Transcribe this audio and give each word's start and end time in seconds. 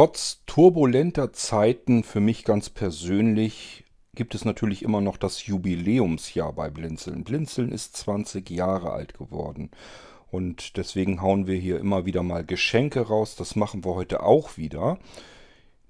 Trotz 0.00 0.40
turbulenter 0.46 1.34
Zeiten 1.34 2.04
für 2.04 2.20
mich 2.20 2.44
ganz 2.44 2.70
persönlich 2.70 3.84
gibt 4.14 4.34
es 4.34 4.46
natürlich 4.46 4.82
immer 4.82 5.02
noch 5.02 5.18
das 5.18 5.44
Jubiläumsjahr 5.44 6.54
bei 6.54 6.70
Blinzeln. 6.70 7.22
Blinzeln 7.22 7.70
ist 7.70 7.98
20 7.98 8.48
Jahre 8.48 8.92
alt 8.92 9.12
geworden. 9.12 9.70
Und 10.30 10.78
deswegen 10.78 11.20
hauen 11.20 11.46
wir 11.46 11.56
hier 11.56 11.78
immer 11.78 12.06
wieder 12.06 12.22
mal 12.22 12.46
Geschenke 12.46 13.08
raus. 13.08 13.36
Das 13.36 13.56
machen 13.56 13.84
wir 13.84 13.94
heute 13.94 14.22
auch 14.22 14.56
wieder. 14.56 14.98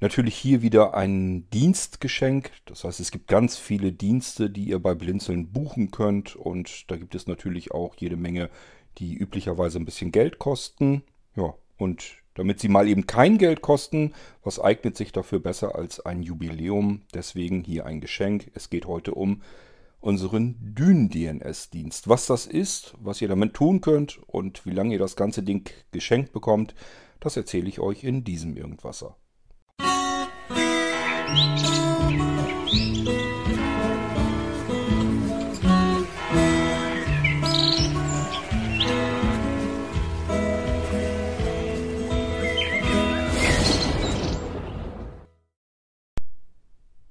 Natürlich 0.01 0.35
hier 0.35 0.61
wieder 0.61 0.95
ein 0.95 1.49
Dienstgeschenk. 1.51 2.51
Das 2.65 2.83
heißt, 2.83 2.99
es 2.99 3.13
gibt 3.13 3.29
ganz 3.29 3.59
viele 3.59 3.93
Dienste, 3.93 4.51
die 4.51 4.65
ihr 4.65 4.81
bei 4.81 4.97
Blinzeln 4.97 5.53
buchen 5.53 5.93
könnt. 5.93 6.35
Und 6.35 6.91
da 6.91 6.97
gibt 6.97 7.15
es 7.15 7.29
natürlich 7.29 7.71
auch 7.71 7.95
jede 7.95 8.17
Menge, 8.17 8.51
die 8.99 9.15
üblicherweise 9.15 9.79
ein 9.79 9.85
bisschen 9.85 10.11
Geld 10.11 10.41
kosten. 10.41 11.05
Ja, 11.37 11.55
und 11.79 12.20
damit 12.35 12.61
sie 12.61 12.69
mal 12.69 12.89
eben 12.89 13.07
kein 13.07 13.39
Geld 13.39 13.63
kosten, 13.63 14.13
was 14.43 14.61
eignet 14.61 14.97
sich 14.97 15.13
dafür 15.13 15.41
besser 15.41 15.75
als 15.75 16.01
ein 16.01 16.23
Jubiläum? 16.23 17.03
Deswegen 17.15 17.63
hier 17.63 17.87
ein 17.87 18.01
Geschenk. 18.01 18.51
Es 18.55 18.71
geht 18.71 18.87
heute 18.87 19.15
um 19.15 19.43
unseren 20.01 20.57
Dyn-DNS-Dienst. 20.61 22.09
Was 22.09 22.27
das 22.27 22.47
ist, 22.47 22.95
was 22.99 23.21
ihr 23.21 23.29
damit 23.29 23.55
tun 23.55 23.81
könnt 23.81 24.19
und 24.27 24.65
wie 24.65 24.71
lange 24.71 24.95
ihr 24.95 24.99
das 24.99 25.17
ganze 25.17 25.43
Ding 25.43 25.69
geschenkt 25.93 26.33
bekommt, 26.33 26.75
das 27.21 27.37
erzähle 27.37 27.69
ich 27.69 27.81
euch 27.81 28.03
in 28.03 28.25
diesem 28.25 28.57
Irgendwasser. 28.57 29.17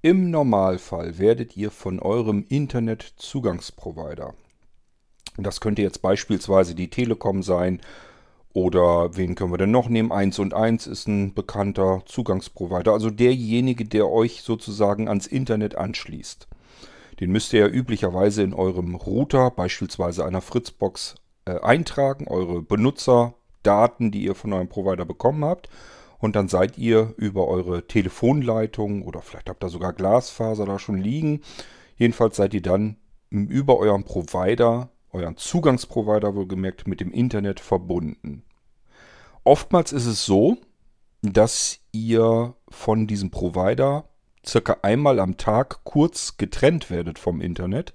Im 0.02 0.32
Normalfall 0.32 1.18
werdet 1.18 1.58
ihr 1.58 1.72
von 1.72 2.00
eurem 2.00 2.46
Internet-Zugangsprovider, 2.48 4.34
das 5.36 5.60
könnte 5.60 5.82
jetzt 5.82 6.02
beispielsweise 6.02 6.74
die 6.74 6.90
Telekom 6.90 7.44
sein 7.44 7.82
oder 8.54 9.18
wen 9.18 9.36
können 9.36 9.52
wir 9.52 9.58
denn 9.58 9.72
noch 9.72 9.90
nehmen? 9.90 10.14
1 10.14 10.40
und 10.40 10.54
1 10.54 10.88
ist 10.88 11.10
ein 11.10 11.34
bekannter 11.34 12.02
Zugangsprovider, 12.06 12.94
also 12.94 13.10
derjenige, 13.10 13.84
der 13.84 14.10
euch 14.10 14.42
sozusagen 14.42 15.10
ans 15.10 15.28
Internet 15.28 15.76
anschließt. 15.76 16.48
Den 17.20 17.32
müsst 17.32 17.52
ihr 17.52 17.60
ja 17.60 17.68
üblicherweise 17.68 18.42
in 18.44 18.54
eurem 18.54 18.96
Router, 18.96 19.52
beispielsweise 19.52 20.24
einer 20.24 20.40
Fritzbox, 20.40 21.16
äh, 21.44 21.60
eintragen, 21.60 22.30
eure 22.30 22.62
Benutzerdaten, 22.62 24.12
die 24.12 24.24
ihr 24.24 24.36
von 24.36 24.54
eurem 24.54 24.70
Provider 24.70 25.04
bekommen 25.04 25.44
habt 25.44 25.68
und 26.20 26.36
dann 26.36 26.50
seid 26.50 26.78
ihr 26.78 27.14
über 27.18 27.48
eure 27.48 27.88
Telefonleitung 27.88 29.04
oder 29.04 29.22
vielleicht 29.22 29.50
habt 29.50 29.64
ihr 29.64 29.70
sogar 29.70 29.94
Glasfaser 29.94 30.66
da 30.66 30.78
schon 30.78 30.98
liegen. 30.98 31.42
Jedenfalls 31.96 32.36
seid 32.36 32.54
ihr 32.54 32.62
dann 32.62 32.98
über 33.30 33.78
euren 33.78 34.04
Provider, 34.04 34.90
euren 35.12 35.38
Zugangsprovider 35.38 36.36
wohlgemerkt, 36.36 36.88
mit 36.88 37.00
dem 37.00 37.12
Internet 37.12 37.60
verbunden. 37.60 38.44
Oftmals 39.44 39.94
ist 39.94 40.06
es 40.06 40.26
so, 40.26 40.58
dass 41.22 41.80
ihr 41.92 42.54
von 42.70 43.08
diesem 43.08 43.32
Provider 43.32 44.06
circa 44.46 44.78
einmal 44.82 45.20
am 45.20 45.38
Tag 45.38 45.84
kurz 45.84 46.38
getrennt 46.38 46.90
werdet 46.90 47.18
vom 47.18 47.42
Internet. 47.42 47.94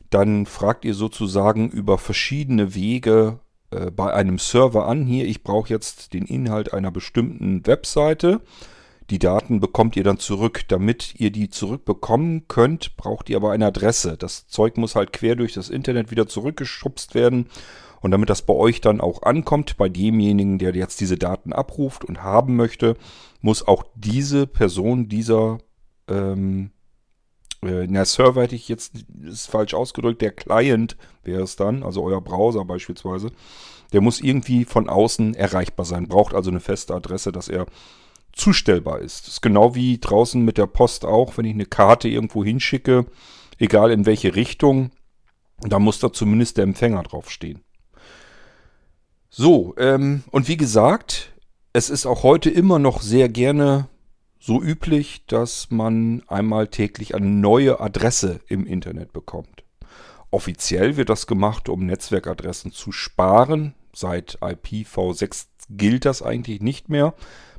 dann 0.09 0.45
fragt 0.45 0.85
ihr 0.85 0.93
sozusagen 0.93 1.69
über 1.69 1.97
verschiedene 1.97 2.75
Wege 2.75 3.39
äh, 3.71 3.91
bei 3.91 4.13
einem 4.13 4.37
Server 4.37 4.87
an, 4.87 5.05
hier, 5.05 5.25
ich 5.25 5.43
brauche 5.43 5.69
jetzt 5.69 6.13
den 6.13 6.25
Inhalt 6.25 6.73
einer 6.73 6.91
bestimmten 6.91 7.65
Webseite. 7.65 8.41
Die 9.09 9.19
Daten 9.19 9.59
bekommt 9.59 9.95
ihr 9.95 10.03
dann 10.03 10.17
zurück. 10.19 10.61
Damit 10.69 11.15
ihr 11.19 11.31
die 11.31 11.49
zurückbekommen 11.49 12.47
könnt, 12.47 12.95
braucht 12.95 13.29
ihr 13.29 13.37
aber 13.37 13.51
eine 13.51 13.67
Adresse. 13.67 14.17
Das 14.17 14.47
Zeug 14.47 14.77
muss 14.77 14.95
halt 14.95 15.11
quer 15.11 15.35
durch 15.35 15.53
das 15.53 15.69
Internet 15.69 16.09
wieder 16.09 16.27
zurückgeschubst 16.27 17.13
werden. 17.13 17.47
Und 18.03 18.11
damit 18.11 18.29
das 18.29 18.41
bei 18.41 18.53
euch 18.53 18.81
dann 18.81 18.99
auch 18.99 19.23
ankommt, 19.23 19.77
bei 19.77 19.87
demjenigen, 19.87 20.59
der 20.59 20.75
jetzt 20.75 20.99
diese 20.99 21.17
Daten 21.17 21.53
abruft 21.53 22.03
und 22.03 22.21
haben 22.21 22.57
möchte, 22.57 22.97
muss 23.39 23.65
auch 23.65 23.85
diese 23.95 24.45
Person, 24.45 25.07
dieser, 25.07 25.59
ähm, 26.09 26.71
äh, 27.63 27.87
na, 27.87 28.03
Server 28.03 28.43
hätte 28.43 28.55
ich 28.55 28.67
jetzt, 28.67 29.05
ist 29.23 29.49
falsch 29.49 29.73
ausgedrückt, 29.73 30.21
der 30.21 30.31
Client 30.31 30.97
wäre 31.23 31.43
es 31.43 31.55
dann, 31.55 31.81
also 31.81 32.03
euer 32.03 32.19
Browser 32.19 32.65
beispielsweise, 32.65 33.31
der 33.93 34.01
muss 34.01 34.19
irgendwie 34.19 34.65
von 34.65 34.89
außen 34.89 35.33
erreichbar 35.33 35.85
sein, 35.85 36.09
braucht 36.09 36.35
also 36.35 36.49
eine 36.49 36.59
feste 36.59 36.93
Adresse, 36.93 37.31
dass 37.31 37.47
er 37.47 37.67
zustellbar 38.33 38.99
ist. 38.99 39.27
Das 39.27 39.35
ist 39.35 39.41
genau 39.41 39.75
wie 39.75 39.97
draußen 39.97 40.43
mit 40.43 40.57
der 40.57 40.67
Post 40.67 41.05
auch, 41.05 41.37
wenn 41.37 41.45
ich 41.45 41.53
eine 41.53 41.67
Karte 41.67 42.09
irgendwo 42.09 42.43
hinschicke, 42.43 43.05
egal 43.59 43.91
in 43.91 44.05
welche 44.05 44.35
Richtung, 44.35 44.91
da 45.61 45.79
muss 45.79 45.99
da 45.99 46.11
zumindest 46.11 46.57
der 46.57 46.65
Empfänger 46.65 47.03
draufstehen. 47.03 47.63
So, 49.35 49.73
ähm, 49.79 50.21
und 50.29 50.47
wie 50.47 50.57
gesagt, 50.57 51.33
es 51.73 51.89
ist 51.89 52.05
auch 52.05 52.21
heute 52.21 52.51
immer 52.51 52.77
noch 52.77 53.01
sehr 53.01 53.29
gerne 53.29 53.87
so 54.39 54.61
üblich, 54.61 55.25
dass 55.25 55.71
man 55.71 56.21
einmal 56.27 56.67
täglich 56.67 57.15
eine 57.15 57.25
neue 57.25 57.79
Adresse 57.79 58.41
im 58.47 58.67
Internet 58.67 59.11
bekommt. 59.11 59.63
Offiziell 60.29 60.97
wird 60.97 61.09
das 61.09 61.25
gemacht, 61.25 61.67
um 61.67 61.87
Netzwerkadressen 61.87 62.73
zu 62.73 62.91
sparen. 62.91 63.73
Seit 63.91 64.37
IPv6 64.37 65.47
gilt 65.67 66.05
das 66.05 66.21
eigentlich 66.21 66.61
nicht 66.61 66.89
mehr. 66.89 67.15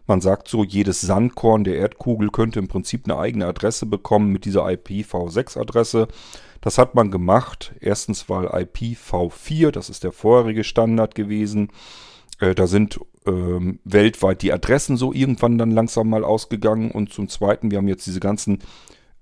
Man 0.06 0.20
sagt 0.20 0.46
so, 0.46 0.62
jedes 0.62 1.00
Sandkorn 1.00 1.64
der 1.64 1.78
Erdkugel 1.78 2.30
könnte 2.30 2.60
im 2.60 2.68
Prinzip 2.68 3.06
eine 3.06 3.18
eigene 3.18 3.46
Adresse 3.46 3.86
bekommen 3.86 4.30
mit 4.30 4.44
dieser 4.44 4.64
IPv6-Adresse. 4.64 6.06
Das 6.64 6.78
hat 6.78 6.94
man 6.94 7.10
gemacht. 7.10 7.74
Erstens, 7.80 8.30
weil 8.30 8.46
IPv4, 8.46 9.70
das 9.70 9.90
ist 9.90 10.02
der 10.02 10.12
vorherige 10.12 10.64
Standard 10.64 11.14
gewesen, 11.14 11.68
äh, 12.40 12.54
da 12.54 12.66
sind 12.66 12.98
ähm, 13.26 13.80
weltweit 13.84 14.40
die 14.40 14.50
Adressen 14.50 14.96
so 14.96 15.12
irgendwann 15.12 15.58
dann 15.58 15.72
langsam 15.72 16.08
mal 16.08 16.24
ausgegangen. 16.24 16.90
Und 16.90 17.12
zum 17.12 17.28
Zweiten, 17.28 17.70
wir 17.70 17.76
haben 17.76 17.86
jetzt 17.88 18.06
diese 18.06 18.18
ganzen 18.18 18.60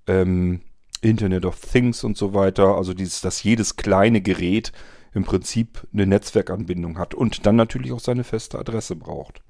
ähm, 0.07 0.61
Internet 1.01 1.43
of 1.43 1.59
Things 1.59 2.05
und 2.05 2.15
so 2.15 2.33
weiter, 2.33 2.77
also 2.77 2.93
dieses, 2.93 3.19
dass 3.19 3.43
jedes 3.43 3.75
kleine 3.75 4.21
Gerät 4.21 4.71
im 5.13 5.25
Prinzip 5.25 5.85
eine 5.91 6.07
Netzwerkanbindung 6.07 6.97
hat 6.97 7.13
und 7.13 7.45
dann 7.45 7.57
natürlich 7.57 7.91
auch 7.91 7.99
seine 7.99 8.23
feste 8.23 8.57
Adresse 8.57 8.95
braucht. 8.95 9.41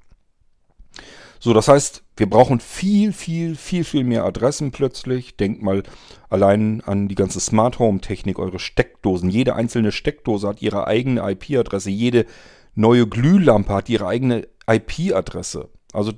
So, 1.44 1.51
das 1.51 1.68
heißt, 1.68 2.06
wir 2.16 2.30
brauchen 2.30 2.62
viel, 2.62 3.12
viel, 3.12 3.57
viel, 3.57 3.84
viel 3.84 4.06
mehr 4.06 4.24
Adressen 4.24 4.72
plötzlich. 4.72 5.36
Denkt 5.36 5.62
mal 5.62 5.84
allein 6.30 6.80
an 6.86 7.10
die 7.10 7.16
ganze 7.16 7.42
Smart 7.42 7.80
Home 7.80 8.00
Technik, 8.00 8.40
eure 8.40 8.60
Steckdosen. 8.60 9.30
Jede 9.30 9.54
einzelne 9.54 9.92
Steckdose 9.92 10.48
hat 10.48 10.62
ihre 10.62 10.88
eigene 10.88 11.30
IP-Adresse. 11.30 11.90
Jede 11.90 12.28
neue 12.75 13.07
Glühlampe 13.07 13.74
hat 13.74 13.90
ihre 13.90 14.07
eigene 14.07 14.48
IP-Adresse. 14.68 15.68
Also 15.92 16.13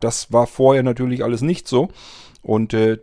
das 0.00 0.32
war 0.32 0.48
vorher 0.48 0.82
natürlich 0.82 1.22
alles 1.22 1.42
nicht 1.42 1.68
so. 1.68 1.90
Und 2.42 2.74
äh, 2.74 2.98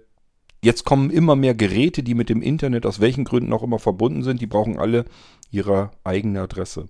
jetzt 0.62 0.84
kommen 0.84 1.12
immer 1.12 1.38
mehr 1.38 1.56
Geräte, 1.56 2.04
die 2.04 2.14
mit 2.14 2.28
dem 2.28 2.42
Internet 2.42 2.86
aus 2.86 3.00
welchen 3.00 3.24
Gründen 3.24 3.54
auch 3.54 3.64
immer 3.64 3.80
verbunden 3.80 4.24
sind. 4.24 4.42
Die 4.42 4.48
brauchen 4.48 4.80
alle 4.80 5.06
ihre 5.50 5.92
eigene 6.04 6.42
Adresse. 6.42 6.90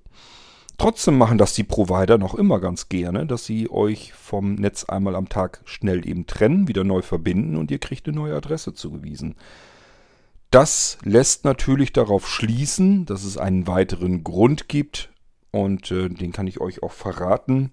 Trotzdem 0.77 1.17
machen 1.17 1.37
das 1.37 1.53
die 1.53 1.63
Provider 1.63 2.17
noch 2.17 2.33
immer 2.33 2.59
ganz 2.59 2.89
gerne, 2.89 3.25
dass 3.25 3.45
sie 3.45 3.69
euch 3.69 4.13
vom 4.13 4.55
Netz 4.55 4.85
einmal 4.85 5.15
am 5.15 5.29
Tag 5.29 5.61
schnell 5.65 6.07
eben 6.07 6.25
trennen, 6.25 6.67
wieder 6.67 6.83
neu 6.83 7.01
verbinden 7.01 7.55
und 7.55 7.71
ihr 7.71 7.79
kriegt 7.79 8.07
eine 8.07 8.17
neue 8.17 8.35
Adresse 8.35 8.73
zugewiesen. 8.73 9.35
Das 10.49 10.97
lässt 11.03 11.45
natürlich 11.45 11.93
darauf 11.93 12.27
schließen, 12.27 13.05
dass 13.05 13.23
es 13.23 13.37
einen 13.37 13.67
weiteren 13.67 14.23
Grund 14.23 14.67
gibt 14.67 15.09
und 15.51 15.91
äh, 15.91 16.09
den 16.09 16.31
kann 16.31 16.47
ich 16.47 16.59
euch 16.59 16.83
auch 16.83 16.91
verraten. 16.91 17.71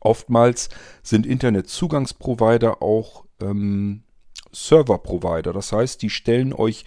Oftmals 0.00 0.68
sind 1.02 1.26
Internetzugangsprovider 1.26 2.82
auch 2.82 3.24
ähm, 3.40 4.04
Serverprovider. 4.52 5.52
Das 5.52 5.72
heißt, 5.72 6.00
die 6.02 6.10
stellen 6.10 6.52
euch 6.52 6.84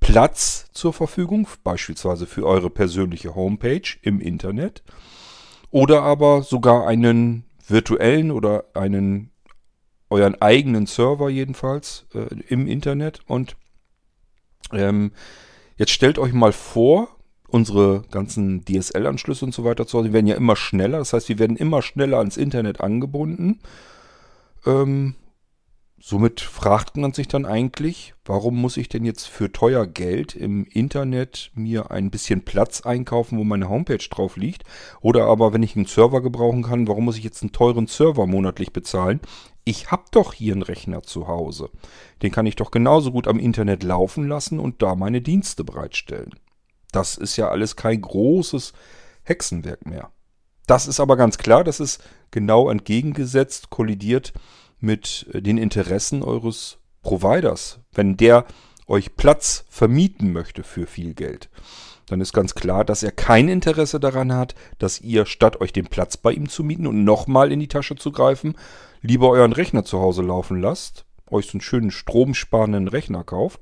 Platz 0.00 0.70
zur 0.72 0.92
Verfügung, 0.92 1.46
beispielsweise 1.62 2.26
für 2.26 2.46
eure 2.46 2.70
persönliche 2.70 3.34
Homepage 3.34 3.82
im 4.02 4.20
Internet 4.20 4.82
oder 5.70 6.02
aber 6.02 6.42
sogar 6.42 6.86
einen 6.86 7.44
virtuellen 7.66 8.30
oder 8.30 8.64
einen 8.74 9.30
euren 10.08 10.40
eigenen 10.42 10.86
Server 10.86 11.30
jedenfalls 11.30 12.06
äh, 12.14 12.34
im 12.48 12.66
Internet. 12.66 13.20
Und 13.26 13.56
ähm, 14.72 15.12
jetzt 15.76 15.92
stellt 15.92 16.18
euch 16.18 16.32
mal 16.32 16.52
vor, 16.52 17.16
unsere 17.46 18.02
ganzen 18.10 18.64
DSL-Anschlüsse 18.64 19.44
und 19.44 19.54
so 19.54 19.64
weiter 19.64 19.86
zu 19.86 19.98
Hause, 19.98 20.12
werden 20.12 20.26
ja 20.26 20.36
immer 20.36 20.56
schneller, 20.56 20.98
das 20.98 21.12
heißt, 21.12 21.28
wir 21.28 21.38
werden 21.38 21.56
immer 21.56 21.82
schneller 21.82 22.18
ans 22.18 22.36
Internet 22.36 22.80
angebunden. 22.80 23.60
Ähm, 24.66 25.14
Somit 26.02 26.40
fragt 26.40 26.96
man 26.96 27.12
sich 27.12 27.28
dann 27.28 27.44
eigentlich, 27.44 28.14
warum 28.24 28.58
muss 28.58 28.78
ich 28.78 28.88
denn 28.88 29.04
jetzt 29.04 29.26
für 29.26 29.52
teuer 29.52 29.86
Geld 29.86 30.34
im 30.34 30.64
Internet 30.64 31.50
mir 31.54 31.90
ein 31.90 32.10
bisschen 32.10 32.42
Platz 32.42 32.80
einkaufen, 32.80 33.38
wo 33.38 33.44
meine 33.44 33.68
Homepage 33.68 33.98
drauf 33.98 34.38
liegt? 34.38 34.64
Oder 35.02 35.26
aber, 35.26 35.52
wenn 35.52 35.62
ich 35.62 35.76
einen 35.76 35.84
Server 35.84 36.22
gebrauchen 36.22 36.62
kann, 36.62 36.88
warum 36.88 37.04
muss 37.04 37.18
ich 37.18 37.24
jetzt 37.24 37.42
einen 37.42 37.52
teuren 37.52 37.86
Server 37.86 38.26
monatlich 38.26 38.72
bezahlen? 38.72 39.20
Ich 39.64 39.90
habe 39.90 40.04
doch 40.10 40.32
hier 40.32 40.54
einen 40.54 40.62
Rechner 40.62 41.02
zu 41.02 41.28
Hause. 41.28 41.68
Den 42.22 42.32
kann 42.32 42.46
ich 42.46 42.56
doch 42.56 42.70
genauso 42.70 43.12
gut 43.12 43.28
am 43.28 43.38
Internet 43.38 43.82
laufen 43.82 44.26
lassen 44.26 44.58
und 44.58 44.80
da 44.80 44.94
meine 44.94 45.20
Dienste 45.20 45.64
bereitstellen. 45.64 46.34
Das 46.92 47.18
ist 47.18 47.36
ja 47.36 47.50
alles 47.50 47.76
kein 47.76 48.00
großes 48.00 48.72
Hexenwerk 49.22 49.84
mehr. 49.84 50.10
Das 50.66 50.88
ist 50.88 50.98
aber 50.98 51.18
ganz 51.18 51.36
klar, 51.36 51.62
das 51.62 51.78
ist 51.78 52.02
genau 52.30 52.70
entgegengesetzt, 52.70 53.68
kollidiert 53.68 54.32
mit 54.80 55.26
äh, 55.32 55.42
den 55.42 55.58
Interessen 55.58 56.22
eures 56.22 56.78
Providers. 57.02 57.80
Wenn 57.92 58.16
der 58.16 58.46
euch 58.86 59.16
Platz 59.16 59.64
vermieten 59.68 60.32
möchte 60.32 60.62
für 60.62 60.86
viel 60.86 61.14
Geld, 61.14 61.48
dann 62.06 62.20
ist 62.20 62.32
ganz 62.32 62.54
klar, 62.54 62.84
dass 62.84 63.02
er 63.02 63.12
kein 63.12 63.48
Interesse 63.48 64.00
daran 64.00 64.34
hat, 64.34 64.54
dass 64.78 65.00
ihr 65.00 65.26
statt 65.26 65.60
euch 65.60 65.72
den 65.72 65.86
Platz 65.86 66.16
bei 66.16 66.32
ihm 66.32 66.48
zu 66.48 66.64
mieten 66.64 66.86
und 66.86 67.04
nochmal 67.04 67.52
in 67.52 67.60
die 67.60 67.68
Tasche 67.68 67.94
zu 67.94 68.10
greifen, 68.10 68.56
lieber 69.00 69.30
euren 69.30 69.52
Rechner 69.52 69.84
zu 69.84 70.00
Hause 70.00 70.22
laufen 70.22 70.60
lasst, 70.60 71.04
euch 71.30 71.46
so 71.46 71.52
einen 71.52 71.60
schönen 71.60 71.92
stromsparenden 71.92 72.88
Rechner 72.88 73.22
kauft, 73.22 73.60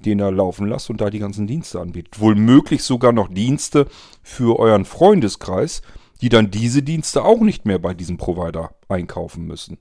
den 0.00 0.18
er 0.18 0.32
laufen 0.32 0.66
lasst 0.66 0.88
und 0.88 1.00
da 1.02 1.10
die 1.10 1.18
ganzen 1.18 1.46
Dienste 1.46 1.78
anbietet. 1.78 2.20
Wohl 2.20 2.36
sogar 2.78 3.12
noch 3.12 3.28
Dienste 3.28 3.86
für 4.22 4.58
euren 4.58 4.86
Freundeskreis, 4.86 5.82
die 6.22 6.30
dann 6.30 6.50
diese 6.50 6.82
Dienste 6.82 7.24
auch 7.24 7.40
nicht 7.40 7.66
mehr 7.66 7.78
bei 7.78 7.92
diesem 7.92 8.16
Provider 8.16 8.74
einkaufen 8.88 9.46
müssen. 9.46 9.78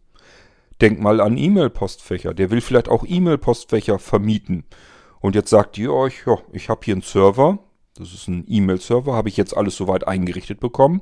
Denk 0.82 1.00
mal 1.00 1.20
an 1.20 1.38
E-Mail-Postfächer. 1.38 2.34
Der 2.34 2.52
will 2.52 2.62
vielleicht 2.62 2.90
auch 2.90 3.06
E-Mail-Postfächer 3.06 4.00
vermieten. 4.00 4.64
Und 5.20 5.36
jetzt 5.36 5.50
sagt 5.50 5.78
ihr 5.78 5.94
euch, 5.94 6.26
ja, 6.26 6.38
ich 6.54 6.70
habe 6.70 6.82
hier 6.84 6.94
einen 6.94 7.02
Server. 7.02 7.60
Das 7.96 8.14
ist 8.14 8.28
ein 8.28 8.46
E-Mail-Server. 8.48 9.14
Habe 9.14 9.30
ich 9.30 9.38
jetzt 9.38 9.56
alles 9.56 9.76
soweit 9.76 10.08
eingerichtet 10.08 10.60
bekommen. 10.60 11.02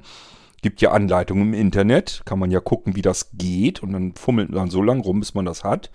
Gibt 0.63 0.81
ja 0.81 0.91
Anleitungen 0.91 1.53
im 1.53 1.59
Internet. 1.59 2.23
Kann 2.25 2.39
man 2.39 2.49
ja 2.49 2.59
gucken, 2.59 2.95
wie 2.95 3.03
das 3.03 3.29
geht. 3.33 3.83
Und 3.83 3.93
dann 3.93 4.15
fummelt 4.15 4.49
man 4.49 4.71
so 4.71 4.81
lange 4.81 5.03
rum, 5.03 5.19
bis 5.19 5.35
man 5.35 5.45
das 5.45 5.63
hat. 5.63 5.91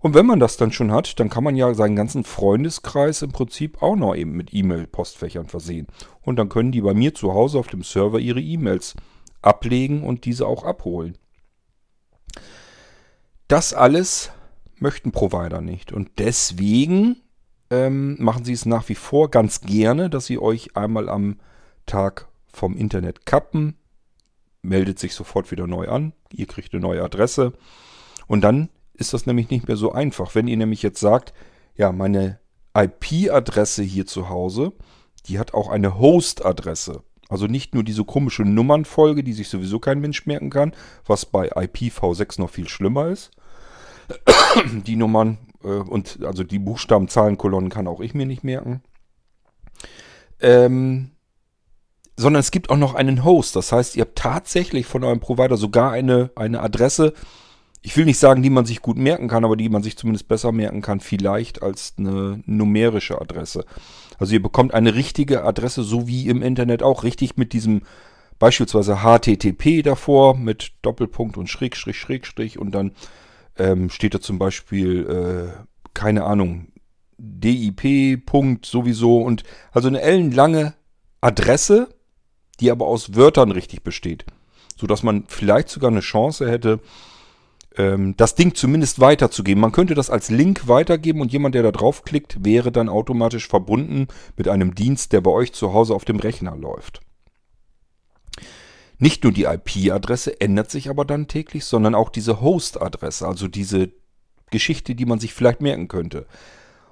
Und 0.00 0.14
wenn 0.14 0.26
man 0.26 0.38
das 0.38 0.56
dann 0.56 0.70
schon 0.70 0.92
hat, 0.92 1.18
dann 1.18 1.28
kann 1.28 1.42
man 1.42 1.56
ja 1.56 1.74
seinen 1.74 1.96
ganzen 1.96 2.22
Freundeskreis 2.22 3.22
im 3.22 3.32
Prinzip 3.32 3.82
auch 3.82 3.96
noch 3.96 4.14
eben 4.14 4.32
mit 4.32 4.54
E-Mail-Postfächern 4.54 5.48
versehen. 5.48 5.88
Und 6.22 6.36
dann 6.36 6.48
können 6.48 6.70
die 6.70 6.82
bei 6.82 6.94
mir 6.94 7.14
zu 7.14 7.34
Hause 7.34 7.58
auf 7.58 7.66
dem 7.66 7.82
Server 7.82 8.20
ihre 8.20 8.40
E-Mails 8.40 8.94
ablegen 9.42 10.04
und 10.04 10.24
diese 10.24 10.46
auch 10.46 10.62
abholen. 10.62 11.18
Das 13.48 13.72
alles 13.72 14.30
möchten 14.76 15.10
Provider 15.10 15.62
nicht. 15.62 15.92
Und 15.92 16.10
deswegen 16.18 17.16
ähm, 17.70 18.16
machen 18.22 18.44
sie 18.44 18.52
es 18.52 18.66
nach 18.66 18.88
wie 18.88 18.94
vor 18.94 19.30
ganz 19.30 19.62
gerne, 19.62 20.10
dass 20.10 20.26
sie 20.26 20.38
euch 20.38 20.76
einmal 20.76 21.08
am 21.08 21.40
Tag 21.86 22.28
vom 22.52 22.76
Internet 22.76 23.24
kappen, 23.24 23.76
meldet 24.62 24.98
sich 24.98 25.14
sofort 25.14 25.50
wieder 25.50 25.66
neu 25.66 25.88
an, 25.88 26.12
ihr 26.30 26.46
kriegt 26.46 26.72
eine 26.72 26.82
neue 26.82 27.02
Adresse 27.02 27.52
und 28.26 28.42
dann 28.42 28.68
ist 28.94 29.14
das 29.14 29.26
nämlich 29.26 29.48
nicht 29.48 29.68
mehr 29.68 29.76
so 29.76 29.92
einfach. 29.92 30.34
Wenn 30.34 30.48
ihr 30.48 30.56
nämlich 30.56 30.82
jetzt 30.82 31.00
sagt, 31.00 31.32
ja, 31.74 31.92
meine 31.92 32.40
IP-Adresse 32.76 33.82
hier 33.82 34.06
zu 34.06 34.28
Hause, 34.28 34.72
die 35.26 35.38
hat 35.38 35.54
auch 35.54 35.68
eine 35.68 35.98
Host-Adresse. 35.98 37.02
Also 37.28 37.46
nicht 37.46 37.74
nur 37.74 37.84
diese 37.84 38.04
komische 38.04 38.42
Nummernfolge, 38.42 39.22
die 39.22 39.34
sich 39.34 39.48
sowieso 39.48 39.78
kein 39.78 40.00
Mensch 40.00 40.26
merken 40.26 40.50
kann, 40.50 40.74
was 41.06 41.26
bei 41.26 41.52
IPv6 41.52 42.40
noch 42.40 42.50
viel 42.50 42.68
schlimmer 42.68 43.08
ist. 43.08 43.30
Die 44.86 44.96
Nummern 44.96 45.38
äh, 45.62 45.68
und 45.68 46.20
also 46.24 46.44
die 46.44 46.58
Buchstaben, 46.58 47.08
Zahlenkolonnen 47.08 47.70
kann 47.70 47.86
auch 47.86 48.00
ich 48.00 48.14
mir 48.14 48.26
nicht 48.26 48.44
merken. 48.44 48.82
Ähm, 50.40 51.10
sondern 52.16 52.40
es 52.40 52.50
gibt 52.50 52.70
auch 52.70 52.76
noch 52.76 52.94
einen 52.94 53.24
Host. 53.24 53.54
Das 53.56 53.72
heißt, 53.72 53.96
ihr 53.96 54.02
habt 54.02 54.18
tatsächlich 54.18 54.86
von 54.86 55.04
eurem 55.04 55.20
Provider 55.20 55.56
sogar 55.56 55.92
eine, 55.92 56.30
eine 56.34 56.60
Adresse. 56.60 57.12
Ich 57.80 57.96
will 57.96 58.04
nicht 58.04 58.18
sagen, 58.18 58.42
die 58.42 58.50
man 58.50 58.66
sich 58.66 58.82
gut 58.82 58.96
merken 58.96 59.28
kann, 59.28 59.44
aber 59.44 59.56
die 59.56 59.68
man 59.68 59.82
sich 59.84 59.96
zumindest 59.96 60.26
besser 60.26 60.50
merken 60.50 60.82
kann, 60.82 60.98
vielleicht 60.98 61.62
als 61.62 61.94
eine 61.96 62.42
numerische 62.44 63.20
Adresse. 63.20 63.64
Also 64.18 64.32
ihr 64.34 64.42
bekommt 64.42 64.74
eine 64.74 64.96
richtige 64.96 65.44
Adresse, 65.44 65.84
so 65.84 66.08
wie 66.08 66.28
im 66.28 66.42
Internet 66.42 66.82
auch, 66.82 67.04
richtig 67.04 67.36
mit 67.36 67.52
diesem 67.52 67.82
beispielsweise 68.40 68.98
HTTP 68.98 69.82
davor, 69.82 70.36
mit 70.36 70.72
Doppelpunkt 70.82 71.36
und 71.36 71.48
Schrägstrich, 71.48 71.98
Schrägstrich 71.98 72.58
und 72.58 72.72
dann 72.72 72.92
ähm, 73.58 73.90
steht 73.90 74.14
da 74.14 74.20
zum 74.20 74.38
Beispiel, 74.38 75.06
äh, 75.08 75.64
keine 75.94 76.24
Ahnung, 76.24 76.68
DIP, 77.18 78.24
Punkt 78.24 78.66
sowieso 78.66 79.18
und 79.18 79.42
also 79.72 79.88
eine 79.88 80.00
ellenlange 80.00 80.74
Adresse, 81.20 81.88
die 82.60 82.70
aber 82.70 82.86
aus 82.86 83.14
Wörtern 83.14 83.50
richtig 83.50 83.82
besteht. 83.82 84.24
Sodass 84.76 85.02
man 85.02 85.24
vielleicht 85.26 85.68
sogar 85.68 85.90
eine 85.90 86.00
Chance 86.00 86.48
hätte, 86.48 86.80
ähm, 87.76 88.14
das 88.16 88.36
Ding 88.36 88.54
zumindest 88.54 89.00
weiterzugeben. 89.00 89.60
Man 89.60 89.72
könnte 89.72 89.94
das 89.94 90.10
als 90.10 90.30
Link 90.30 90.68
weitergeben 90.68 91.20
und 91.20 91.32
jemand, 91.32 91.54
der 91.54 91.64
da 91.64 91.72
draufklickt, 91.72 92.44
wäre 92.44 92.70
dann 92.70 92.88
automatisch 92.88 93.48
verbunden 93.48 94.06
mit 94.36 94.48
einem 94.48 94.74
Dienst, 94.74 95.12
der 95.12 95.20
bei 95.20 95.30
euch 95.30 95.52
zu 95.52 95.72
Hause 95.72 95.94
auf 95.94 96.04
dem 96.04 96.20
Rechner 96.20 96.56
läuft. 96.56 97.00
Nicht 98.98 99.22
nur 99.22 99.32
die 99.32 99.44
IP-Adresse 99.44 100.40
ändert 100.40 100.70
sich 100.70 100.90
aber 100.90 101.04
dann 101.04 101.28
täglich, 101.28 101.64
sondern 101.64 101.94
auch 101.94 102.10
diese 102.10 102.40
Host-Adresse, 102.40 103.26
also 103.26 103.46
diese 103.46 103.90
Geschichte, 104.50 104.94
die 104.94 105.06
man 105.06 105.20
sich 105.20 105.34
vielleicht 105.34 105.60
merken 105.60 105.88
könnte. 105.88 106.26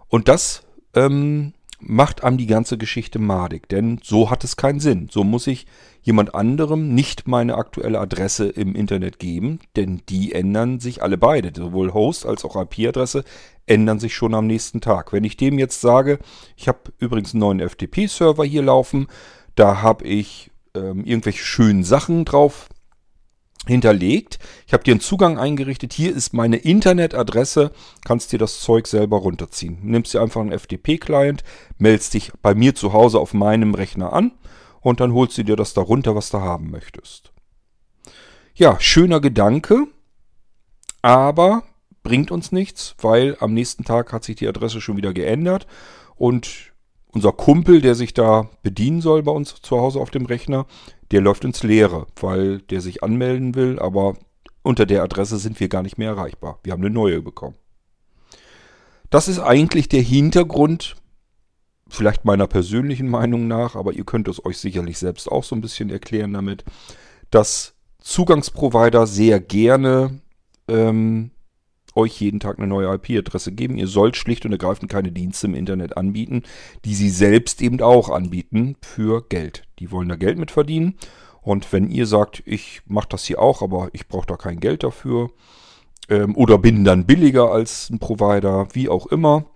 Und 0.09 0.29
das 0.29 0.63
ähm, 0.95 1.53
macht 1.81 2.25
einem 2.25 2.39
die 2.39 2.47
ganze 2.47 2.79
Geschichte 2.79 3.19
madig, 3.19 3.69
denn 3.69 4.01
so 4.03 4.31
hat 4.31 4.45
es 4.45 4.57
keinen 4.57 4.81
Sinn. 4.81 5.09
So 5.11 5.25
muss 5.25 5.47
ich 5.47 5.67
jemand 6.03 6.35
anderem 6.35 6.95
nicht 6.95 7.27
meine 7.27 7.57
aktuelle 7.57 7.99
Adresse 7.99 8.49
im 8.49 8.75
Internet 8.75 9.19
geben, 9.19 9.59
denn 9.75 10.03
die 10.09 10.33
ändern 10.33 10.81
sich 10.81 11.03
alle 11.03 11.19
beide. 11.19 11.53
Sowohl 11.55 11.93
Host 11.93 12.25
als 12.25 12.45
auch 12.45 12.57
IP-Adresse 12.57 13.25
ändern 13.67 13.99
sich 13.99 14.15
schon 14.15 14.35
am 14.35 14.47
nächsten 14.47 14.81
Tag. 14.81 15.13
Wenn 15.13 15.25
ich 15.25 15.37
dem 15.37 15.59
jetzt 15.59 15.81
sage, 15.81 16.19
ich 16.57 16.69
habe 16.69 16.93
übrigens 16.99 17.35
einen 17.35 17.41
neuen 17.41 17.69
FTP-Server 17.69 18.45
hier 18.45 18.63
laufen, 18.63 19.09
da 19.57 19.83
habe 19.83 20.05
ich 20.05 20.51
ähm, 20.77 21.05
irgendwelche 21.05 21.45
schönen 21.45 21.85
Sachen 21.85 22.25
drauf 22.25 22.69
hinterlegt. 23.67 24.39
Ich 24.67 24.73
habe 24.73 24.85
dir 24.85 24.93
einen 24.93 25.01
Zugang 25.01 25.39
eingerichtet. 25.39 25.93
Hier 25.93 26.15
ist 26.15 26.33
meine 26.33 26.57
Internetadresse. 26.57 27.73
Kannst 28.05 28.33
dir 28.33 28.39
das 28.39 28.61
Zeug 28.61 28.87
selber 28.87 29.19
runterziehen. 29.19 29.79
Nimmst 29.83 30.15
dir 30.15 30.23
einfach 30.23 30.41
einen 30.41 30.57
FTP-Client, 30.57 31.43
meldest 31.79 32.15
dich 32.15 32.33
bei 32.43 32.55
mir 32.55 32.75
zu 32.75 32.93
Hause 32.93 33.19
auf 33.19 33.35
meinem 33.35 33.75
Rechner 33.75 34.13
an 34.13 34.33
und 34.81 35.01
dann 35.01 35.13
holst 35.13 35.37
du 35.39 35.43
dir 35.43 35.57
das 35.57 35.75
da 35.75 35.81
runter, 35.81 36.15
was 36.15 36.31
du 36.31 36.39
haben 36.39 36.71
möchtest. 36.71 37.33
Ja, 38.55 38.79
schöner 38.81 39.21
Gedanke, 39.21 39.87
aber 41.03 41.65
bringt 42.03 42.31
uns 42.31 42.53
nichts, 42.53 42.95
weil 43.01 43.37
am 43.41 43.53
nächsten 43.53 43.85
Tag 43.85 44.13
hat 44.13 44.23
sich 44.25 44.37
die 44.37 44.49
Adresse 44.49 44.81
schon 44.81 44.97
wieder 44.97 45.13
geändert 45.13 45.67
und 46.15 46.73
unser 47.17 47.33
Kumpel, 47.33 47.81
der 47.81 47.95
sich 47.95 48.13
da 48.13 48.51
bedienen 48.63 49.01
soll 49.01 49.23
bei 49.23 49.33
uns 49.33 49.55
zu 49.55 49.81
Hause 49.81 50.01
auf 50.01 50.11
dem 50.11 50.27
Rechner, 50.27 50.67
der 51.13 51.23
läuft 51.23 51.47
ins 51.47 51.63
Leere, 51.63 52.07
weil 52.21 52.59
der 52.59 52.83
sich 52.83 53.03
anmelden 53.03 53.55
will, 53.55 53.79
aber 53.79 54.17
unter 54.63 54.85
der 54.85 55.03
Adresse 55.03 55.39
sind 55.39 55.59
wir 55.59 55.71
gar 55.71 55.83
nicht 55.83 55.97
mehr 55.97 56.11
erreichbar. 56.11 56.59
Wir 56.63 56.75
haben 56.75 56.83
eine 56.83 56.91
neue 56.91 57.23
bekommen. 57.23 57.57
Das 59.09 59.29
ist 59.29 59.39
eigentlich 59.39 59.89
der 59.89 60.03
Hintergrund 60.03 60.97
vielleicht 61.89 62.27
meiner 62.27 62.47
persönlichen 62.47 63.09
Meinung 63.09 63.49
nach, 63.49 63.77
aber 63.77 63.95
ihr 63.95 64.05
könnt 64.05 64.29
es 64.29 64.45
euch 64.45 64.59
sicherlich 64.59 64.99
selbst 64.99 65.33
auch 65.33 65.45
so 65.45 65.57
ein 65.57 65.63
bisschen 65.63 65.89
erklären 65.89 66.35
damit, 66.35 66.65
dass 67.31 67.73
Zugangsprovider 68.01 69.07
sehr 69.07 69.41
gerne 69.41 70.21
ähm, 70.69 71.31
euch 71.97 72.21
jeden 72.21 72.41
Tag 72.41 72.59
eine 72.59 72.67
neue 72.67 72.95
IP-Adresse 72.95 73.53
geben. 73.53 73.79
Ihr 73.79 73.89
sollt 73.89 74.17
schlicht 74.17 74.45
und 74.45 74.53
ergreifend 74.53 74.91
keine 74.91 75.13
Dienste 75.13 75.47
im 75.47 75.55
Internet 75.55 75.97
anbieten, 75.97 76.43
die 76.85 76.95
sie 76.95 77.11
selbst 77.11 77.63
eben 77.63 77.81
auch 77.81 78.11
anbieten 78.11 78.77
für 78.83 79.27
Geld. 79.29 79.65
Die 79.79 79.91
wollen 79.91 80.09
da 80.09 80.17
Geld 80.17 80.39
mit 80.39 80.51
verdienen. 80.51 80.95
Und 81.43 81.73
wenn 81.73 81.91
ihr 81.91 82.07
sagt, 82.07 82.43
ich 82.45 82.83
mache 82.87 83.09
das 83.11 83.25
hier 83.25 83.41
auch, 83.41 83.63
aber 83.63 83.89
ich 83.93 84.09
brauche 84.09 84.27
da 84.27 84.37
kein 84.37 84.59
Geld 84.59 84.83
dafür 84.83 85.31
ähm, 86.09 86.37
oder 86.37 86.59
bin 86.59 86.85
dann 86.85 87.07
billiger 87.07 87.51
als 87.51 87.89
ein 87.91 87.99
Provider, 87.99 88.69
wie 88.73 88.89
auch 88.89 89.07
immer, 89.07 89.47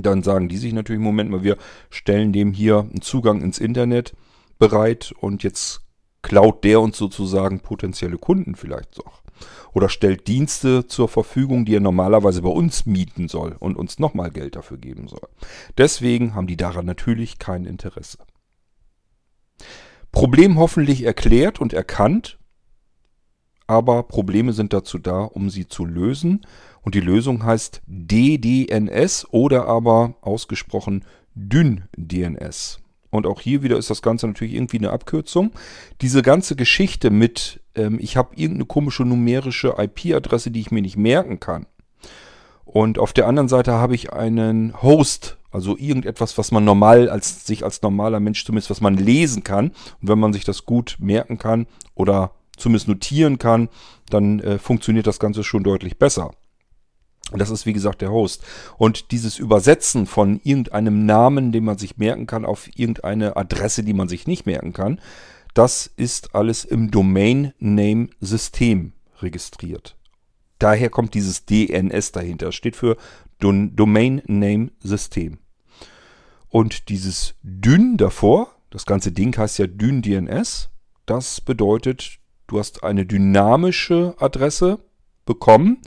dann 0.00 0.22
sagen 0.22 0.48
die 0.48 0.56
sich 0.56 0.72
natürlich, 0.72 1.02
Moment 1.02 1.30
mal, 1.30 1.42
wir 1.42 1.58
stellen 1.90 2.32
dem 2.32 2.52
hier 2.52 2.78
einen 2.78 3.02
Zugang 3.02 3.42
ins 3.42 3.58
Internet 3.58 4.14
bereit 4.58 5.12
und 5.20 5.42
jetzt 5.42 5.82
klaut 6.22 6.64
der 6.64 6.80
uns 6.80 6.96
sozusagen 6.96 7.60
potenzielle 7.60 8.16
Kunden 8.16 8.54
vielleicht 8.54 8.96
noch 8.96 9.21
oder 9.72 9.88
stellt 9.88 10.28
Dienste 10.28 10.86
zur 10.86 11.08
Verfügung, 11.08 11.64
die 11.64 11.76
er 11.76 11.80
normalerweise 11.80 12.42
bei 12.42 12.50
uns 12.50 12.86
mieten 12.86 13.28
soll 13.28 13.56
und 13.58 13.76
uns 13.76 13.98
nochmal 13.98 14.30
Geld 14.30 14.56
dafür 14.56 14.78
geben 14.78 15.08
soll. 15.08 15.28
Deswegen 15.78 16.34
haben 16.34 16.46
die 16.46 16.56
daran 16.56 16.86
natürlich 16.86 17.38
kein 17.38 17.64
Interesse. 17.64 18.18
Problem 20.12 20.58
hoffentlich 20.58 21.04
erklärt 21.04 21.60
und 21.60 21.72
erkannt, 21.72 22.38
aber 23.66 24.02
Probleme 24.02 24.52
sind 24.52 24.74
dazu 24.74 24.98
da, 24.98 25.22
um 25.22 25.48
sie 25.48 25.66
zu 25.66 25.86
lösen. 25.86 26.44
Und 26.82 26.94
die 26.94 27.00
Lösung 27.00 27.42
heißt 27.44 27.80
DDNS 27.86 29.26
oder 29.30 29.66
aber 29.66 30.16
ausgesprochen 30.20 31.06
DynDNS. 31.34 32.80
Und 33.08 33.26
auch 33.26 33.40
hier 33.40 33.62
wieder 33.62 33.78
ist 33.78 33.88
das 33.88 34.02
Ganze 34.02 34.26
natürlich 34.26 34.54
irgendwie 34.54 34.78
eine 34.78 34.90
Abkürzung. 34.90 35.52
Diese 36.02 36.20
ganze 36.20 36.54
Geschichte 36.54 37.10
mit, 37.10 37.61
ähm, 37.74 37.98
ich 38.00 38.16
habe 38.16 38.34
irgendeine 38.36 38.66
komische 38.66 39.04
numerische 39.04 39.74
IP-Adresse, 39.78 40.50
die 40.50 40.60
ich 40.60 40.70
mir 40.70 40.82
nicht 40.82 40.96
merken 40.96 41.40
kann. 41.40 41.66
Und 42.64 42.98
auf 42.98 43.12
der 43.12 43.26
anderen 43.26 43.48
Seite 43.48 43.72
habe 43.72 43.94
ich 43.94 44.12
einen 44.12 44.80
Host, 44.82 45.36
also 45.50 45.76
irgendetwas, 45.76 46.38
was 46.38 46.50
man 46.52 46.64
normal 46.64 47.10
als 47.10 47.46
sich 47.46 47.64
als 47.64 47.82
normaler 47.82 48.20
Mensch 48.20 48.44
zumindest, 48.44 48.70
was 48.70 48.80
man 48.80 48.96
lesen 48.96 49.44
kann. 49.44 49.68
Und 50.00 50.08
wenn 50.08 50.18
man 50.18 50.32
sich 50.32 50.44
das 50.44 50.64
gut 50.64 50.96
merken 50.98 51.38
kann 51.38 51.66
oder 51.94 52.32
zumindest 52.56 52.88
notieren 52.88 53.38
kann, 53.38 53.68
dann 54.08 54.40
äh, 54.40 54.58
funktioniert 54.58 55.06
das 55.06 55.18
Ganze 55.18 55.44
schon 55.44 55.64
deutlich 55.64 55.98
besser. 55.98 56.30
Das 57.34 57.50
ist 57.50 57.66
wie 57.66 57.72
gesagt 57.72 58.00
der 58.02 58.10
Host. 58.10 58.44
Und 58.76 59.10
dieses 59.10 59.38
Übersetzen 59.38 60.06
von 60.06 60.40
irgendeinem 60.44 61.06
Namen, 61.06 61.52
den 61.52 61.64
man 61.64 61.78
sich 61.78 61.96
merken 61.96 62.26
kann, 62.26 62.44
auf 62.44 62.68
irgendeine 62.76 63.36
Adresse, 63.36 63.82
die 63.82 63.94
man 63.94 64.08
sich 64.08 64.26
nicht 64.26 64.44
merken 64.44 64.72
kann, 64.72 65.00
das 65.54 65.86
ist 65.96 66.34
alles 66.34 66.64
im 66.64 66.90
Domain 66.90 67.52
Name 67.58 68.08
System 68.20 68.92
registriert. 69.20 69.96
Daher 70.58 70.90
kommt 70.90 71.14
dieses 71.14 71.44
DNS 71.44 72.12
dahinter. 72.12 72.46
Das 72.46 72.54
steht 72.54 72.76
für 72.76 72.96
Domain 73.38 74.22
Name 74.26 74.70
System. 74.80 75.38
Und 76.48 76.88
dieses 76.88 77.34
Dyn 77.42 77.96
davor, 77.96 78.54
das 78.70 78.86
ganze 78.86 79.10
Ding 79.10 79.36
heißt 79.36 79.58
ja 79.58 79.66
Dyn 79.66 80.02
DNS, 80.02 80.70
das 81.06 81.40
bedeutet, 81.40 82.18
du 82.46 82.58
hast 82.58 82.84
eine 82.84 83.04
dynamische 83.04 84.14
Adresse 84.18 84.78
bekommen 85.24 85.78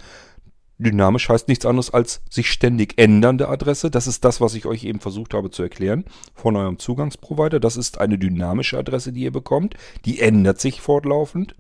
Dynamisch 0.78 1.30
heißt 1.30 1.48
nichts 1.48 1.66
anderes 1.66 1.90
als 1.90 2.22
sich 2.30 2.52
ständig 2.52 2.98
ändernde 2.98 3.48
Adresse. 3.48 3.90
Das 3.90 4.08
ist 4.08 4.26
das, 4.26 4.42
was 4.42 4.56
ich 4.56 4.66
euch 4.66 4.84
eben 4.84 5.00
versucht 5.00 5.34
habe 5.34 5.50
zu 5.50 5.64
erklären 5.64 6.04
von 6.34 6.56
eurem 6.56 6.80
Zugangsprovider. 6.80 7.60
Das 7.60 7.78
ist 7.78 8.00
eine 8.00 8.18
dynamische 8.18 8.78
Adresse, 8.78 9.14
die 9.14 9.22
ihr 9.22 9.32
bekommt. 9.32 9.76
Die 10.04 10.20
ändert 10.20 10.60
sich 10.60 10.82
fortlaufend. 10.82 11.56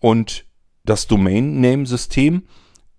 Und 0.00 0.46
das 0.84 1.06
Domain-Name-System 1.06 2.44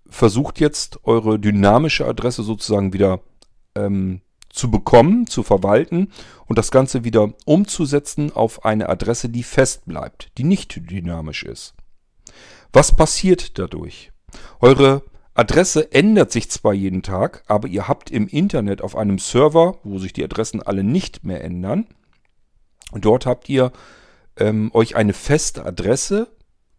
versucht 0.06 0.60
jetzt 0.60 1.00
eure 1.04 1.40
dynamische 1.40 2.06
Adresse 2.06 2.44
sozusagen 2.44 2.92
wieder 2.92 3.20
ähm, 3.74 4.20
zu 4.48 4.70
bekommen, 4.70 5.26
zu 5.26 5.42
verwalten 5.42 6.12
und 6.46 6.56
das 6.58 6.70
Ganze 6.70 7.02
wieder 7.02 7.34
umzusetzen 7.44 8.30
auf 8.32 8.64
eine 8.64 8.88
Adresse, 8.88 9.28
die 9.28 9.42
fest 9.42 9.84
bleibt, 9.86 10.30
die 10.38 10.44
nicht 10.44 10.88
dynamisch 10.90 11.42
ist. 11.42 11.74
Was 12.72 12.94
passiert 12.94 13.58
dadurch? 13.58 14.12
Eure 14.60 15.02
Adresse 15.34 15.92
ändert 15.92 16.30
sich 16.30 16.50
zwar 16.50 16.72
jeden 16.72 17.02
Tag, 17.02 17.42
aber 17.48 17.66
ihr 17.66 17.88
habt 17.88 18.10
im 18.10 18.28
Internet 18.28 18.82
auf 18.82 18.96
einem 18.96 19.18
Server, 19.18 19.78
wo 19.82 19.98
sich 19.98 20.12
die 20.12 20.22
Adressen 20.22 20.62
alle 20.62 20.84
nicht 20.84 21.24
mehr 21.24 21.42
ändern, 21.42 21.86
dort 22.92 23.26
habt 23.26 23.48
ihr 23.48 23.72
ähm, 24.36 24.70
euch 24.74 24.94
eine 24.94 25.12
feste 25.12 25.66
Adresse 25.66 26.28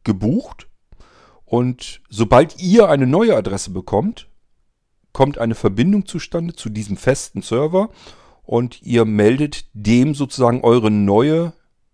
gebucht 0.05 0.67
und 1.43 2.01
sobald 2.09 2.61
ihr 2.61 2.89
eine 2.89 3.07
neue 3.07 3.35
Adresse 3.35 3.71
bekommt, 3.71 4.29
kommt 5.11 5.37
eine 5.37 5.55
Verbindung 5.55 6.05
zustande 6.05 6.53
zu 6.53 6.69
diesem 6.69 6.97
festen 6.97 7.41
Server 7.41 7.89
und 8.43 8.81
ihr 8.81 9.05
meldet 9.05 9.65
dem 9.73 10.13
sozusagen 10.13 10.61
eure 10.61 10.91
neue 10.91 11.53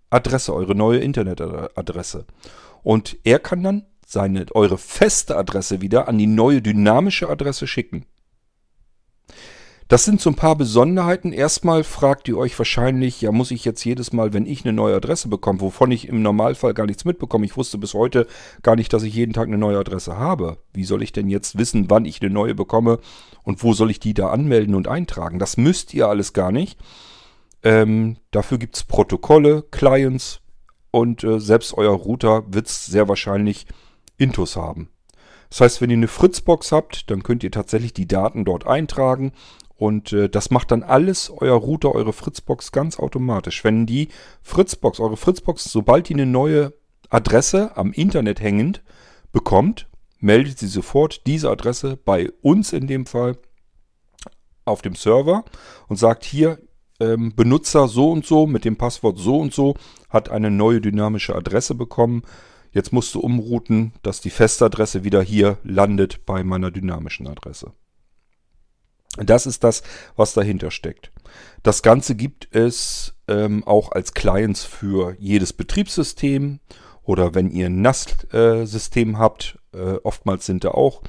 Adresse, 0.10 0.54
eure 0.54 0.76
neue 0.76 1.00
Internetadresse. 1.00 2.26
Und 2.84 3.18
er 3.24 3.40
kann 3.40 3.64
dann 3.64 3.86
seine, 4.12 4.46
eure 4.54 4.78
feste 4.78 5.38
Adresse 5.38 5.80
wieder 5.82 6.10
an 6.10 6.18
die 6.18 6.28
neue 6.28 6.62
dynamische 6.62 7.30
Adresse 7.30 7.66
schicken. 7.66 8.06
Das 9.88 10.06
sind 10.06 10.22
so 10.22 10.30
ein 10.30 10.36
paar 10.36 10.56
Besonderheiten. 10.56 11.34
Erstmal 11.34 11.84
fragt 11.84 12.28
ihr 12.28 12.38
euch 12.38 12.58
wahrscheinlich, 12.58 13.22
ja, 13.22 13.32
muss 13.32 13.52
ich 13.52 13.66
jetzt 13.66 13.84
jedes 13.84 14.14
Mal, 14.14 14.34
wenn 14.34 14.46
ich 14.46 14.64
eine 14.64 14.74
neue 14.74 14.96
Adresse 14.96 15.28
bekomme, 15.28 15.62
wovon 15.62 15.92
ich 15.92 16.08
im 16.08 16.22
Normalfall 16.22 16.74
gar 16.74 16.86
nichts 16.86 17.06
mitbekomme. 17.06 17.46
Ich 17.46 17.58
wusste 17.58 17.78
bis 17.78 17.94
heute 17.94 18.28
gar 18.64 18.76
nicht, 18.76 18.92
dass 18.94 19.04
ich 19.04 19.14
jeden 19.14 19.34
Tag 19.34 19.48
eine 19.48 19.58
neue 19.58 19.80
Adresse 19.80 20.18
habe. 20.18 20.58
Wie 20.74 20.86
soll 20.86 21.04
ich 21.04 21.12
denn 21.14 21.30
jetzt 21.30 21.58
wissen, 21.58 21.90
wann 21.90 22.06
ich 22.06 22.22
eine 22.22 22.32
neue 22.32 22.56
bekomme 22.56 23.00
und 23.44 23.64
wo 23.64 23.74
soll 23.74 23.92
ich 23.92 24.00
die 24.00 24.14
da 24.14 24.30
anmelden 24.30 24.76
und 24.76 24.88
eintragen? 24.88 25.40
Das 25.40 25.58
müsst 25.58 25.94
ihr 25.94 26.08
alles 26.08 26.34
gar 26.34 26.52
nicht. 26.52 26.80
Ähm, 27.64 28.18
dafür 28.32 28.58
gibt 28.58 28.76
es 28.76 28.84
Protokolle, 28.84 29.64
Clients 29.72 30.42
und 30.92 31.24
äh, 31.24 31.40
selbst 31.40 31.74
euer 31.78 31.94
Router 31.94 32.44
wird 32.48 32.68
es 32.68 32.86
sehr 32.86 33.08
wahrscheinlich 33.10 33.68
Intus 34.22 34.56
haben. 34.56 34.90
Das 35.50 35.62
heißt, 35.62 35.82
wenn 35.82 35.90
ihr 35.90 35.98
eine 35.98 36.08
Fritzbox 36.08 36.72
habt, 36.72 37.10
dann 37.12 37.24
könnt 37.24 37.44
ihr 37.44 37.52
tatsächlich 37.52 37.94
die 37.94 38.08
Daten 38.08 38.46
dort 38.46 38.66
eintragen 38.66 39.34
und 39.76 40.14
äh, 40.14 40.30
das 40.30 40.52
macht 40.52 40.72
dann 40.72 40.84
alles 40.84 41.32
euer 41.36 41.56
Router, 41.56 41.96
eure 41.96 42.14
Fritzbox 42.14 42.72
ganz 42.72 43.00
automatisch. 43.00 43.64
Wenn 43.64 43.86
die 43.86 44.10
Fritzbox, 44.44 45.00
eure 45.00 45.18
Fritzbox, 45.18 45.66
sobald 45.66 46.08
die 46.08 46.14
eine 46.14 46.28
neue 46.28 46.74
Adresse 47.10 47.76
am 47.76 47.92
Internet 47.92 48.40
hängend 48.40 48.84
bekommt, 49.34 49.88
meldet 50.20 50.60
sie 50.60 50.68
sofort 50.68 51.26
diese 51.26 51.50
Adresse 51.50 51.98
bei 51.98 52.32
uns 52.42 52.74
in 52.74 52.88
dem 52.88 53.06
Fall 53.06 53.38
auf 54.66 54.82
dem 54.82 54.96
Server 54.96 55.44
und 55.88 55.98
sagt 55.98 56.24
hier, 56.26 56.60
ähm, 57.00 57.34
Benutzer 57.36 57.88
so 57.88 58.12
und 58.12 58.26
so 58.26 58.46
mit 58.46 58.64
dem 58.64 58.78
Passwort 58.78 59.18
so 59.18 59.40
und 59.40 59.54
so 59.54 59.76
hat 60.10 60.30
eine 60.30 60.52
neue 60.52 60.80
dynamische 60.80 61.36
Adresse 61.36 61.74
bekommen. 61.76 62.22
Jetzt 62.72 62.94
musst 62.94 63.14
du 63.16 63.20
umrouten, 63.20 63.92
dass 64.02 64.22
die 64.22 64.30
Festadresse 64.30 65.04
wieder 65.04 65.22
hier 65.22 65.58
landet 65.64 66.26
bei 66.26 66.42
meiner 66.44 66.72
dynamischen 66.72 67.28
Adresse. 67.28 67.74
Das 69.18 69.46
ist 69.46 69.66
das, 69.66 69.84
was 70.16 70.34
dahinter 70.34 70.72
steckt. 70.72 71.12
Das 71.64 71.84
Ganze 71.84 72.16
gibt 72.16 72.48
es 72.56 73.14
ähm, 73.28 73.68
auch 73.68 73.92
als 73.92 74.14
Clients 74.14 74.64
für 74.64 75.18
jedes 75.20 75.52
Betriebssystem 75.52 76.62
oder 77.04 77.36
wenn 77.36 77.52
ihr 77.52 77.66
ein 77.66 77.82
NAS-System 77.82 79.18
habt, 79.18 79.60
äh, 79.74 79.96
oftmals 80.04 80.46
sind 80.46 80.64
da 80.64 80.70
auch 80.70 81.02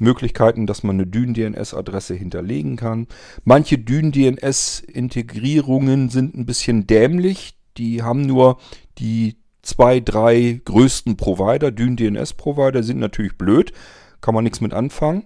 Möglichkeiten, 0.00 0.66
dass 0.66 0.82
man 0.82 0.96
eine 0.96 1.06
Dyn-DNS-Adresse 1.06 2.14
hinterlegen 2.14 2.74
kann. 2.76 3.06
Manche 3.44 3.78
Dyn-DNS-Integrierungen 3.78 6.08
sind 6.08 6.34
ein 6.34 6.46
bisschen 6.46 6.88
dämlich. 6.88 7.56
Die 7.76 8.02
haben 8.02 8.22
nur 8.22 8.58
die 8.98 9.36
zwei, 9.64 10.00
drei 10.00 10.60
größten 10.64 11.16
Provider, 11.16 11.70
Dyn-DNS-Provider, 11.70 12.82
sind 12.82 12.98
natürlich 12.98 13.36
blöd. 13.36 13.72
Kann 14.20 14.34
man 14.34 14.44
nichts 14.44 14.60
mit 14.60 14.72
anfangen. 14.72 15.24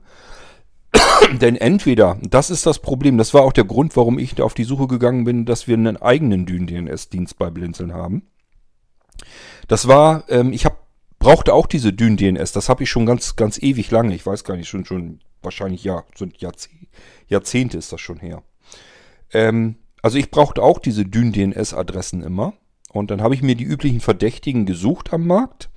Denn 1.41 1.57
entweder, 1.57 2.19
das 2.23 2.51
ist 2.51 2.67
das 2.67 2.79
Problem, 2.79 3.19
das 3.19 3.35
war 3.35 3.43
auch 3.43 3.53
der 3.53 3.65
Grund, 3.65 3.97
warum 3.97 4.19
ich 4.19 4.41
auf 4.41 4.55
die 4.55 4.65
Suche 4.65 4.87
gegangen 4.87 5.25
bin, 5.25 5.45
dass 5.45 5.69
wir 5.69 5.75
einen 5.75 5.97
eigenen 5.97 6.47
Dyn-DNS-Dienst 6.47 7.39
bei 7.39 7.51
Blinzeln 7.51 7.93
haben. 7.93 8.27
Das 9.67 9.89
war, 9.89 10.25
ähm, 10.29 10.53
ich 10.53 10.65
hab, 10.65 10.87
brauchte 11.19 11.53
auch 11.53 11.67
diese 11.67 11.93
Dyn-DNS, 11.93 12.53
das 12.53 12.69
habe 12.69 12.85
ich 12.85 12.91
schon 12.91 13.07
ganz, 13.07 13.37
ganz 13.37 13.59
ewig 13.61 13.91
lange, 13.91 14.15
ich 14.15 14.25
weiß 14.25 14.45
gar 14.45 14.57
nicht, 14.57 14.69
schon, 14.69 14.85
schon 14.85 15.21
wahrscheinlich, 15.43 15.85
ja, 15.85 16.05
sind 16.15 16.41
Jahrzehnte, 16.41 16.87
Jahrzehnte 17.27 17.79
ist 17.79 17.93
das 17.93 18.01
schon 18.01 18.19
her. 18.19 18.43
Ähm, 19.33 19.77
also 20.03 20.19
ich 20.19 20.31
brauchte 20.31 20.63
auch 20.63 20.79
diese 20.79 21.05
Dyn-DNS-Adressen 21.05 22.23
immer. 22.23 22.55
Und 22.93 23.11
dann 23.11 23.23
habe 23.23 23.35
ich 23.35 23.43
mir 23.43 23.55
die 23.55 23.65
üblichen 23.65 24.01
Verdächtigen 24.01 24.67
gesucht 24.67 25.13
am 25.13 25.27
Markt. 25.27 25.71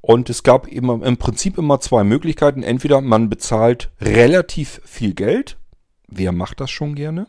Und 0.00 0.28
es 0.28 0.42
gab 0.42 0.68
immer, 0.68 1.02
im 1.02 1.16
Prinzip 1.16 1.56
immer 1.56 1.80
zwei 1.80 2.04
Möglichkeiten. 2.04 2.62
Entweder 2.62 3.00
man 3.00 3.30
bezahlt 3.30 3.90
relativ 4.00 4.80
viel 4.84 5.14
Geld. 5.14 5.56
Wer 6.08 6.32
macht 6.32 6.60
das 6.60 6.70
schon 6.70 6.94
gerne? 6.94 7.26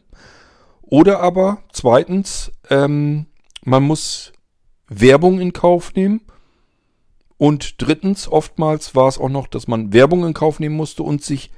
Oder 0.81 1.21
aber 1.21 1.59
zweitens, 1.71 2.51
ähm, 2.69 3.27
man 3.63 3.83
muss 3.83 4.33
Werbung 4.87 5.39
in 5.39 5.53
Kauf 5.53 5.93
nehmen. 5.95 6.21
Und 7.37 7.81
drittens, 7.81 8.27
oftmals 8.27 8.95
war 8.95 9.07
es 9.07 9.17
auch 9.17 9.29
noch, 9.29 9.47
dass 9.47 9.67
man 9.67 9.93
Werbung 9.93 10.25
in 10.25 10.33
Kauf 10.33 10.59
nehmen 10.59 10.75
musste 10.75 11.03
und 11.03 11.21
sich, 11.23 11.51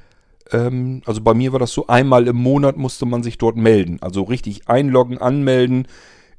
ähm, 0.52 1.02
also 1.06 1.22
bei 1.22 1.34
mir 1.34 1.52
war 1.52 1.60
das 1.60 1.72
so, 1.72 1.88
einmal 1.88 2.28
im 2.28 2.38
Monat 2.38 2.78
musste 2.78 3.06
man 3.06 3.22
sich 3.22 3.38
dort 3.38 3.58
melden. 3.58 3.98
Also 4.02 4.24
richtig 4.24 4.70
einloggen, 4.70 5.18
anmelden, 5.20 5.88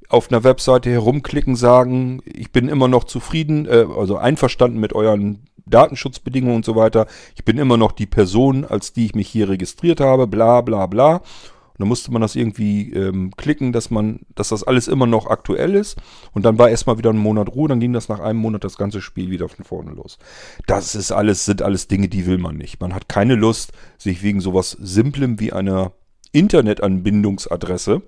auf 0.08 0.30
einer 0.30 0.44
Webseite 0.44 0.90
herumklicken, 0.90 1.54
sagen, 1.54 2.22
ich 2.24 2.50
bin 2.50 2.68
immer 2.68 2.88
noch 2.88 3.04
zufrieden, 3.04 3.66
äh, 3.66 3.86
also 3.96 4.16
einverstanden 4.16 4.80
mit 4.80 4.92
euren 4.92 5.44
Datenschutzbedingungen 5.66 6.56
und 6.56 6.64
so 6.64 6.76
weiter. 6.76 7.06
Ich 7.36 7.44
bin 7.44 7.58
immer 7.58 7.76
noch 7.76 7.92
die 7.92 8.06
Person, 8.06 8.64
als 8.64 8.92
die 8.92 9.06
ich 9.06 9.14
mich 9.14 9.28
hier 9.28 9.48
registriert 9.48 10.00
habe, 10.00 10.26
bla 10.26 10.62
bla 10.62 10.86
bla. 10.86 11.16
Und 11.16 11.82
dann 11.82 11.88
musste 11.88 12.10
man 12.10 12.22
das 12.22 12.34
irgendwie 12.34 12.92
ähm, 12.92 13.32
klicken, 13.36 13.72
dass 13.72 13.90
man, 13.90 14.20
dass 14.34 14.48
das 14.48 14.64
alles 14.64 14.88
immer 14.88 15.06
noch 15.06 15.26
aktuell 15.26 15.76
ist. 15.76 15.96
Und 16.32 16.44
dann 16.44 16.58
war 16.58 16.70
erstmal 16.70 16.98
wieder 16.98 17.10
ein 17.10 17.18
Monat 17.18 17.54
Ruhe, 17.54 17.68
dann 17.68 17.78
ging 17.78 17.92
das 17.92 18.08
nach 18.08 18.18
einem 18.18 18.40
Monat 18.40 18.64
das 18.64 18.78
ganze 18.78 19.00
Spiel 19.00 19.30
wieder 19.30 19.48
von 19.48 19.64
vorne 19.64 19.92
los. 19.92 20.18
Das 20.66 20.96
ist 20.96 21.12
alles, 21.12 21.44
sind 21.44 21.62
alles 21.62 21.86
Dinge, 21.86 22.08
die 22.08 22.26
will 22.26 22.38
man 22.38 22.56
nicht. 22.56 22.80
Man 22.80 22.94
hat 22.94 23.08
keine 23.08 23.36
Lust, 23.36 23.72
sich 23.96 24.22
wegen 24.24 24.40
sowas 24.40 24.76
Simplem 24.80 25.38
wie 25.38 25.52
einer 25.52 25.92
Internetanbindungsadresse 26.32 28.02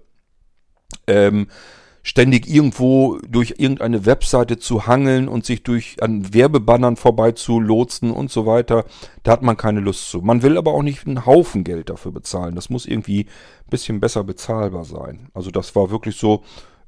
ähm, 1.06 1.46
ständig 2.02 2.48
irgendwo 2.48 3.18
durch 3.28 3.54
irgendeine 3.58 4.06
Webseite 4.06 4.58
zu 4.58 4.86
hangeln 4.86 5.28
und 5.28 5.44
sich 5.44 5.62
durch 5.62 6.02
an 6.02 6.32
Werbebannern 6.32 6.96
vorbei 6.96 7.32
zu 7.32 7.60
lotsen 7.60 8.10
und 8.10 8.30
so 8.30 8.46
weiter. 8.46 8.84
Da 9.22 9.32
hat 9.32 9.42
man 9.42 9.56
keine 9.56 9.80
Lust 9.80 10.10
zu. 10.10 10.20
Man 10.20 10.42
will 10.42 10.56
aber 10.56 10.72
auch 10.72 10.82
nicht 10.82 11.06
einen 11.06 11.26
Haufen 11.26 11.64
Geld 11.64 11.90
dafür 11.90 12.12
bezahlen. 12.12 12.54
Das 12.54 12.70
muss 12.70 12.86
irgendwie 12.86 13.22
ein 13.22 13.70
bisschen 13.70 14.00
besser 14.00 14.24
bezahlbar 14.24 14.84
sein. 14.84 15.28
Also 15.34 15.50
das 15.50 15.76
war 15.76 15.90
wirklich 15.90 16.16
so, 16.16 16.42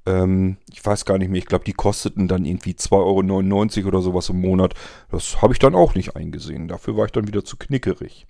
ähm, 0.07 0.57
ich 0.71 0.85
weiß 0.85 1.05
gar 1.05 1.19
nicht 1.19 1.31
mehr, 1.31 1.39
ich 1.39 1.47
glaube, 1.47 1.65
die 1.65 1.75
kosteten 1.75 2.27
dann 2.27 2.45
irgendwie 2.45 2.73
2,99 2.73 3.79
Euro 3.79 3.89
oder 3.89 4.03
sowas 4.03 4.29
im 4.31 4.41
Monat. 4.41 4.75
Das 5.11 5.43
habe 5.43 5.53
ich 5.53 5.59
dann 5.59 5.75
auch 5.75 5.95
nicht 5.95 6.17
eingesehen. 6.17 6.69
Dafür 6.69 6.97
war 6.97 7.05
ich 7.05 7.13
dann 7.13 7.29
wieder 7.29 7.45
zu 7.45 7.57
knickerig. 7.57 8.27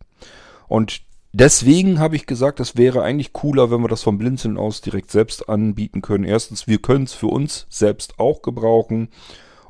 Und 0.68 1.02
Deswegen 1.34 1.98
habe 1.98 2.16
ich 2.16 2.26
gesagt, 2.26 2.60
es 2.60 2.76
wäre 2.76 3.02
eigentlich 3.02 3.32
cooler, 3.32 3.70
wenn 3.70 3.80
wir 3.80 3.88
das 3.88 4.02
vom 4.02 4.18
Blinzeln 4.18 4.58
aus 4.58 4.82
direkt 4.82 5.10
selbst 5.10 5.48
anbieten 5.48 6.02
können. 6.02 6.24
Erstens, 6.24 6.66
wir 6.66 6.78
können 6.78 7.04
es 7.04 7.14
für 7.14 7.28
uns 7.28 7.66
selbst 7.70 8.18
auch 8.18 8.42
gebrauchen. 8.42 9.08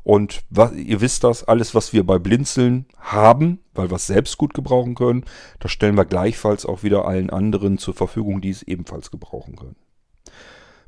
Und 0.03 0.43
was, 0.49 0.73
ihr 0.73 0.99
wisst 0.99 1.23
das, 1.23 1.45
alles, 1.45 1.73
was 1.73 1.93
wir 1.93 2.05
bei 2.05 2.19
Blinzeln 2.19 2.85
haben, 2.97 3.59
weil 3.73 3.89
wir 3.89 3.95
es 3.95 4.07
selbst 4.07 4.37
gut 4.37 4.53
gebrauchen 4.53 4.95
können, 4.95 5.23
das 5.61 5.71
stellen 5.71 5.95
wir 5.95 6.03
gleichfalls 6.03 6.65
auch 6.65 6.83
wieder 6.83 7.05
allen 7.05 7.29
anderen 7.29 7.77
zur 7.77 7.93
Verfügung, 7.93 8.41
die 8.41 8.49
es 8.49 8.63
ebenfalls 8.63 9.11
gebrauchen 9.11 9.55
können. 9.55 9.77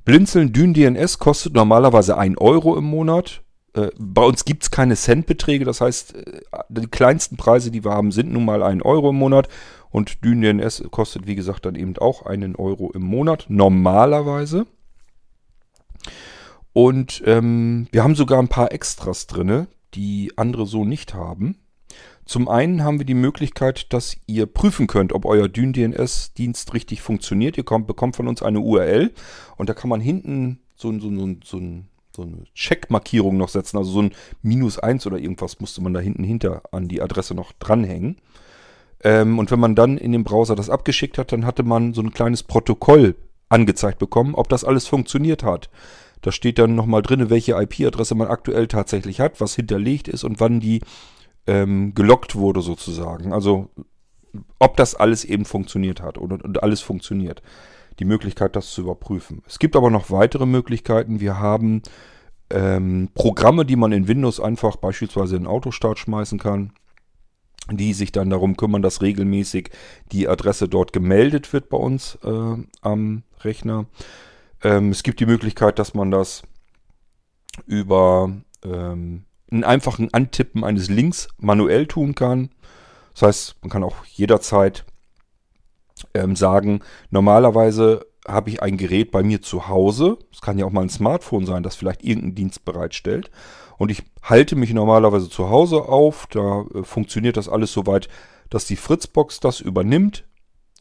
Blinzeln 0.04 0.52
Dyn 0.52 0.74
DNS 0.74 1.18
kostet 1.20 1.54
normalerweise 1.54 2.18
1 2.18 2.38
Euro 2.38 2.78
im 2.78 2.84
Monat. 2.84 3.42
Äh, 3.74 3.92
bei 3.98 4.24
uns 4.24 4.44
gibt 4.44 4.64
es 4.64 4.72
keine 4.72 4.98
Centbeträge, 4.98 5.64
das 5.64 5.80
heißt, 5.80 6.16
äh, 6.16 6.42
die 6.68 6.88
kleinsten 6.88 7.38
Preise, 7.38 7.72
die 7.72 7.86
wir 7.86 7.92
haben, 7.92 8.12
sind 8.12 8.32
nun 8.34 8.44
mal 8.44 8.62
1 8.62 8.84
Euro 8.84 9.10
im 9.12 9.16
Monat. 9.16 9.48
Und 9.96 10.26
DynDNS 10.26 10.84
kostet, 10.92 11.26
wie 11.26 11.36
gesagt, 11.36 11.66
dann 11.66 11.76
eben 11.76 11.98
auch 11.98 12.24
einen 12.26 12.58
Euro 12.58 12.92
im 12.92 13.04
Monat, 13.04 13.46
normalerweise. 13.48 14.68
Und 16.74 17.24
ähm, 17.26 17.88
wir 17.94 18.04
haben 18.04 18.16
sogar 18.16 18.40
ein 18.40 18.50
paar 18.50 18.74
Extras 18.74 19.26
drin, 19.26 19.68
die 19.94 20.34
andere 20.36 20.66
so 20.66 20.84
nicht 20.84 21.14
haben. 21.14 21.56
Zum 22.26 22.50
einen 22.50 22.84
haben 22.84 23.00
wir 23.00 23.06
die 23.06 23.14
Möglichkeit, 23.14 23.94
dass 23.94 24.18
ihr 24.28 24.48
prüfen 24.48 24.88
könnt, 24.88 25.14
ob 25.14 25.24
euer 25.24 25.48
DynDNS-Dienst 25.48 26.74
richtig 26.74 27.02
funktioniert. 27.02 27.58
Ihr 27.58 27.64
kommt, 27.64 27.88
bekommt 27.88 28.18
von 28.18 28.28
uns 28.28 28.44
eine 28.44 28.60
URL 28.60 29.14
und 29.56 29.70
da 29.70 29.74
kann 29.74 29.90
man 29.90 30.02
hinten 30.02 30.60
so, 30.76 30.92
so, 31.00 31.10
so, 31.10 31.36
so, 31.42 31.62
so 32.14 32.22
eine 32.22 32.44
Checkmarkierung 32.54 33.38
noch 33.38 33.48
setzen. 33.48 33.78
Also 33.78 33.92
so 33.92 34.02
ein 34.02 34.12
Minus 34.42 34.78
1 34.78 35.08
oder 35.08 35.20
irgendwas 35.20 35.62
musste 35.62 35.82
man 35.82 35.94
da 35.94 36.02
hinten 36.02 36.26
hinter 36.26 36.64
an 36.74 36.90
die 36.90 37.02
Adresse 37.02 37.34
noch 37.34 37.54
dranhängen. 37.54 38.18
Ähm, 39.06 39.38
und 39.38 39.52
wenn 39.52 39.60
man 39.60 39.76
dann 39.76 39.98
in 39.98 40.12
dem 40.12 40.24
Browser 40.24 40.56
das 40.56 40.72
abgeschickt 40.72 41.20
hat, 41.20 41.32
dann 41.32 41.46
hatte 41.46 41.62
man 41.62 41.94
so 41.94 42.02
ein 42.02 42.12
kleines 42.12 42.42
Protokoll 42.42 43.16
angezeigt 43.50 44.00
bekommen, 44.00 44.34
ob 44.34 44.50
das 44.50 44.66
alles 44.66 44.88
funktioniert 44.88 45.44
hat. 45.44 45.70
Da 46.22 46.32
steht 46.32 46.58
dann 46.58 46.74
nochmal 46.74 47.04
drin, 47.04 47.30
welche 47.30 47.54
IP-Adresse 47.54 48.16
man 48.16 48.28
aktuell 48.28 48.68
tatsächlich 48.68 49.20
hat, 49.20 49.40
was 49.40 49.54
hinterlegt 49.54 50.08
ist 50.08 50.24
und 50.24 50.40
wann 50.40 50.60
die 50.60 50.82
ähm, 51.46 51.94
gelockt 51.94 52.36
wurde 52.36 52.62
sozusagen. 52.62 53.32
Also 53.32 53.70
ob 54.58 54.76
das 54.76 54.96
alles 54.96 55.24
eben 55.24 55.46
funktioniert 55.46 56.02
hat 56.02 56.18
und, 56.18 56.44
und 56.44 56.64
alles 56.64 56.82
funktioniert. 56.82 57.44
Die 58.00 58.06
Möglichkeit, 58.06 58.56
das 58.56 58.72
zu 58.72 58.82
überprüfen. 58.82 59.44
Es 59.48 59.60
gibt 59.60 59.76
aber 59.76 59.92
noch 59.92 60.10
weitere 60.10 60.48
Möglichkeiten. 60.48 61.20
Wir 61.20 61.40
haben 61.40 61.84
ähm, 62.50 63.10
Programme, 63.14 63.66
die 63.66 63.76
man 63.76 63.92
in 63.92 64.08
Windows 64.08 64.40
einfach 64.40 64.78
beispielsweise 64.78 65.36
in 65.36 65.46
Autostart 65.46 66.00
schmeißen 66.00 66.40
kann 66.40 66.74
die 67.72 67.94
sich 67.94 68.12
dann 68.12 68.30
darum 68.30 68.58
kümmern, 68.58 68.82
dass 68.82 69.02
regelmäßig 69.02 69.72
die 70.12 70.28
Adresse 70.28 70.68
dort 70.68 70.94
gemeldet 70.94 71.52
wird 71.54 71.70
bei 71.70 71.78
uns 71.78 72.18
äh, 72.24 72.56
am 72.82 73.24
Rechner. 73.42 73.86
Ähm, 74.64 74.92
es 74.92 75.04
gibt 75.04 75.20
die 75.20 75.26
Möglichkeit, 75.26 75.80
dass 75.80 75.94
man 75.94 76.12
das 76.12 76.44
über 77.66 78.32
ähm, 78.64 79.26
einen 79.52 79.64
einfachen 79.64 80.14
Antippen 80.14 80.64
eines 80.64 80.90
Links 80.90 81.28
manuell 81.38 81.88
tun 81.88 82.16
kann. 82.16 82.50
Das 83.14 83.22
heißt, 83.24 83.56
man 83.62 83.70
kann 83.70 83.84
auch 83.84 84.06
jederzeit 84.06 84.86
ähm, 86.14 86.36
sagen, 86.36 86.82
normalerweise 87.10 88.06
habe 88.28 88.50
ich 88.50 88.62
ein 88.62 88.78
Gerät 88.78 89.12
bei 89.12 89.24
mir 89.24 89.42
zu 89.42 89.68
Hause. 89.68 90.18
Es 90.32 90.42
kann 90.42 90.58
ja 90.58 90.66
auch 90.66 90.72
mal 90.72 90.82
ein 90.82 90.90
Smartphone 90.90 91.46
sein, 91.46 91.64
das 91.64 91.76
vielleicht 91.76 92.04
irgendeinen 92.04 92.36
Dienst 92.36 92.66
bereitstellt. 92.66 93.30
Und 93.78 93.92
ich 93.92 94.04
halte 94.22 94.56
mich 94.56 94.74
normalerweise 94.74 95.30
zu 95.30 95.50
Hause 95.50 95.84
auf. 95.84 96.28
Da 96.30 96.66
äh, 96.74 96.84
funktioniert 96.84 97.38
das 97.38 97.50
alles 97.50 97.72
soweit, 97.74 98.08
dass 98.50 98.66
die 98.66 98.76
Fritzbox 98.76 99.40
das 99.40 99.60
übernimmt 99.60 100.26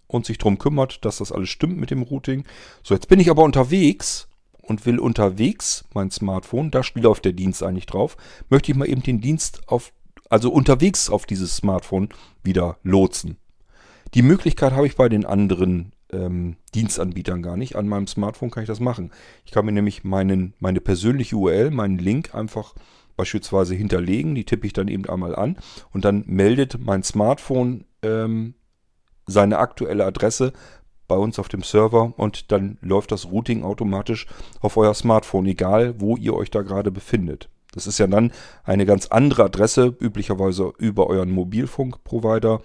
und 0.07 0.27
sich 0.27 0.39
darum 0.39 0.59
kümmert, 0.59 1.05
dass 1.05 1.19
das 1.19 1.33
alles 1.33 1.49
stimmt 1.49 1.79
mit 1.79 1.91
dem 1.91 2.03
Routing. 2.03 2.45
So, 2.83 2.95
jetzt 2.95 3.09
bin 3.09 3.21
ich 3.21 3.31
aber 3.31 3.43
unterwegs 3.43 4.29
und 4.63 4.87
will 4.87 4.99
unterwegs 4.99 5.85
mein 5.95 6.11
Smartphone, 6.11 6.71
da 6.71 6.83
auf 7.05 7.21
der 7.21 7.33
Dienst 7.33 7.63
eigentlich 7.63 7.87
drauf, 7.87 8.17
möchte 8.49 8.73
ich 8.73 8.79
mal 8.79 8.89
eben 8.89 9.03
den 9.03 9.21
Dienst 9.21 9.69
auf, 9.69 9.93
also 10.31 10.51
unterwegs 10.51 11.11
auf 11.11 11.27
dieses 11.27 11.57
Smartphone 11.57 12.09
wieder 12.43 12.79
lotsen. 12.83 13.37
Die 14.15 14.23
Möglichkeit 14.23 14.73
habe 14.73 14.87
ich 14.87 14.97
bei 14.97 15.09
den 15.09 15.27
anderen 15.27 15.94
ähm, 16.14 16.57
Dienstanbietern 16.74 17.42
gar 17.42 17.57
nicht. 17.57 17.77
An 17.77 17.88
meinem 17.88 18.07
Smartphone 18.07 18.50
kann 18.50 18.62
ich 18.62 18.68
das 18.68 18.81
machen. 18.81 19.11
Ich 19.44 19.53
kann 19.53 19.66
mir 19.66 19.72
nämlich 19.72 20.05
meinen, 20.05 20.55
meine 20.61 20.81
persönliche 20.81 21.37
URL, 21.37 21.70
meinen 21.70 21.98
Link 21.98 22.35
einfach 22.35 22.74
beispielsweise 23.16 23.74
hinterlegen. 23.74 24.35
Die 24.35 24.44
tippe 24.44 24.66
ich 24.66 24.72
dann 24.72 24.88
eben 24.88 25.09
einmal 25.09 25.35
an 25.35 25.57
und 25.92 26.05
dann 26.05 26.24
meldet 26.27 26.79
mein 26.81 27.03
Smartphone 27.03 27.85
ähm, 28.03 28.55
seine 29.27 29.59
aktuelle 29.59 30.05
Adresse 30.05 30.53
bei 31.07 31.16
uns 31.16 31.38
auf 31.38 31.48
dem 31.48 31.62
Server 31.62 32.14
und 32.16 32.50
dann 32.50 32.79
läuft 32.81 33.12
das 33.12 33.31
Routing 33.31 33.62
automatisch 33.62 34.27
auf 34.61 34.77
euer 34.77 34.94
Smartphone, 34.94 35.46
egal 35.46 36.00
wo 36.00 36.16
ihr 36.16 36.35
euch 36.35 36.50
da 36.50 36.62
gerade 36.62 36.90
befindet. 36.90 37.50
Das 37.72 37.87
ist 37.87 37.98
ja 37.98 38.07
dann 38.07 38.33
eine 38.62 38.87
ganz 38.87 39.09
andere 39.09 39.44
Adresse, 39.44 39.94
üblicherweise 40.00 40.72
über 40.79 41.09
euren 41.09 41.31
Mobilfunkprovider, 41.31 42.62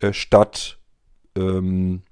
äh, 0.00 0.12
statt 0.12 0.78
ähm, 1.36 2.02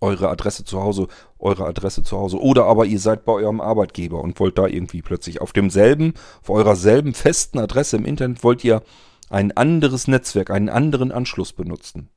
eure 0.00 0.28
Adresse 0.28 0.64
zu 0.64 0.82
Hause, 0.82 1.08
eure 1.38 1.66
Adresse 1.66 2.02
zu 2.02 2.16
Hause. 2.16 2.40
Oder 2.40 2.64
aber 2.64 2.86
ihr 2.86 2.98
seid 2.98 3.24
bei 3.24 3.32
eurem 3.32 3.60
Arbeitgeber 3.60 4.20
und 4.20 4.38
wollt 4.40 4.58
da 4.58 4.66
irgendwie 4.66 5.02
plötzlich 5.02 5.40
auf 5.40 5.52
demselben, 5.52 6.14
auf 6.42 6.50
eurer 6.50 6.76
selben 6.76 7.14
festen 7.14 7.58
Adresse 7.58 7.96
im 7.96 8.04
Internet 8.04 8.42
wollt 8.42 8.64
ihr 8.64 8.82
ein 9.30 9.56
anderes 9.56 10.08
Netzwerk, 10.08 10.50
einen 10.50 10.68
anderen 10.68 11.12
Anschluss 11.12 11.52
benutzen. 11.52 12.08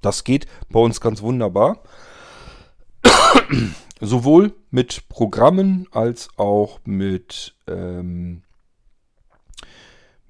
Das 0.00 0.24
geht 0.24 0.46
bei 0.70 0.80
uns 0.80 1.00
ganz 1.00 1.22
wunderbar. 1.22 1.82
Sowohl 4.00 4.52
mit 4.70 5.08
Programmen 5.08 5.88
als 5.90 6.28
auch 6.36 6.80
mit, 6.84 7.54
ähm, 7.66 8.42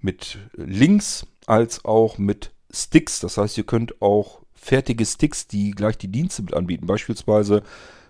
mit 0.00 0.38
Links 0.54 1.26
als 1.46 1.85
auch 1.85 2.16
mit 2.18 2.52
Sticks. 2.72 3.20
Das 3.20 3.38
heißt, 3.38 3.59
ihr 3.59 3.64
könnt 3.64 4.00
auch 4.00 4.42
fertige 4.66 5.07
Sticks, 5.07 5.46
die 5.46 5.70
gleich 5.70 5.96
die 5.96 6.09
Dienste 6.09 6.42
mit 6.42 6.55
anbieten. 6.55 6.87
Beispielsweise, 6.87 7.62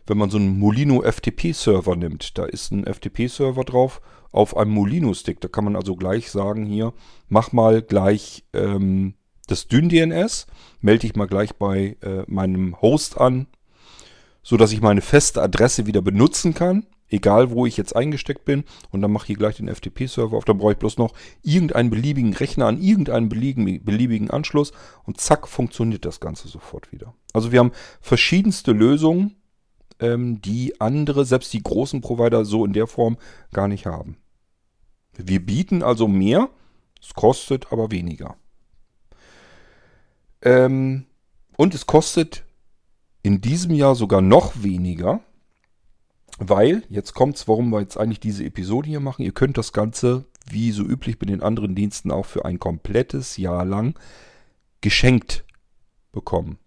wenn 0.07 0.17
man 0.17 0.31
so 0.31 0.39
einen 0.39 0.59
Molino 0.59 1.03
FTP-Server 1.03 1.97
nimmt, 1.97 2.39
da 2.39 2.47
ist 2.47 2.73
ein 2.73 2.85
FTP-Server 2.85 3.65
drauf 3.65 4.01
auf 4.33 4.57
einem 4.57 4.73
Molino-Stick. 4.73 5.41
Da 5.41 5.49
kann 5.49 5.65
man 5.65 5.77
also 5.77 5.97
gleich 5.97 6.31
sagen, 6.31 6.65
hier, 6.65 6.93
mach 7.29 7.53
mal 7.53 7.83
gleich 7.83 8.45
ähm, 8.55 9.15
das 9.47 9.69
DynDNS, 9.69 10.47
melde 10.81 11.01
dich 11.01 11.15
mal 11.15 11.27
gleich 11.27 11.55
bei 11.57 11.97
äh, 12.03 12.23
meinem 12.27 12.81
Host 12.81 13.19
an, 13.19 13.47
sodass 14.43 14.73
ich 14.73 14.81
meine 14.81 15.03
feste 15.03 15.43
Adresse 15.43 15.87
wieder 15.87 16.03
benutzen 16.03 16.55
kann 16.55 16.87
egal 17.09 17.51
wo 17.51 17.67
ich 17.67 17.77
jetzt 17.77 17.95
eingesteckt 17.95 18.45
bin. 18.45 18.65
Und 18.91 19.03
dann 19.03 19.13
mache 19.13 19.33
ich 19.33 19.39
gleich 19.39 19.57
den 19.57 19.69
FTP-Server 19.69 20.37
auf. 20.37 20.45
Dann 20.45 20.59
brauche 20.59 20.73
ich 20.73 20.79
bloß 20.79 20.99
noch 20.99 21.15
irgendeinen 21.43 21.91
beliebigen 21.91 22.35
Rechner 22.35 22.67
an 22.67 22.81
irgendeinen 22.81 23.29
beliebigen, 23.29 23.85
beliebigen 23.85 24.31
Anschluss. 24.31 24.73
Und 25.05 25.21
zack, 25.21 25.49
funktioniert 25.49 26.05
das 26.05 26.21
Ganze 26.21 26.49
sofort 26.49 26.93
wieder. 26.93 27.15
Also 27.33 27.53
wir 27.53 27.61
haben 27.61 27.73
verschiedenste 28.01 28.73
Lösungen 28.73 29.37
ähm, 30.01 30.41
die 30.43 30.81
andere, 30.81 31.25
selbst 31.25 31.53
die 31.53 31.63
großen 31.63 32.01
Provider 32.01 32.45
so 32.45 32.65
in 32.65 32.73
der 32.73 32.87
Form 32.87 33.17
gar 33.53 33.69
nicht 33.69 33.87
haben. 33.87 34.17
Wir 35.17 35.45
bieten 35.45 35.83
also 35.83 36.09
mehr, 36.09 36.51
es 37.01 37.15
kostet 37.15 37.73
aber 37.73 37.91
weniger. 37.91 38.37
Ähm, 40.43 41.07
und 41.57 41.75
es 41.75 41.87
kostet 41.87 42.45
in 43.23 43.41
diesem 43.41 43.75
Jahr 43.75 43.95
sogar 43.95 44.21
noch 44.21 44.63
weniger, 44.63 45.21
weil, 46.39 46.83
jetzt 46.89 47.15
kommt 47.15 47.37
es, 47.37 47.49
warum 47.49 47.71
wir 47.71 47.81
jetzt 47.81 47.97
eigentlich 47.97 48.21
diese 48.21 48.45
Episode 48.45 48.89
hier 48.89 49.01
machen. 49.01 49.23
Ihr 49.23 49.33
könnt 49.33 49.57
das 49.57 49.73
Ganze, 49.73 50.27
wie 50.49 50.71
so 50.71 50.83
üblich 50.83 51.19
bei 51.19 51.27
den 51.27 51.43
anderen 51.43 51.75
Diensten, 51.75 52.11
auch 52.11 52.27
für 52.27 52.45
ein 52.45 52.59
komplettes 52.59 53.37
Jahr 53.37 53.65
lang 53.65 53.99
geschenkt 54.81 55.45
bekommen. 56.13 56.59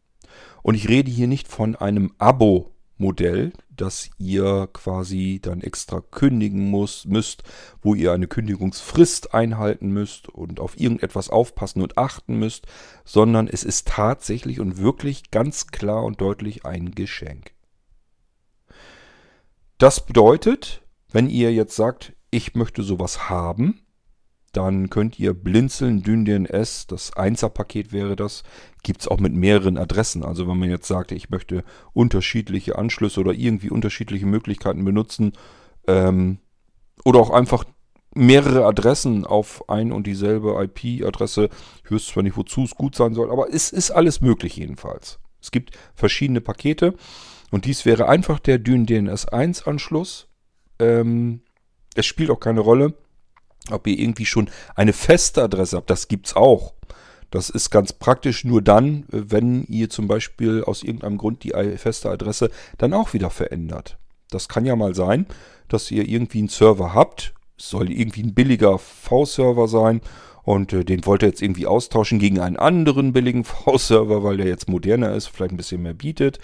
Und 0.63 0.75
ich 0.75 0.89
rede 0.89 1.12
hier 1.12 1.27
nicht 1.27 1.47
von 1.47 1.75
einem 1.75 2.12
Abo-Modell, 2.17 3.53
das 3.75 4.10
ihr 4.17 4.67
quasi 4.73 5.39
dann 5.41 5.62
extra 5.62 6.01
kündigen 6.01 6.69
muss, 6.69 7.05
müsst, 7.05 7.43
wo 7.82 7.95
ihr 7.95 8.12
eine 8.12 8.27
Kündigungsfrist 8.27 9.34
einhalten 9.34 9.91
müsst 9.91 10.27
und 10.29 10.60
auf 10.60 10.79
irgendetwas 10.79 11.29
aufpassen 11.29 11.82
und 11.82 11.97
achten 11.97 12.38
müsst, 12.38 12.67
sondern 13.05 13.47
es 13.47 13.63
ist 13.63 13.88
tatsächlich 13.88 14.60
und 14.60 14.77
wirklich 14.77 15.32
ganz 15.32 15.67
klar 15.67 16.03
und 16.03 16.19
deutlich 16.19 16.65
ein 16.65 16.91
Geschenk. 16.91 17.53
Das 19.79 20.05
bedeutet, 20.05 20.81
wenn 21.09 21.29
ihr 21.29 21.53
jetzt 21.53 21.77
sagt, 21.77 22.11
ich 22.31 22.53
möchte 22.53 22.83
sowas 22.83 23.29
haben, 23.29 23.79
dann 24.51 24.89
könnt 24.89 25.17
ihr 25.19 25.33
blinzeln 25.33 26.03
DynDNS, 26.03 26.87
das 26.87 27.13
1er-Paket 27.13 27.93
wäre 27.93 28.17
das, 28.17 28.43
gibt 28.83 29.01
es 29.01 29.07
auch 29.07 29.19
mit 29.19 29.33
mehreren 29.33 29.77
Adressen. 29.77 30.25
Also 30.25 30.49
wenn 30.49 30.57
man 30.57 30.69
jetzt 30.69 30.89
sagt, 30.89 31.13
ich 31.13 31.29
möchte 31.29 31.63
unterschiedliche 31.93 32.77
Anschlüsse 32.77 33.21
oder 33.21 33.31
irgendwie 33.31 33.69
unterschiedliche 33.69 34.25
Möglichkeiten 34.25 34.83
benutzen 34.83 35.31
ähm, 35.87 36.39
oder 37.05 37.19
auch 37.19 37.29
einfach 37.29 37.63
mehrere 38.13 38.65
Adressen 38.65 39.25
auf 39.25 39.69
ein 39.69 39.93
und 39.93 40.07
dieselbe 40.07 40.61
IP-Adresse. 40.61 41.47
Ich 41.85 41.91
wüsste 41.91 42.13
zwar 42.13 42.23
nicht, 42.23 42.35
wozu 42.35 42.63
es 42.63 42.75
gut 42.75 42.95
sein 42.95 43.13
soll, 43.13 43.31
aber 43.31 43.53
es 43.53 43.71
ist 43.71 43.91
alles 43.91 44.19
möglich 44.19 44.57
jedenfalls. 44.57 45.19
Es 45.41 45.51
gibt 45.51 45.77
verschiedene 45.95 46.41
Pakete 46.41 46.95
und 47.51 47.65
dies 47.65 47.85
wäre 47.85 48.07
einfach 48.07 48.39
der 48.39 48.59
DynDNS 48.59 49.27
1 49.27 49.67
Anschluss. 49.67 50.27
Ähm, 50.79 51.41
es 51.95 52.05
spielt 52.05 52.29
auch 52.29 52.39
keine 52.39 52.62
Rolle, 52.62 52.93
ob 53.71 53.88
ihr 53.88 53.99
irgendwie 53.99 54.25
schon 54.25 54.49
eine 54.75 54.93
feste 54.93 55.43
Adresse 55.43 55.77
habt, 55.77 55.89
das 55.89 56.07
gibt 56.07 56.27
es 56.27 56.35
auch. 56.35 56.73
Das 57.31 57.49
ist 57.49 57.69
ganz 57.69 57.93
praktisch 57.93 58.43
nur 58.43 58.62
dann, 58.62 59.05
wenn 59.09 59.63
ihr 59.65 59.89
zum 59.89 60.07
Beispiel 60.07 60.63
aus 60.63 60.81
irgendeinem 60.81 61.17
Grund 61.17 61.43
die 61.43 61.53
feste 61.77 62.09
Adresse 62.09 62.49
dann 62.77 62.93
auch 62.93 63.13
wieder 63.13 63.29
verändert. 63.29 63.97
Das 64.31 64.49
kann 64.49 64.65
ja 64.65 64.75
mal 64.75 64.95
sein, 64.95 65.27
dass 65.67 65.91
ihr 65.91 66.07
irgendwie 66.07 66.39
einen 66.39 66.47
Server 66.47 66.93
habt. 66.93 67.33
Es 67.57 67.69
soll 67.69 67.91
irgendwie 67.91 68.23
ein 68.23 68.33
billiger 68.33 68.79
V-Server 68.79 69.67
sein 69.67 70.01
und 70.43 70.73
äh, 70.73 70.83
den 70.83 71.05
wollt 71.05 71.21
ihr 71.21 71.29
jetzt 71.29 71.41
irgendwie 71.41 71.67
austauschen 71.67 72.17
gegen 72.19 72.39
einen 72.39 72.57
anderen 72.57 73.13
billigen 73.13 73.43
V-Server, 73.45 74.23
weil 74.23 74.38
der 74.38 74.47
jetzt 74.47 74.69
moderner 74.69 75.13
ist, 75.13 75.27
vielleicht 75.27 75.51
ein 75.51 75.57
bisschen 75.57 75.83
mehr 75.83 75.93
bietet. 75.93 76.39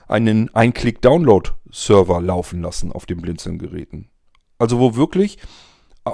einen 0.08 0.54
Ein-Klick-Download-Server 0.54 2.22
laufen 2.22 2.62
lassen 2.62 2.92
auf 2.92 3.06
den 3.06 3.22
Blinzeln-Geräten. 3.22 4.10
Also 4.58 4.80
wo 4.80 4.96
wirklich 4.96 5.38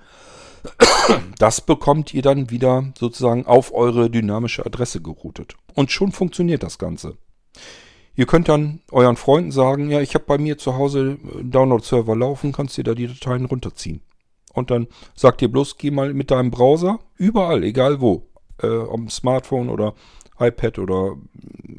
Das 1.38 1.60
bekommt 1.60 2.14
ihr 2.14 2.22
dann 2.22 2.50
wieder 2.50 2.92
sozusagen 2.98 3.46
auf 3.46 3.72
eure 3.72 4.10
dynamische 4.10 4.64
Adresse 4.64 5.00
geroutet. 5.00 5.54
Und 5.74 5.90
schon 5.90 6.12
funktioniert 6.12 6.62
das 6.62 6.78
Ganze. 6.78 7.16
Ihr 8.14 8.26
könnt 8.26 8.48
dann 8.48 8.80
euren 8.90 9.16
Freunden 9.16 9.50
sagen, 9.50 9.90
ja, 9.90 10.00
ich 10.00 10.14
habe 10.14 10.24
bei 10.26 10.38
mir 10.38 10.58
zu 10.58 10.76
Hause 10.76 11.18
einen 11.32 11.50
Download-Server 11.50 12.14
laufen, 12.14 12.52
kannst 12.52 12.76
dir 12.76 12.84
da 12.84 12.94
die 12.94 13.06
Dateien 13.06 13.46
runterziehen. 13.46 14.02
Und 14.52 14.70
dann 14.70 14.88
sagt 15.14 15.42
ihr 15.42 15.50
bloß, 15.50 15.78
geh 15.78 15.90
mal 15.90 16.12
mit 16.12 16.30
deinem 16.30 16.50
Browser, 16.50 16.98
überall, 17.16 17.62
egal 17.64 18.00
wo, 18.00 18.28
äh, 18.62 18.66
am 18.66 19.08
Smartphone 19.08 19.70
oder 19.70 19.94
iPad 20.40 20.78
oder 20.78 21.16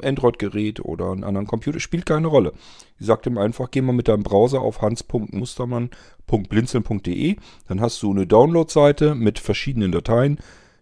Android-Gerät 0.02 0.84
oder 0.84 1.12
einen 1.12 1.24
anderen 1.24 1.46
Computer, 1.46 1.80
spielt 1.80 2.04
keine 2.06 2.28
Rolle. 2.28 2.54
Ich 2.98 3.06
sagt 3.06 3.26
ihm 3.26 3.36
einfach, 3.38 3.70
geh 3.70 3.82
mal 3.82 3.92
mit 3.92 4.08
deinem 4.08 4.22
Browser 4.22 4.60
auf 4.60 4.80
hans.mustermann.blinzeln.de, 4.80 7.36
dann 7.68 7.80
hast 7.80 8.02
du 8.02 8.10
eine 8.10 8.26
Download-Seite 8.26 9.14
mit 9.14 9.38
verschiedenen 9.38 9.92
Dateien, 9.92 10.38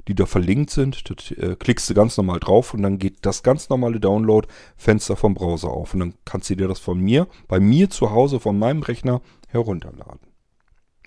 die 0.09 0.15
da 0.15 0.25
verlinkt 0.27 0.71
sind. 0.71 1.05
Da 1.09 1.15
äh, 1.37 1.57
klickst 1.57 1.91
du 1.91 1.95
ganz 1.95 2.17
normal 2.17 2.41
drauf 2.41 2.75
und 2.75 2.83
dann 2.83 2.99
geht 2.99 3.19
das 3.23 3.43
ganz 3.43 3.69
normale 3.69 4.01
Download-Fenster 4.01 5.17
vom 5.17 5.35
Browser 5.35 5.71
auf. 5.71 5.95
Und 5.95 6.01
dann 6.01 6.15
kannst 6.25 6.51
du 6.51 6.57
dir 6.57 6.69
das 6.69 6.81
von 6.81 7.01
mir, 7.01 7.29
bei 7.49 7.61
mir 7.61 7.91
zu 7.91 8.11
Hause, 8.11 8.41
von 8.41 8.59
meinem 8.59 8.83
Rechner 8.83 9.21
herunterladen. 9.49 10.21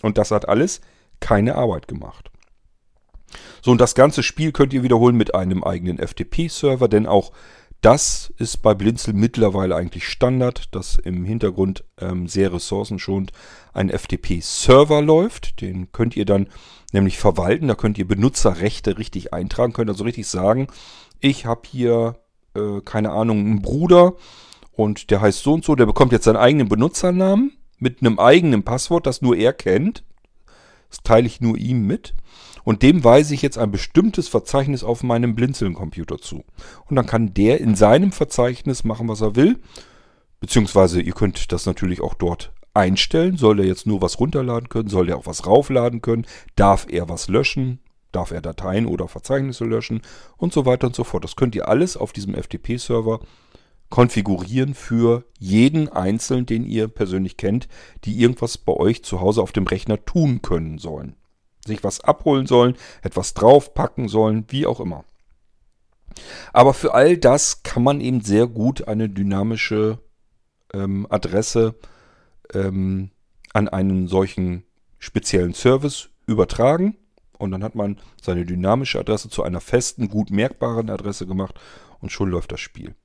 Und 0.01 0.17
das 0.17 0.31
hat 0.31 0.47
alles 0.47 0.81
keine 1.19 1.55
Arbeit 1.55 1.87
gemacht. 1.87 2.31
So, 3.61 3.71
und 3.71 3.81
das 3.81 3.95
ganze 3.95 4.23
Spiel 4.23 4.51
könnt 4.51 4.73
ihr 4.73 4.83
wiederholen 4.83 5.15
mit 5.15 5.35
einem 5.35 5.63
eigenen 5.63 5.97
FTP-Server, 5.97 6.87
denn 6.87 7.07
auch 7.07 7.31
das 7.83 8.33
ist 8.37 8.61
bei 8.61 8.73
Blinzel 8.73 9.13
mittlerweile 9.13 9.75
eigentlich 9.75 10.07
Standard, 10.07 10.73
dass 10.73 10.95
im 10.95 11.25
Hintergrund 11.25 11.83
ähm, 11.99 12.29
sehr 12.29 12.53
ressourcenschonend 12.53 13.33
ein 13.73 13.89
FTP-Server 13.89 15.01
läuft. 15.01 15.59
Den 15.59 15.91
könnt 15.91 16.15
ihr 16.15 16.23
dann 16.23 16.47
nämlich 16.93 17.17
verwalten. 17.17 17.67
Da 17.67 17.75
könnt 17.75 17.97
ihr 17.97 18.07
Benutzerrechte 18.07 18.97
richtig 18.97 19.33
eintragen, 19.33 19.73
könnt 19.73 19.89
also 19.89 20.05
richtig 20.05 20.27
sagen, 20.27 20.67
ich 21.19 21.45
habe 21.45 21.61
hier, 21.67 22.15
äh, 22.55 22.79
keine 22.85 23.11
Ahnung, 23.11 23.39
einen 23.39 23.61
Bruder 23.61 24.13
und 24.71 25.11
der 25.11 25.19
heißt 25.19 25.43
so 25.43 25.53
und 25.53 25.65
so, 25.65 25.75
der 25.75 25.85
bekommt 25.85 26.13
jetzt 26.13 26.23
seinen 26.23 26.37
eigenen 26.37 26.69
Benutzernamen 26.69 27.51
mit 27.79 27.99
einem 27.99 28.17
eigenen 28.17 28.63
Passwort, 28.63 29.05
das 29.05 29.21
nur 29.21 29.35
er 29.35 29.51
kennt. 29.51 30.05
Das 30.93 31.01
teile 31.01 31.25
ich 31.25 31.41
nur 31.41 31.57
ihm 31.57 31.87
mit. 31.87 32.13
Und 32.63 32.83
dem 32.83 33.03
weise 33.03 33.33
ich 33.33 33.41
jetzt 33.41 33.57
ein 33.57 33.71
bestimmtes 33.71 34.27
Verzeichnis 34.27 34.83
auf 34.83 35.01
meinem 35.01 35.33
Blinzeln-Computer 35.33 36.19
zu. 36.19 36.43
Und 36.85 36.95
dann 36.95 37.07
kann 37.07 37.33
der 37.33 37.59
in 37.59 37.73
seinem 37.73 38.11
Verzeichnis 38.11 38.83
machen, 38.83 39.07
was 39.07 39.21
er 39.21 39.35
will. 39.35 39.59
Beziehungsweise 40.39 41.01
ihr 41.01 41.13
könnt 41.13 41.51
das 41.51 41.65
natürlich 41.65 41.99
auch 41.99 42.13
dort 42.13 42.53
einstellen. 42.75 43.37
Soll 43.37 43.59
er 43.59 43.65
jetzt 43.65 43.87
nur 43.87 44.03
was 44.03 44.19
runterladen 44.19 44.69
können? 44.69 44.87
Soll 44.87 45.09
er 45.09 45.17
auch 45.17 45.25
was 45.25 45.47
raufladen 45.47 46.03
können? 46.03 46.27
Darf 46.55 46.85
er 46.87 47.09
was 47.09 47.27
löschen? 47.27 47.79
Darf 48.11 48.29
er 48.29 48.41
Dateien 48.41 48.85
oder 48.85 49.07
Verzeichnisse 49.07 49.65
löschen? 49.65 50.03
Und 50.37 50.53
so 50.53 50.67
weiter 50.67 50.85
und 50.85 50.95
so 50.95 51.03
fort. 51.03 51.23
Das 51.23 51.35
könnt 51.35 51.55
ihr 51.55 51.67
alles 51.67 51.97
auf 51.97 52.13
diesem 52.13 52.35
FTP-Server 52.35 53.19
konfigurieren 53.93 54.73
für 54.73 55.23
jeden 55.37 55.87
Einzelnen, 55.87 56.47
den 56.47 56.65
ihr 56.65 56.87
persönlich 56.87 57.37
kennt, 57.37 57.67
die 58.05 58.19
irgendwas 58.19 58.57
bei 58.57 58.73
euch 58.73 59.03
zu 59.03 59.21
Hause 59.21 59.41
auf 59.43 59.51
dem 59.51 59.67
Rechner 59.67 60.03
tun 60.03 60.41
können 60.41 60.79
sollen 60.79 61.15
sich 61.65 61.83
was 61.83 62.01
abholen 62.01 62.45
sollen, 62.45 62.75
etwas 63.01 63.33
draufpacken 63.33 64.07
sollen, 64.07 64.45
wie 64.49 64.65
auch 64.65 64.79
immer. 64.79 65.05
Aber 66.51 66.73
für 66.73 66.93
all 66.93 67.17
das 67.17 67.63
kann 67.63 67.83
man 67.83 68.01
eben 68.01 68.21
sehr 68.21 68.47
gut 68.47 68.87
eine 68.87 69.09
dynamische 69.09 69.99
ähm, 70.73 71.07
Adresse 71.09 71.75
ähm, 72.53 73.11
an 73.53 73.67
einen 73.67 74.07
solchen 74.07 74.63
speziellen 74.99 75.53
Service 75.53 76.09
übertragen. 76.27 76.97
Und 77.39 77.51
dann 77.51 77.63
hat 77.63 77.75
man 77.75 77.99
seine 78.21 78.45
dynamische 78.45 78.99
Adresse 78.99 79.29
zu 79.29 79.43
einer 79.43 79.59
festen, 79.59 80.07
gut 80.07 80.29
merkbaren 80.29 80.89
Adresse 80.89 81.25
gemacht 81.25 81.59
und 81.99 82.11
schon 82.11 82.29
läuft 82.29 82.51
das 82.51 82.59
Spiel. 82.59 82.95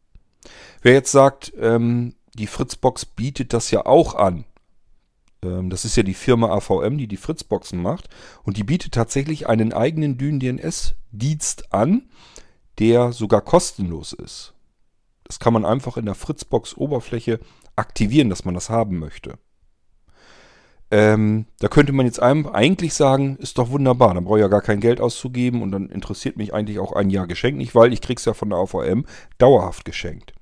Wer 0.83 0.93
jetzt 0.93 1.13
sagt, 1.13 1.53
ähm, 1.59 2.15
die 2.35 2.47
Fritzbox 2.47 3.05
bietet 3.05 3.53
das 3.53 3.71
ja 3.71 3.85
auch 3.87 4.15
an, 4.15 4.45
ähm, 5.43 5.71
das 5.71 5.85
ist 5.85 5.97
ja 5.97 6.03
die 6.03 6.15
Firma 6.15 6.49
AVM, 6.51 6.99
die 6.99 7.09
die 7.09 7.17
Fritzboxen 7.17 7.81
macht. 7.81 8.09
Und 8.43 8.57
die 8.57 8.65
bietet 8.65 8.95
tatsächlich 8.95 9.49
einen 9.49 9.73
eigenen 9.73 10.19
Dyn-DNS-Dienst 10.19 11.73
an, 11.73 12.09
der 12.79 13.13
sogar 13.13 13.41
kostenlos 13.41 14.13
ist. 14.13 14.55
Das 15.25 15.39
kann 15.39 15.53
man 15.53 15.65
einfach 15.65 15.97
in 15.97 16.07
der 16.07 16.15
Fritzbox-Oberfläche 16.15 17.41
aktivieren, 17.77 18.31
dass 18.31 18.45
man 18.45 18.55
das 18.55 18.71
haben 18.71 18.99
möchte. 18.99 19.39
Ähm, 20.91 21.47
da 21.59 21.69
könnte 21.69 21.93
man 21.93 22.07
jetzt 22.07 22.23
eigentlich 22.23 22.95
sagen, 22.95 23.37
ist 23.37 23.59
doch 23.59 23.71
wunderbar, 23.71 24.15
dann 24.15 24.25
brauche 24.25 24.39
ich 24.39 24.43
ja 24.43 24.49
gar 24.49 24.63
kein 24.63 24.81
Geld 24.81 25.01
auszugeben 25.01 25.61
und 25.63 25.71
dann 25.71 25.91
interessiert 25.91 26.39
mich 26.39 26.55
eigentlich 26.55 26.79
auch 26.79 26.93
ein 26.93 27.11
Jahr 27.11 27.27
Geschenk 27.27 27.59
nicht, 27.59 27.75
weil 27.75 27.93
ich 27.93 28.01
kriege 28.01 28.19
es 28.19 28.25
ja 28.25 28.33
von 28.33 28.49
der 28.49 28.59
AVM 28.59 29.05
dauerhaft 29.37 29.85
geschenkt. 29.85 30.33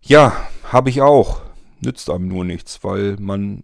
Ja, 0.00 0.32
habe 0.70 0.90
ich 0.90 1.02
auch 1.02 1.40
nützt 1.84 2.10
einem 2.10 2.28
nur 2.28 2.44
nichts, 2.44 2.82
weil 2.82 3.16
man 3.18 3.62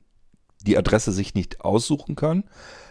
die 0.66 0.76
Adresse 0.76 1.12
sich 1.12 1.34
nicht 1.34 1.62
aussuchen 1.62 2.16
kann, 2.16 2.44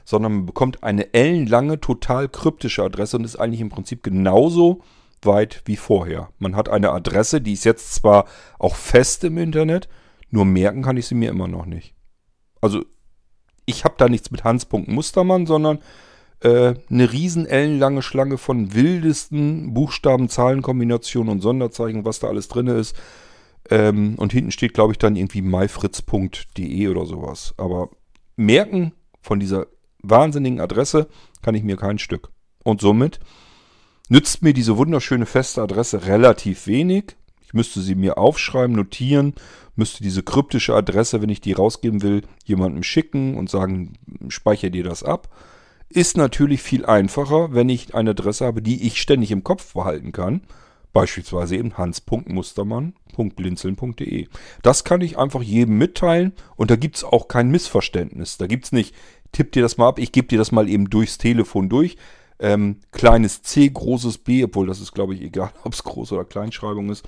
sondern 0.04 0.34
man 0.34 0.46
bekommt 0.46 0.84
eine 0.84 1.14
ellenlange, 1.14 1.80
total 1.80 2.28
kryptische 2.28 2.84
Adresse 2.84 3.18
und 3.18 3.24
ist 3.24 3.36
eigentlich 3.36 3.62
im 3.62 3.70
Prinzip 3.70 4.04
genauso 4.04 4.82
weit 5.22 5.62
wie 5.66 5.76
vorher. 5.76 6.30
Man 6.40 6.56
hat 6.56 6.70
eine 6.70 6.92
Adresse, 6.92 7.42
die 7.42 7.54
ist 7.54 7.66
jetzt 7.66 7.94
zwar 7.94 8.26
auch 8.58 8.76
fest 8.76 9.24
im 9.24 9.38
Internet, 9.38 9.88
nur 10.32 10.46
merken 10.46 10.82
kann 10.82 10.98
ich 10.98 11.08
sie 11.08 11.16
mir 11.16 11.30
immer 11.30 11.48
noch 11.48 11.66
nicht. 11.66 11.94
Also 12.62 12.84
ich 13.66 13.84
habe 13.84 13.96
da 13.98 14.10
nichts 14.10 14.32
mit 14.32 14.44
Hans.Mustermann, 14.44 15.46
sondern 15.46 15.80
äh, 16.42 16.76
eine 16.90 17.12
riesen 17.12 17.46
ellenlange 17.46 18.02
Schlange 18.02 18.38
von 18.38 18.74
wildesten 18.74 19.74
Buchstaben, 19.74 20.30
Zahlenkombinationen 20.30 21.32
und 21.32 21.42
Sonderzeichen, 21.42 22.06
was 22.06 22.20
da 22.20 22.28
alles 22.28 22.48
drin 22.48 22.68
ist. 22.68 22.96
Ähm, 23.70 24.16
und 24.16 24.32
hinten 24.32 24.52
steht, 24.52 24.74
glaube 24.74 24.94
ich, 24.94 24.98
dann 24.98 25.16
irgendwie 25.16 25.42
myfritz.de 25.42 26.88
oder 26.88 27.06
sowas. 27.06 27.54
Aber 27.58 27.90
merken 28.36 28.94
von 29.22 29.40
dieser 29.40 29.68
wahnsinnigen 30.02 30.62
Adresse 30.62 31.08
kann 31.42 31.56
ich 31.56 31.64
mir 31.64 31.78
kein 31.78 32.00
Stück. 32.00 32.30
Und 32.64 32.82
somit 32.82 33.20
nützt 34.08 34.42
mir 34.42 34.54
diese 34.54 34.78
wunderschöne 34.78 35.26
feste 35.26 35.62
Adresse 35.62 36.06
relativ 36.08 36.68
wenig. 36.68 37.16
Ich 37.42 37.54
müsste 37.54 37.82
sie 37.82 37.96
mir 37.96 38.18
aufschreiben, 38.18 38.76
notieren, 38.76 39.34
müsste 39.80 40.04
diese 40.04 40.22
kryptische 40.22 40.76
Adresse, 40.76 41.24
wenn 41.24 41.30
ich 41.30 41.42
die 41.42 41.54
rausgeben 41.54 42.04
will, 42.04 42.22
jemandem 42.46 42.84
schicken 42.84 43.36
und 43.36 43.50
sagen, 43.50 43.94
speichere 44.28 44.70
dir 44.70 44.84
das 44.84 45.02
ab. 45.02 45.28
Ist 45.90 46.18
natürlich 46.18 46.62
viel 46.62 46.86
einfacher, 46.86 47.52
wenn 47.54 47.70
ich 47.70 47.96
eine 47.96 48.12
Adresse 48.12 48.46
habe, 48.46 48.62
die 48.62 48.86
ich 48.86 49.02
ständig 49.02 49.32
im 49.32 49.44
Kopf 49.44 49.74
behalten 49.74 50.12
kann. 50.12 50.42
Beispielsweise 50.94 51.56
eben 51.56 51.76
hans.mustermann.blinzeln.de. 51.78 54.28
Das 54.62 54.84
kann 54.84 55.02
ich 55.02 55.18
einfach 55.18 55.42
jedem 55.42 55.80
mitteilen 55.80 56.34
und 56.56 56.70
da 56.70 56.76
gibt 56.76 56.98
es 56.98 57.04
auch 57.04 57.28
kein 57.28 57.50
Missverständnis. 57.50 58.38
Da 58.38 58.46
gibt 58.46 58.66
es 58.66 58.72
nicht, 58.72 58.94
tipp 59.32 59.52
dir 59.52 59.64
das 59.64 59.78
mal 59.78 59.88
ab, 59.88 60.00
ich 60.00 60.12
gebe 60.12 60.28
dir 60.28 60.38
das 60.38 60.52
mal 60.52 60.70
eben 60.70 60.90
durchs 60.90 61.18
Telefon 61.18 61.70
durch. 61.70 61.98
Ähm, 62.40 62.78
kleines 62.92 63.42
C, 63.42 63.70
großes 63.70 64.20
B, 64.20 64.44
obwohl 64.44 64.68
das 64.68 64.80
ist, 64.80 64.94
glaube 64.94 65.14
ich, 65.14 65.22
egal, 65.22 65.52
ob 65.64 65.74
es 65.74 65.84
Groß- 65.84 66.14
oder 66.14 66.26
Kleinschreibung 66.26 66.90
ist. 66.90 67.06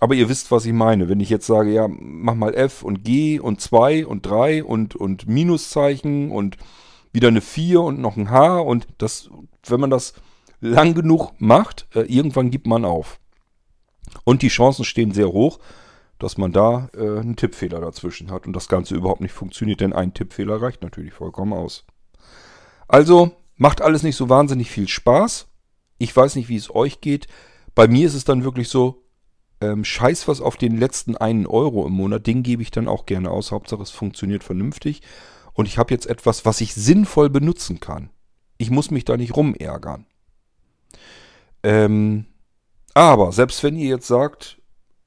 Aber 0.00 0.14
ihr 0.14 0.28
wisst, 0.28 0.50
was 0.50 0.64
ich 0.64 0.72
meine. 0.72 1.08
Wenn 1.08 1.20
ich 1.20 1.30
jetzt 1.30 1.46
sage, 1.46 1.72
ja, 1.72 1.88
mach 1.88 2.34
mal 2.34 2.54
F 2.54 2.82
und 2.82 3.04
G 3.04 3.40
und 3.40 3.60
2 3.60 4.06
und 4.06 4.24
3 4.24 4.64
und, 4.64 4.94
und 4.94 5.26
Minuszeichen 5.26 6.30
und 6.30 6.56
wieder 7.12 7.28
eine 7.28 7.40
4 7.40 7.80
und 7.80 8.00
noch 8.00 8.16
ein 8.16 8.30
H 8.30 8.58
und 8.58 8.86
das, 8.98 9.28
wenn 9.66 9.80
man 9.80 9.90
das 9.90 10.14
lang 10.60 10.94
genug 10.94 11.32
macht, 11.38 11.86
äh, 11.94 12.02
irgendwann 12.02 12.50
gibt 12.50 12.66
man 12.66 12.84
auf. 12.84 13.18
Und 14.24 14.42
die 14.42 14.48
Chancen 14.48 14.84
stehen 14.84 15.12
sehr 15.12 15.28
hoch, 15.28 15.58
dass 16.18 16.38
man 16.38 16.52
da 16.52 16.88
äh, 16.94 17.18
einen 17.18 17.36
Tippfehler 17.36 17.80
dazwischen 17.80 18.30
hat 18.30 18.46
und 18.46 18.54
das 18.54 18.68
Ganze 18.68 18.94
überhaupt 18.94 19.20
nicht 19.20 19.32
funktioniert, 19.32 19.80
denn 19.80 19.92
ein 19.92 20.14
Tippfehler 20.14 20.60
reicht 20.60 20.82
natürlich 20.82 21.12
vollkommen 21.12 21.52
aus. 21.52 21.84
Also 22.86 23.32
macht 23.56 23.82
alles 23.82 24.02
nicht 24.02 24.16
so 24.16 24.28
wahnsinnig 24.28 24.70
viel 24.70 24.88
Spaß. 24.88 25.48
Ich 25.98 26.16
weiß 26.16 26.36
nicht, 26.36 26.48
wie 26.48 26.56
es 26.56 26.74
euch 26.74 27.00
geht. 27.00 27.26
Bei 27.74 27.88
mir 27.88 28.06
ist 28.06 28.14
es 28.14 28.24
dann 28.24 28.44
wirklich 28.44 28.68
so, 28.68 29.02
ähm, 29.60 29.84
scheiß 29.84 30.28
was 30.28 30.40
auf 30.40 30.56
den 30.56 30.76
letzten 30.76 31.16
einen 31.16 31.46
Euro 31.46 31.86
im 31.86 31.92
Monat, 31.92 32.26
den 32.26 32.42
gebe 32.42 32.62
ich 32.62 32.70
dann 32.70 32.88
auch 32.88 33.06
gerne 33.06 33.30
aus. 33.30 33.52
Hauptsache 33.52 33.82
es 33.82 33.90
funktioniert 33.90 34.44
vernünftig. 34.44 35.02
Und 35.52 35.66
ich 35.66 35.78
habe 35.78 35.92
jetzt 35.92 36.06
etwas, 36.06 36.44
was 36.44 36.60
ich 36.60 36.74
sinnvoll 36.74 37.30
benutzen 37.30 37.80
kann. 37.80 38.10
Ich 38.58 38.70
muss 38.70 38.90
mich 38.90 39.04
da 39.04 39.16
nicht 39.16 39.36
rumärgern. 39.36 40.06
Ähm, 41.62 42.26
aber 42.94 43.32
selbst 43.32 43.62
wenn 43.64 43.76
ihr 43.76 43.88
jetzt 43.88 44.06
sagt, 44.06 44.60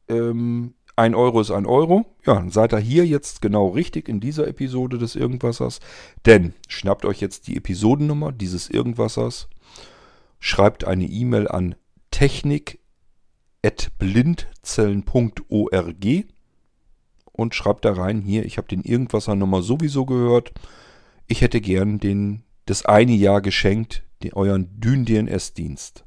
ähm, 0.09 0.73
ein 0.97 1.15
Euro 1.15 1.39
ist 1.39 1.51
ein 1.51 1.65
Euro, 1.65 2.05
ja, 2.25 2.35
dann 2.35 2.49
seid 2.49 2.73
ihr 2.73 2.79
hier 2.79 3.05
jetzt 3.05 3.41
genau 3.41 3.69
richtig 3.69 4.09
in 4.09 4.19
dieser 4.19 4.47
Episode 4.47 4.97
des 4.97 5.15
Irgendwassers. 5.15 5.79
Denn 6.25 6.53
schnappt 6.67 7.05
euch 7.05 7.21
jetzt 7.21 7.47
die 7.47 7.55
Episodennummer 7.55 8.31
dieses 8.31 8.69
Irgendwassers, 8.69 9.47
schreibt 10.39 10.83
eine 10.83 11.05
E-Mail 11.05 11.47
an 11.47 11.75
technik.blindzellen.org 13.61 16.25
und 17.31 17.55
schreibt 17.55 17.85
da 17.85 17.93
rein, 17.93 18.21
hier, 18.21 18.45
ich 18.45 18.57
habe 18.57 18.67
den 18.67 18.81
Irgendwasser-Nummer 18.81 19.61
sowieso 19.61 20.05
gehört. 20.05 20.51
Ich 21.27 21.41
hätte 21.41 21.61
gern 21.61 21.99
den, 21.99 22.43
das 22.65 22.85
eine 22.85 23.13
Jahr 23.13 23.41
geschenkt, 23.41 24.03
den, 24.23 24.33
euren 24.33 24.67
Dyn-DNS-Dienst. 24.79 26.03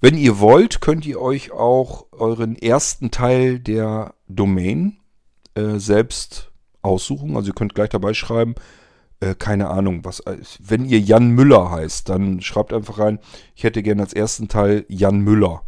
Wenn 0.00 0.16
ihr 0.16 0.40
wollt, 0.40 0.80
könnt 0.80 1.06
ihr 1.06 1.20
euch 1.20 1.52
auch 1.52 2.06
euren 2.12 2.56
ersten 2.56 3.10
Teil 3.10 3.58
der 3.58 4.14
Domain 4.28 4.98
äh, 5.54 5.78
selbst 5.78 6.52
aussuchen. 6.82 7.36
Also 7.36 7.50
ihr 7.50 7.54
könnt 7.54 7.74
gleich 7.74 7.90
dabei 7.90 8.14
schreiben, 8.14 8.54
äh, 9.20 9.34
keine 9.34 9.68
Ahnung, 9.68 10.04
was. 10.04 10.20
Äh, 10.20 10.38
wenn 10.60 10.84
ihr 10.84 11.00
Jan 11.00 11.30
Müller 11.30 11.70
heißt, 11.70 12.08
dann 12.08 12.40
schreibt 12.40 12.72
einfach 12.72 12.98
rein, 12.98 13.18
ich 13.54 13.64
hätte 13.64 13.82
gerne 13.82 14.02
als 14.02 14.12
ersten 14.12 14.48
Teil 14.48 14.84
Jan 14.88 15.20
Müller. 15.20 15.62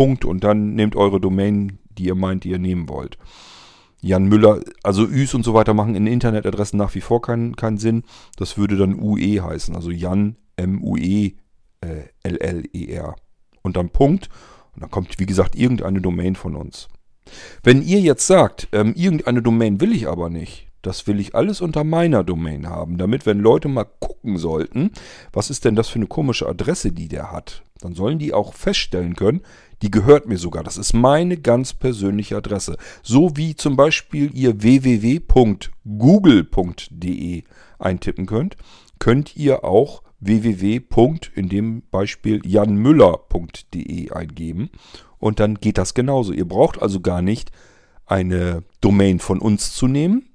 Punkt. 0.00 0.24
Und 0.24 0.44
dann 0.44 0.74
nehmt 0.74 0.96
eure 0.96 1.20
Domain, 1.20 1.78
die 1.90 2.04
ihr 2.04 2.14
meint, 2.14 2.44
die 2.44 2.48
ihr 2.48 2.58
nehmen 2.58 2.88
wollt. 2.88 3.18
Jan 4.00 4.24
Müller, 4.24 4.60
also 4.82 5.06
Üs 5.06 5.34
und 5.34 5.44
so 5.44 5.52
weiter 5.52 5.74
machen 5.74 5.94
in 5.94 6.06
Internetadressen 6.06 6.78
nach 6.78 6.94
wie 6.94 7.02
vor 7.02 7.20
keinen, 7.20 7.54
keinen 7.54 7.76
Sinn. 7.76 8.04
Das 8.38 8.56
würde 8.56 8.78
dann 8.78 8.98
UE 8.98 9.42
heißen. 9.42 9.76
Also 9.76 9.90
Jan 9.90 10.36
M-U-E 10.56 11.34
äh, 11.82 12.04
L-L-E-R. 12.22 13.14
Und 13.60 13.76
dann 13.76 13.90
Punkt. 13.90 14.30
Und 14.74 14.80
dann 14.80 14.90
kommt, 14.90 15.18
wie 15.18 15.26
gesagt, 15.26 15.54
irgendeine 15.54 16.00
Domain 16.00 16.34
von 16.34 16.56
uns. 16.56 16.88
Wenn 17.62 17.82
ihr 17.82 18.00
jetzt 18.00 18.26
sagt, 18.26 18.68
ähm, 18.72 18.94
irgendeine 18.96 19.42
Domain 19.42 19.82
will 19.82 19.92
ich 19.92 20.08
aber 20.08 20.30
nicht, 20.30 20.68
das 20.80 21.06
will 21.06 21.20
ich 21.20 21.34
alles 21.34 21.60
unter 21.60 21.84
meiner 21.84 22.24
Domain 22.24 22.70
haben, 22.70 22.96
damit, 22.96 23.26
wenn 23.26 23.38
Leute 23.38 23.68
mal 23.68 23.84
gucken 23.84 24.38
sollten, 24.38 24.92
was 25.30 25.50
ist 25.50 25.66
denn 25.66 25.76
das 25.76 25.90
für 25.90 25.98
eine 25.98 26.06
komische 26.06 26.48
Adresse, 26.48 26.90
die 26.90 27.08
der 27.08 27.32
hat, 27.32 27.64
dann 27.80 27.94
sollen 27.94 28.18
die 28.18 28.32
auch 28.32 28.54
feststellen 28.54 29.14
können, 29.14 29.42
die 29.82 29.90
gehört 29.90 30.26
mir 30.26 30.36
sogar. 30.36 30.62
Das 30.62 30.76
ist 30.76 30.92
meine 30.92 31.36
ganz 31.38 31.72
persönliche 31.72 32.36
Adresse. 32.36 32.76
So 33.02 33.36
wie 33.36 33.56
zum 33.56 33.76
Beispiel 33.76 34.30
ihr 34.34 34.62
www.google.de 34.62 35.22
eintippen 37.78 38.26
könnt, 38.26 38.56
könnt 38.98 39.36
ihr 39.36 39.64
auch 39.64 40.02
www. 40.20 40.82
in 41.34 41.48
dem 41.48 41.82
Beispiel 41.90 42.42
janmüller.de 42.44 44.10
eingeben 44.10 44.68
und 45.18 45.40
dann 45.40 45.54
geht 45.54 45.78
das 45.78 45.94
genauso. 45.94 46.32
Ihr 46.32 46.46
braucht 46.46 46.82
also 46.82 47.00
gar 47.00 47.22
nicht 47.22 47.50
eine 48.04 48.62
Domain 48.80 49.18
von 49.18 49.38
uns 49.38 49.74
zu 49.74 49.86
nehmen. 49.86 50.26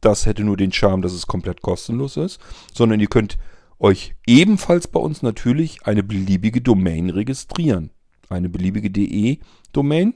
Das 0.00 0.26
hätte 0.26 0.44
nur 0.44 0.56
den 0.56 0.72
Charme, 0.72 1.00
dass 1.00 1.12
es 1.12 1.26
komplett 1.26 1.62
kostenlos 1.62 2.16
ist, 2.16 2.40
sondern 2.74 3.00
ihr 3.00 3.06
könnt 3.06 3.38
euch 3.78 4.14
ebenfalls 4.26 4.86
bei 4.88 5.00
uns 5.00 5.22
natürlich 5.22 5.86
eine 5.86 6.02
beliebige 6.02 6.60
Domain 6.60 7.08
registrieren 7.10 7.90
eine 8.32 8.48
beliebige 8.48 8.90
DE-Domain. 8.90 10.14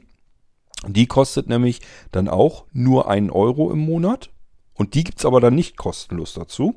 Die 0.87 1.07
kostet 1.07 1.49
nämlich 1.49 1.81
dann 2.13 2.29
auch 2.29 2.67
nur 2.73 3.09
einen 3.09 3.31
Euro 3.31 3.71
im 3.71 3.79
Monat. 3.79 4.31
Und 4.75 4.95
die 4.95 5.05
gibt 5.05 5.19
es 5.19 5.25
aber 5.25 5.41
dann 5.41 5.55
nicht 5.55 5.77
kostenlos 5.77 6.35
dazu. 6.35 6.77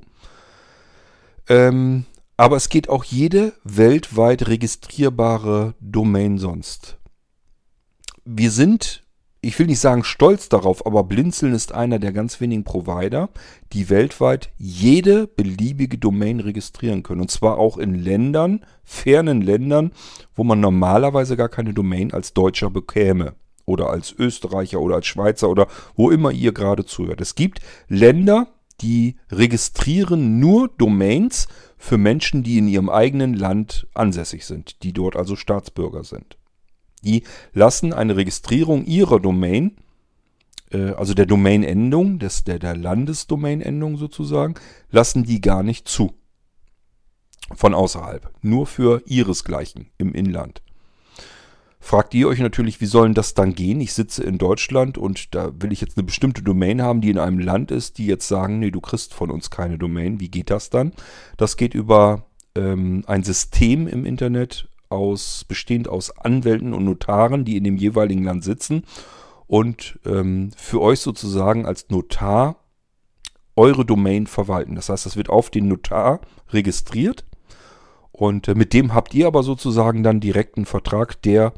Ähm, 1.47 2.06
aber 2.38 2.56
es 2.56 2.69
geht 2.69 2.88
auch 2.88 3.04
jede 3.04 3.54
weltweit 3.63 4.47
registrierbare 4.47 5.75
Domain 5.82 6.38
sonst. 6.38 6.97
Wir 8.23 8.52
sind 8.52 9.04
ich 9.41 9.58
will 9.58 9.67
nicht 9.67 9.80
sagen 9.80 10.04
stolz 10.04 10.49
darauf, 10.49 10.86
aber 10.86 11.04
Blinzeln 11.04 11.54
ist 11.54 11.73
einer 11.73 11.99
der 11.99 12.12
ganz 12.12 12.41
wenigen 12.41 12.65
Provider, 12.65 13.30
die 13.71 13.89
weltweit 13.89 14.52
jede 14.58 15.28
beliebige 15.28 15.97
Domain 15.97 16.39
registrieren 16.41 17.04
können. 17.04 17.21
Und 17.21 17.32
zwar 17.32 17.58
auch 17.58 17.78
in 17.78 17.95
Ländern, 17.95 18.65
fernen 18.84 19.41
Ländern, 19.41 19.91
wo 20.36 20.43
man 20.43 20.60
normalerweise 20.60 21.38
gar 21.38 21.49
keine 21.49 21.73
Domain 21.73 22.13
als 22.13 22.34
Deutscher 22.34 22.69
bekäme. 22.69 23.36
Oder 23.65 23.89
als 23.91 24.13
Österreicher 24.17 24.82
oder 24.82 24.95
als 24.95 25.06
Schweizer 25.06 25.47
oder 25.47 25.67
wo 25.95 26.10
immer 26.10 26.32
ihr 26.32 26.54
gerade 26.54 26.86
zuhört. 26.86 27.21
Es 27.21 27.36
gibt 27.36 27.62
Länder, 27.88 28.47
die 28.82 29.17
registrieren 29.32 30.39
nur 30.39 30.69
Domains 30.69 31.47
für 31.78 31.97
Menschen, 31.97 32.43
die 32.43 32.58
in 32.58 32.67
ihrem 32.67 32.89
eigenen 32.89 33.36
Land 33.36 33.88
ansässig 33.93 34.45
sind, 34.45 34.84
die 34.84 34.91
dort 34.91 35.15
also 35.15 35.36
Staatsbürger 35.36 36.04
sind. 36.04 36.36
Die 37.03 37.23
lassen 37.53 37.93
eine 37.93 38.15
Registrierung 38.15 38.85
ihrer 38.85 39.19
Domain, 39.19 39.77
äh, 40.71 40.91
also 40.91 41.13
der 41.13 41.25
Domainendung, 41.25 42.19
des, 42.19 42.43
der, 42.43 42.59
der 42.59 42.75
Landesdomainendung 42.75 43.97
sozusagen, 43.97 44.55
lassen 44.91 45.23
die 45.23 45.41
gar 45.41 45.63
nicht 45.63 45.88
zu. 45.88 46.13
Von 47.55 47.73
außerhalb. 47.73 48.31
Nur 48.41 48.67
für 48.67 49.01
ihresgleichen 49.05 49.88
im 49.97 50.13
Inland. 50.13 50.62
Fragt 51.81 52.13
ihr 52.13 52.27
euch 52.27 52.39
natürlich, 52.39 52.81
wie 52.81 52.85
sollen 52.85 53.13
das 53.13 53.33
dann 53.33 53.55
gehen? 53.55 53.79
Ich 53.79 53.93
sitze 53.93 54.23
in 54.23 54.38
Deutschland 54.38 54.97
und 54.97 55.33
da 55.33 55.51
will 55.59 55.71
ich 55.71 55.81
jetzt 55.81 55.97
eine 55.97 56.05
bestimmte 56.05 56.43
Domain 56.43 56.81
haben, 56.81 56.99
die 57.01 57.09
in 57.09 57.17
einem 57.17 57.39
Land 57.39 57.71
ist, 57.71 57.97
die 57.97 58.05
jetzt 58.05 58.27
sagen, 58.27 58.59
nee, 58.59 58.69
du 58.69 58.81
kriegst 58.81 59.13
von 59.13 59.31
uns 59.31 59.49
keine 59.49 59.77
Domain. 59.77 60.19
Wie 60.19 60.29
geht 60.29 60.49
das 60.49 60.69
dann? 60.69 60.91
Das 61.38 61.55
geht 61.55 61.73
über 61.73 62.25
ähm, 62.53 63.03
ein 63.07 63.23
System 63.23 63.88
im 63.88 64.05
Internet, 64.05 64.68
aus, 64.89 65.45
bestehend 65.47 65.88
aus 65.88 66.15
Anwälten 66.17 66.73
und 66.73 66.86
Notaren, 66.86 67.45
die 67.45 67.58
in 67.58 67.63
dem 67.63 67.78
jeweiligen 67.78 68.23
Land 68.23 68.43
sitzen 68.43 68.84
und 69.47 69.99
ähm, 70.06 70.52
für 70.56 70.82
euch 70.82 70.99
sozusagen 70.99 71.65
als 71.65 71.89
Notar 71.89 72.58
eure 73.56 73.86
Domain 73.86 74.28
verwalten. 74.28 74.75
Das 74.75 74.89
heißt, 74.89 75.06
das 75.06 75.17
wird 75.17 75.30
auf 75.30 75.49
den 75.49 75.67
Notar 75.67 76.21
registriert 76.49 77.25
und 78.12 78.47
äh, 78.47 78.56
mit 78.56 78.73
dem 78.73 78.93
habt 78.93 79.13
ihr 79.13 79.28
aber 79.28 79.43
sozusagen 79.43 80.04
dann 80.04 80.19
direkt 80.19 80.58
einen 80.58 80.65
Vertrag, 80.65 81.21
der 81.21 81.54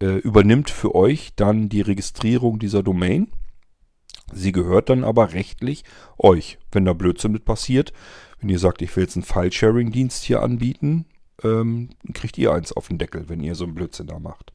äh, 0.00 0.18
übernimmt 0.18 0.70
für 0.70 0.94
euch 0.94 1.32
dann 1.36 1.68
die 1.68 1.80
Registrierung 1.80 2.58
dieser 2.58 2.82
Domain. 2.82 3.28
Sie 4.32 4.52
gehört 4.52 4.88
dann 4.90 5.04
aber 5.04 5.32
rechtlich 5.32 5.84
euch. 6.18 6.58
Wenn 6.70 6.84
da 6.84 6.92
Blödsinn 6.92 7.32
mit 7.32 7.44
passiert, 7.44 7.92
wenn 8.40 8.48
ihr 8.48 8.58
sagt, 8.58 8.82
ich 8.82 8.94
will 8.96 9.04
jetzt 9.04 9.16
einen 9.16 9.24
File-Sharing-Dienst 9.24 10.24
hier 10.24 10.42
anbieten, 10.42 11.06
ähm, 11.42 11.90
kriegt 12.12 12.38
ihr 12.38 12.52
eins 12.52 12.72
auf 12.72 12.88
den 12.88 12.98
Deckel, 12.98 13.28
wenn 13.28 13.40
ihr 13.40 13.54
so 13.54 13.64
einen 13.64 13.74
Blödsinn 13.74 14.06
da 14.06 14.18
macht. 14.18 14.52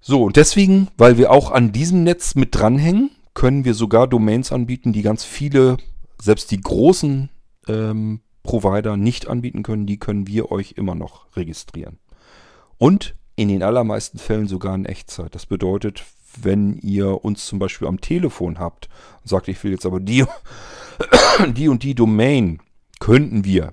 So, 0.00 0.24
und 0.24 0.36
deswegen, 0.36 0.88
weil 0.96 1.18
wir 1.18 1.30
auch 1.30 1.50
an 1.50 1.72
diesem 1.72 2.04
Netz 2.04 2.34
mit 2.34 2.54
dranhängen, 2.54 3.10
können 3.34 3.64
wir 3.64 3.74
sogar 3.74 4.06
Domains 4.06 4.52
anbieten, 4.52 4.92
die 4.92 5.02
ganz 5.02 5.24
viele, 5.24 5.76
selbst 6.20 6.50
die 6.50 6.60
großen 6.60 7.28
ähm, 7.68 8.20
Provider 8.42 8.96
nicht 8.96 9.28
anbieten 9.28 9.62
können. 9.62 9.86
Die 9.86 9.98
können 9.98 10.26
wir 10.26 10.50
euch 10.50 10.72
immer 10.72 10.94
noch 10.94 11.26
registrieren. 11.36 11.98
Und 12.78 13.14
in 13.36 13.48
den 13.48 13.62
allermeisten 13.62 14.18
Fällen 14.18 14.48
sogar 14.48 14.74
in 14.74 14.84
Echtzeit. 14.84 15.34
Das 15.34 15.46
bedeutet, 15.46 16.04
wenn 16.42 16.74
ihr 16.78 17.24
uns 17.24 17.46
zum 17.46 17.60
Beispiel 17.60 17.86
am 17.86 18.00
Telefon 18.00 18.58
habt 18.58 18.88
und 19.22 19.28
sagt, 19.28 19.46
ich 19.46 19.62
will 19.62 19.70
jetzt 19.70 19.86
aber 19.86 20.00
die, 20.00 20.24
die 21.54 21.68
und 21.68 21.84
die 21.84 21.94
Domain, 21.94 22.60
könnten 22.98 23.44
wir 23.44 23.72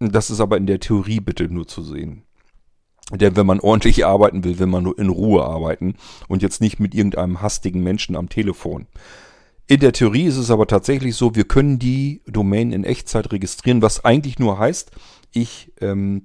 das 0.00 0.30
ist 0.30 0.40
aber 0.40 0.56
in 0.56 0.66
der 0.66 0.80
Theorie 0.80 1.20
bitte 1.20 1.44
nur 1.44 1.66
zu 1.66 1.82
sehen. 1.82 2.22
Denn 3.10 3.36
wenn 3.36 3.46
man 3.46 3.60
ordentlich 3.60 4.04
arbeiten 4.04 4.44
will, 4.44 4.58
will 4.58 4.66
man 4.66 4.84
nur 4.84 4.98
in 4.98 5.08
Ruhe 5.08 5.44
arbeiten 5.44 5.94
und 6.28 6.42
jetzt 6.42 6.60
nicht 6.60 6.78
mit 6.78 6.94
irgendeinem 6.94 7.40
hastigen 7.40 7.82
Menschen 7.82 8.16
am 8.16 8.28
Telefon. 8.28 8.86
In 9.66 9.80
der 9.80 9.92
Theorie 9.92 10.24
ist 10.24 10.36
es 10.36 10.50
aber 10.50 10.66
tatsächlich 10.66 11.16
so, 11.16 11.34
wir 11.34 11.44
können 11.44 11.78
die 11.78 12.22
Domain 12.26 12.72
in 12.72 12.84
Echtzeit 12.84 13.32
registrieren, 13.32 13.82
was 13.82 14.04
eigentlich 14.04 14.38
nur 14.38 14.58
heißt, 14.58 14.90
ich 15.32 15.72
ähm, 15.80 16.24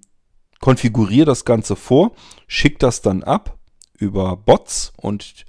konfiguriere 0.59 1.25
das 1.25 1.43
Ganze 1.43 1.75
vor, 1.75 2.13
schicke 2.47 2.77
das 2.79 3.01
dann 3.01 3.23
ab 3.23 3.57
über 3.97 4.37
Bots 4.37 4.93
und 4.97 5.45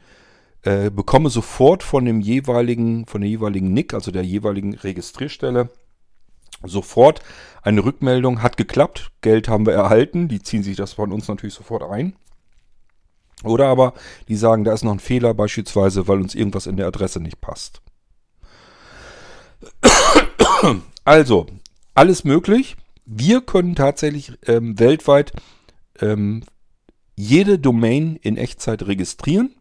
äh, 0.62 0.91
bekomme 0.91 1.31
sofort 1.31 1.83
von 1.83 2.05
dem 2.05 2.20
jeweiligen, 2.20 3.07
von 3.07 3.20
der 3.20 3.31
jeweiligen 3.31 3.72
Nick, 3.72 3.95
also 3.95 4.11
der 4.11 4.25
jeweiligen 4.25 4.75
Registrierstelle, 4.75 5.68
sofort 6.67 7.21
eine 7.62 7.85
Rückmeldung, 7.85 8.43
hat 8.43 8.57
geklappt, 8.57 9.11
Geld 9.21 9.49
haben 9.49 9.67
wir 9.67 9.73
erhalten, 9.73 10.29
die 10.29 10.43
ziehen 10.43 10.62
sich 10.62 10.77
das 10.77 10.93
von 10.95 11.12
uns 11.12 11.29
natürlich 11.29 11.55
sofort 11.55 11.83
ein. 11.83 12.15
Oder 13.43 13.67
aber 13.67 13.95
die 14.29 14.37
sagen, 14.37 14.65
da 14.65 14.73
ist 14.73 14.85
noch 14.85 14.93
ein 14.93 15.01
Fehler, 15.01 15.35
beispielsweise, 15.35 16.09
weil 16.09 16.21
uns 16.21 16.35
irgendwas 16.35 16.67
in 16.67 16.77
der 16.77 16.87
Adresse 16.87 17.21
nicht 17.21 17.41
passt. 17.41 17.83
Also, 21.07 21.45
alles 21.95 22.25
möglich. 22.25 22.77
Wir 23.05 23.43
können 23.43 23.75
tatsächlich 23.75 24.33
ähm, 24.47 24.79
weltweit 24.79 25.33
ähm, 26.01 26.45
jede 27.15 27.59
Domain 27.59 28.17
in 28.17 28.39
Echtzeit 28.39 28.87
registrieren. 28.87 29.55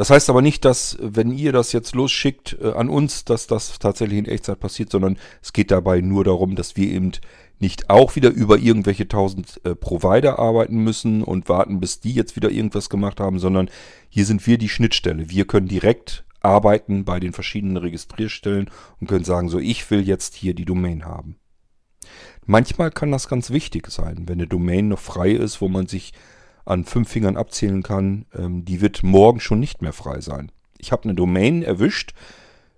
Das 0.00 0.08
heißt 0.08 0.30
aber 0.30 0.40
nicht, 0.40 0.64
dass, 0.64 0.96
wenn 1.02 1.30
ihr 1.30 1.52
das 1.52 1.72
jetzt 1.72 1.94
losschickt 1.94 2.56
äh, 2.58 2.72
an 2.72 2.88
uns, 2.88 3.26
dass 3.26 3.46
das 3.46 3.78
tatsächlich 3.78 4.18
in 4.18 4.24
Echtzeit 4.24 4.58
passiert, 4.58 4.90
sondern 4.90 5.18
es 5.42 5.52
geht 5.52 5.70
dabei 5.70 6.00
nur 6.00 6.24
darum, 6.24 6.56
dass 6.56 6.74
wir 6.74 6.88
eben 6.88 7.12
nicht 7.58 7.90
auch 7.90 8.16
wieder 8.16 8.30
über 8.30 8.56
irgendwelche 8.56 9.08
tausend 9.08 9.60
äh, 9.64 9.74
Provider 9.74 10.38
arbeiten 10.38 10.78
müssen 10.82 11.22
und 11.22 11.50
warten, 11.50 11.80
bis 11.80 12.00
die 12.00 12.14
jetzt 12.14 12.34
wieder 12.34 12.50
irgendwas 12.50 12.88
gemacht 12.88 13.20
haben, 13.20 13.38
sondern 13.38 13.68
hier 14.08 14.24
sind 14.24 14.46
wir 14.46 14.56
die 14.56 14.70
Schnittstelle. 14.70 15.28
Wir 15.28 15.46
können 15.46 15.68
direkt 15.68 16.24
arbeiten 16.40 17.04
bei 17.04 17.20
den 17.20 17.34
verschiedenen 17.34 17.76
Registrierstellen 17.76 18.70
und 19.02 19.06
können 19.06 19.24
sagen, 19.24 19.50
so 19.50 19.58
ich 19.58 19.90
will 19.90 20.08
jetzt 20.08 20.34
hier 20.34 20.54
die 20.54 20.64
Domain 20.64 21.04
haben. 21.04 21.36
Manchmal 22.46 22.90
kann 22.90 23.12
das 23.12 23.28
ganz 23.28 23.50
wichtig 23.50 23.90
sein, 23.90 24.22
wenn 24.28 24.38
eine 24.38 24.46
Domain 24.46 24.88
noch 24.88 24.98
frei 24.98 25.32
ist, 25.32 25.60
wo 25.60 25.68
man 25.68 25.88
sich 25.88 26.14
an 26.70 26.84
fünf 26.84 27.08
Fingern 27.08 27.36
abzählen 27.36 27.82
kann, 27.82 28.26
ähm, 28.34 28.64
die 28.64 28.80
wird 28.80 29.02
morgen 29.02 29.40
schon 29.40 29.60
nicht 29.60 29.82
mehr 29.82 29.92
frei 29.92 30.20
sein. 30.20 30.52
Ich 30.78 30.92
habe 30.92 31.04
eine 31.04 31.14
Domain 31.14 31.62
erwischt, 31.62 32.14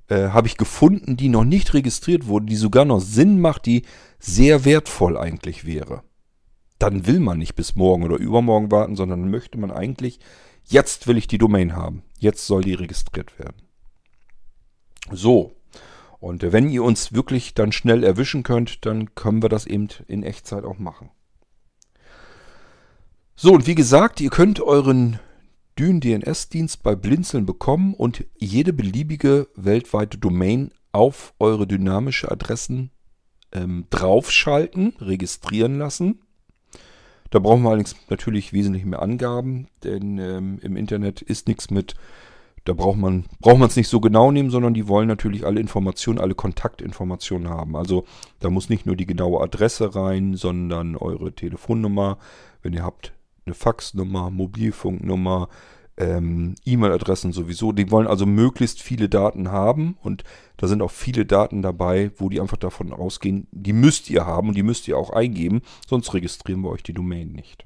äh, 0.09 0.29
habe 0.29 0.47
ich 0.49 0.57
gefunden, 0.57 1.17
die 1.17 1.29
noch 1.29 1.45
nicht 1.45 1.75
registriert 1.75 2.27
wurde, 2.27 2.47
die 2.47 2.57
sogar 2.57 2.85
noch 2.85 3.01
Sinn 3.01 3.41
macht, 3.41 3.67
die 3.67 3.83
sehr 4.19 4.65
wertvoll 4.65 5.17
eigentlich 5.17 5.67
wäre. 5.67 6.03
Dann 6.79 7.07
will 7.07 7.21
man 7.21 7.39
nicht 7.39 7.55
bis 7.55 7.77
morgen 7.77 8.03
oder 8.03 8.17
übermorgen 8.17 8.71
warten, 8.71 8.97
sondern 8.97 9.31
möchte 9.31 9.59
man 9.59 9.71
eigentlich, 9.71 10.19
jetzt 10.65 11.07
will 11.07 11.19
ich 11.19 11.29
die 11.29 11.39
Domain 11.39 11.77
haben. 11.77 12.03
Jetzt 12.19 12.47
soll 12.47 12.63
die 12.63 12.75
registriert 12.75 13.39
werden. 13.39 13.63
So, 15.11 15.53
und 16.19 16.53
wenn 16.53 16.71
ihr 16.71 16.83
uns 16.83 17.13
wirklich 17.13 17.55
dann 17.55 17.73
schnell 17.73 18.05
erwischen 18.05 18.43
könnt, 18.43 18.87
dann 18.87 19.15
können 19.15 19.43
wir 19.43 19.49
das 19.49 19.67
eben 19.67 19.89
in 20.09 20.23
Echtzeit 20.23 20.65
auch 20.65 20.79
machen. 20.79 21.11
So, 23.35 23.53
und 23.53 23.67
wie 23.67 23.75
gesagt, 23.75 24.21
ihr 24.21 24.31
könnt 24.31 24.61
euren 24.61 25.19
Dyn 25.79 26.01
DNS-Dienst 26.01 26.83
bei 26.83 26.95
Blinzeln 26.95 27.47
bekommen 27.47 27.95
und 27.95 28.25
jede 28.37 28.73
beliebige 28.73 29.49
weltweite 29.57 30.19
Domain 30.19 30.71
auf 30.93 31.35
eure 31.39 31.67
dynamische 31.67 32.31
Adressen 32.31 32.91
ähm, 33.53 33.87
draufschalten, 33.91 34.95
registrieren 35.01 35.79
lassen. 35.79 36.21
Da 37.31 37.39
brauchen 37.39 37.63
wir 37.63 37.71
allerdings 37.71 37.97
natürlich 38.11 38.53
wesentlich 38.53 38.85
mehr 38.85 39.01
Angaben, 39.01 39.69
denn 39.83 40.19
ähm, 40.19 40.59
im 40.63 40.77
Internet 40.77 41.23
ist 41.23 41.49
nichts 41.49 41.71
mit 41.71 41.95
da 42.65 42.75
braucht 42.75 42.97
man 42.97 43.25
braucht 43.41 43.59
man 43.59 43.69
es 43.69 43.77
nicht 43.77 43.89
so 43.89 43.99
genau 43.99 44.31
nehmen, 44.31 44.51
sondern 44.51 44.73
die 44.73 44.87
wollen 44.87 45.09
natürlich 45.09 45.45
alle 45.45 45.59
Informationen, 45.59 46.21
alle 46.21 46.37
Kontaktinformationen 46.37 47.49
haben. 47.49 47.75
Also 47.75 48.05
da 48.39 48.51
muss 48.51 48.69
nicht 48.69 48.87
nur 48.87 48.95
die 48.95 49.07
genaue 49.07 49.41
Adresse 49.41 49.97
rein, 49.97 50.35
sondern 50.37 50.97
eure 50.97 51.33
Telefonnummer, 51.33 52.19
wenn 52.63 52.73
ihr 52.73 52.85
habt 52.85 53.13
eine 53.45 53.55
Faxnummer, 53.55 54.31
Mobilfunknummer, 54.31 55.49
ähm, 55.97 56.55
E-Mail-Adressen 56.65 57.33
sowieso. 57.33 57.73
Die 57.73 57.91
wollen 57.91 58.07
also 58.07 58.27
möglichst 58.27 58.81
viele 58.81 59.09
Daten 59.09 59.51
haben 59.51 59.97
und 60.03 60.25
da 60.57 60.67
sind 60.67 60.83
auch 60.83 60.91
viele 60.91 61.27
Daten 61.27 61.63
dabei, 61.63 62.11
wo 62.17 62.29
die 62.29 62.41
einfach 62.41 62.57
davon 62.57 62.93
ausgehen, 62.93 63.47
die 63.51 63.73
müsst 63.73 64.11
ihr 64.11 64.27
haben 64.27 64.49
und 64.49 64.57
die 64.57 64.63
müsst 64.63 64.89
ihr 64.89 64.97
auch 64.97 65.11
eingeben, 65.11 65.63
sonst 65.87 66.15
registrieren 66.15 66.63
wir 66.63 66.71
euch 66.71 66.83
die 66.83 66.95
Domain 66.95 67.33
nicht. 67.33 67.65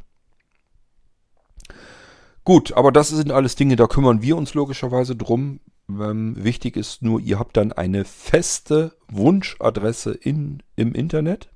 Gut, 2.45 2.73
aber 2.75 2.93
das 2.93 3.09
sind 3.09 3.33
alles 3.33 3.57
Dinge, 3.57 3.77
da 3.77 3.87
kümmern 3.87 4.23
wir 4.23 4.37
uns 4.37 4.55
logischerweise 4.55 5.17
drum. 5.17 5.61
Ähm, 5.89 6.35
wichtig 6.37 6.77
ist 6.77 7.03
nur, 7.03 7.21
ihr 7.21 7.39
habt 7.39 7.57
dann 7.57 7.73
eine 7.73 8.05
feste 8.05 8.97
Wunschadresse 9.09 10.13
in, 10.13 10.63
im 10.77 10.95
Internet. 10.95 11.51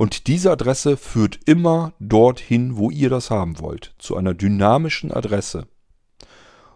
Und 0.00 0.28
diese 0.28 0.50
Adresse 0.50 0.96
führt 0.96 1.40
immer 1.44 1.92
dorthin, 2.00 2.78
wo 2.78 2.88
ihr 2.90 3.10
das 3.10 3.30
haben 3.30 3.58
wollt. 3.58 3.94
Zu 3.98 4.16
einer 4.16 4.32
dynamischen 4.32 5.12
Adresse. 5.12 5.66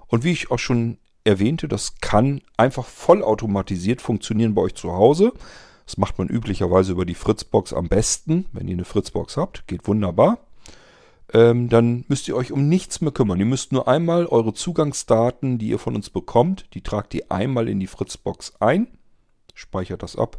Und 0.09 0.25
wie 0.25 0.33
ich 0.33 0.51
auch 0.51 0.59
schon 0.59 0.99
erwähnte, 1.25 1.67
das 1.67 1.95
kann 2.03 2.43
einfach 2.59 2.85
vollautomatisiert 2.85 4.03
funktionieren 4.03 4.55
bei 4.55 4.61
euch 4.61 4.75
zu 4.75 4.93
Hause. 4.93 5.33
Das 5.87 5.97
macht 5.97 6.19
man 6.19 6.29
üblicherweise 6.29 6.93
über 6.93 7.07
die 7.07 7.15
Fritzbox 7.15 7.73
am 7.73 7.89
besten. 7.89 8.45
Wenn 8.53 8.69
ihr 8.69 8.75
eine 8.75 8.85
Fritzbox 8.85 9.39
habt, 9.39 9.67
geht 9.69 9.89
wunderbar 9.89 10.37
ähm, 11.33 11.71
dann 11.71 12.05
müsst 12.09 12.29
ihr 12.29 12.37
euch 12.37 12.53
um 12.53 12.69
nichts 12.69 13.01
mehr 13.01 13.11
kümmern. 13.11 13.41
Ihr 13.41 13.47
müsst 13.47 13.73
nur 13.73 13.89
einmal 13.89 14.27
eure 14.27 14.53
Zugangsdaten, 14.53 15.57
die 15.57 15.69
ihr 15.69 15.79
von 15.79 15.97
uns 15.97 16.11
bekommt, 16.11 16.67
die 16.75 16.83
tragt 16.83 17.15
ihr 17.15 17.25
einmal 17.33 17.71
in 17.71 17.81
die 17.81 17.87
Fritzbox 17.87 18.53
ein, 18.61 18.87
speichert 19.55 20.03
das 20.03 20.15
ab, 20.15 20.39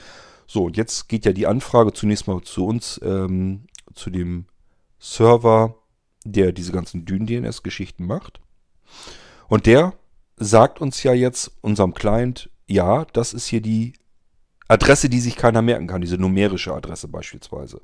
So, 0.49 0.65
und 0.65 0.77
jetzt 0.77 1.09
geht 1.09 1.25
ja 1.25 1.33
die 1.33 1.47
Anfrage 1.47 1.93
zunächst 1.93 2.27
mal 2.27 2.43
zu 2.43 2.67
uns, 2.67 3.01
ähm, 3.05 3.67
zu 3.95 4.11
dem 4.11 4.47
Server, 4.99 5.77
der 6.25 6.51
diese 6.51 6.73
ganzen 6.73 7.05
Dyn-DNS-Geschichten 7.05 8.07
macht. 8.07 8.41
Und 9.47 9.67
der 9.67 9.93
sagt 10.37 10.81
uns 10.81 11.05
ja 11.05 11.13
jetzt, 11.13 11.53
unserem 11.61 11.95
Client, 11.95 12.51
ja, 12.67 13.05
das 13.13 13.33
ist 13.33 13.47
hier 13.47 13.61
die 13.61 13.93
Adresse, 14.67 15.09
die 15.09 15.21
sich 15.21 15.37
keiner 15.37 15.63
merken 15.63 15.87
kann, 15.87 16.01
diese 16.01 16.19
numerische 16.19 16.75
Adresse 16.75 17.07
beispielsweise. 17.07 17.83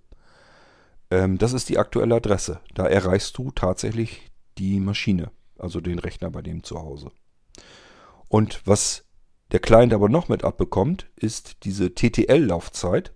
Ähm, 1.12 1.36
das 1.36 1.52
ist 1.52 1.68
die 1.68 1.76
aktuelle 1.76 2.14
Adresse. 2.14 2.60
Da 2.72 2.86
erreichst 2.86 3.36
du 3.36 3.50
tatsächlich 3.50 4.32
die 4.56 4.80
Maschine, 4.80 5.30
also 5.58 5.82
den 5.82 5.98
Rechner 5.98 6.30
bei 6.30 6.40
dem 6.40 6.62
zu 6.62 6.78
Hause. 6.78 7.10
Und 8.28 8.62
was 8.64 9.04
der 9.52 9.60
Client 9.60 9.92
aber 9.92 10.08
noch 10.08 10.30
mit 10.30 10.42
abbekommt, 10.42 11.10
ist 11.14 11.64
diese 11.64 11.94
TTL-Laufzeit. 11.94 13.12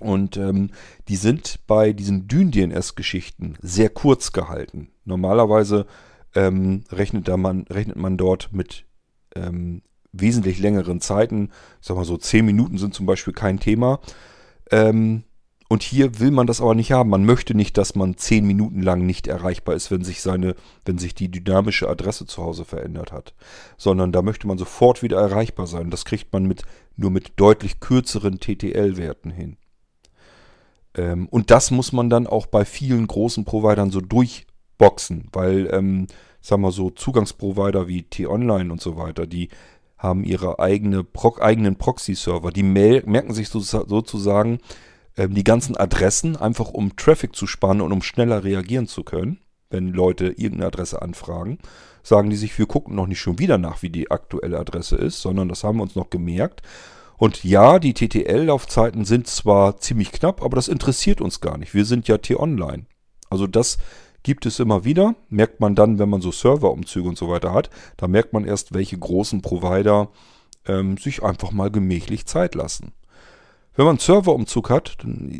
Und 0.00 0.36
ähm, 0.36 0.70
die 1.08 1.16
sind 1.16 1.60
bei 1.66 1.94
diesen 1.94 2.28
Dyn-DNS-Geschichten 2.28 3.56
sehr 3.62 3.88
kurz 3.88 4.32
gehalten. 4.32 4.90
Normalerweise 5.06 5.86
ähm, 6.34 6.84
rechnet, 6.90 7.26
da 7.26 7.38
man, 7.38 7.62
rechnet 7.70 7.96
man 7.96 8.18
dort 8.18 8.52
mit 8.52 8.84
ähm, 9.34 9.80
wesentlich 10.12 10.58
längeren 10.58 11.00
Zeiten. 11.00 11.50
Ich 11.80 11.86
sag 11.86 11.96
mal 11.96 12.04
so, 12.04 12.18
10 12.18 12.44
Minuten 12.44 12.76
sind 12.76 12.92
zum 12.92 13.06
Beispiel 13.06 13.32
kein 13.32 13.58
Thema. 13.58 14.00
Ähm, 14.70 15.24
und 15.68 15.82
hier 15.82 16.20
will 16.20 16.30
man 16.30 16.46
das 16.46 16.60
aber 16.60 16.74
nicht 16.74 16.92
haben. 16.92 17.10
Man 17.10 17.24
möchte 17.24 17.54
nicht, 17.54 17.76
dass 17.76 17.94
man 17.96 18.16
10 18.16 18.46
Minuten 18.46 18.82
lang 18.82 19.04
nicht 19.04 19.26
erreichbar 19.26 19.74
ist, 19.74 19.90
wenn 19.90 20.04
sich 20.04 20.22
seine, 20.22 20.54
wenn 20.84 20.98
sich 20.98 21.14
die 21.14 21.30
dynamische 21.30 21.88
Adresse 21.88 22.26
zu 22.26 22.42
Hause 22.42 22.64
verändert 22.64 23.10
hat. 23.10 23.34
Sondern 23.76 24.12
da 24.12 24.22
möchte 24.22 24.46
man 24.46 24.58
sofort 24.58 25.02
wieder 25.02 25.20
erreichbar 25.20 25.66
sein. 25.66 25.90
Das 25.90 26.04
kriegt 26.04 26.32
man 26.32 26.46
mit, 26.46 26.62
nur 26.96 27.10
mit 27.10 27.32
deutlich 27.36 27.80
kürzeren 27.80 28.38
TTL-Werten 28.38 29.30
hin. 29.30 29.56
Ähm, 30.94 31.26
und 31.30 31.50
das 31.50 31.72
muss 31.72 31.92
man 31.92 32.10
dann 32.10 32.28
auch 32.28 32.46
bei 32.46 32.64
vielen 32.64 33.06
großen 33.08 33.44
Providern 33.44 33.90
so 33.90 34.00
durchboxen, 34.00 35.28
weil 35.32 35.68
ähm, 35.72 36.06
sagen 36.40 36.62
wir 36.62 36.70
so, 36.70 36.90
Zugangsprovider 36.90 37.88
wie 37.88 38.04
T-Online 38.04 38.70
und 38.70 38.80
so 38.80 38.96
weiter, 38.96 39.26
die 39.26 39.48
haben 39.98 40.22
ihre 40.22 40.60
eigene 40.60 41.04
eigenen 41.40 41.76
Proxy-Server. 41.76 42.52
Die 42.52 42.62
merken 42.62 43.34
sich 43.34 43.48
so, 43.48 43.58
sozusagen 43.60 44.58
ähm, 45.16 45.34
die 45.34 45.44
ganzen 45.44 45.76
Adressen, 45.76 46.36
einfach 46.36 46.70
um 46.70 46.96
Traffic 46.96 47.34
zu 47.34 47.46
sparen 47.46 47.80
und 47.80 47.92
um 47.92 48.02
schneller 48.02 48.44
reagieren 48.44 48.86
zu 48.86 49.02
können, 49.02 49.38
wenn 49.70 49.88
Leute 49.92 50.26
irgendeine 50.26 50.66
Adresse 50.66 51.02
anfragen. 51.02 51.58
Sagen 52.02 52.30
die 52.30 52.36
sich, 52.36 52.56
wir 52.58 52.66
gucken 52.66 52.94
noch 52.94 53.06
nicht 53.06 53.20
schon 53.20 53.38
wieder 53.38 53.58
nach, 53.58 53.82
wie 53.82 53.90
die 53.90 54.10
aktuelle 54.10 54.58
Adresse 54.58 54.96
ist, 54.96 55.20
sondern 55.20 55.48
das 55.48 55.64
haben 55.64 55.78
wir 55.78 55.82
uns 55.82 55.96
noch 55.96 56.10
gemerkt. 56.10 56.62
Und 57.18 57.44
ja, 57.44 57.78
die 57.78 57.94
TTL-Laufzeiten 57.94 59.04
sind 59.04 59.26
zwar 59.26 59.78
ziemlich 59.78 60.12
knapp, 60.12 60.42
aber 60.42 60.56
das 60.56 60.68
interessiert 60.68 61.20
uns 61.20 61.40
gar 61.40 61.56
nicht. 61.56 61.74
Wir 61.74 61.84
sind 61.84 62.08
ja 62.08 62.18
T-Online. 62.18 62.86
Also 63.30 63.46
das 63.46 63.78
gibt 64.22 64.44
es 64.44 64.60
immer 64.60 64.84
wieder. 64.84 65.14
Merkt 65.30 65.60
man 65.60 65.74
dann, 65.74 65.98
wenn 65.98 66.10
man 66.10 66.20
so 66.20 66.30
Serverumzüge 66.30 67.08
und 67.08 67.16
so 67.16 67.28
weiter 67.28 67.52
hat. 67.52 67.70
Da 67.96 68.06
merkt 68.06 68.32
man 68.32 68.44
erst, 68.44 68.74
welche 68.74 68.98
großen 68.98 69.40
Provider 69.40 70.10
ähm, 70.66 70.98
sich 70.98 71.22
einfach 71.22 71.52
mal 71.52 71.70
gemächlich 71.70 72.26
Zeit 72.26 72.54
lassen. 72.54 72.92
Wenn 73.76 73.84
man 73.84 73.92
einen 73.92 73.98
Serverumzug 73.98 74.70
hat, 74.70 74.96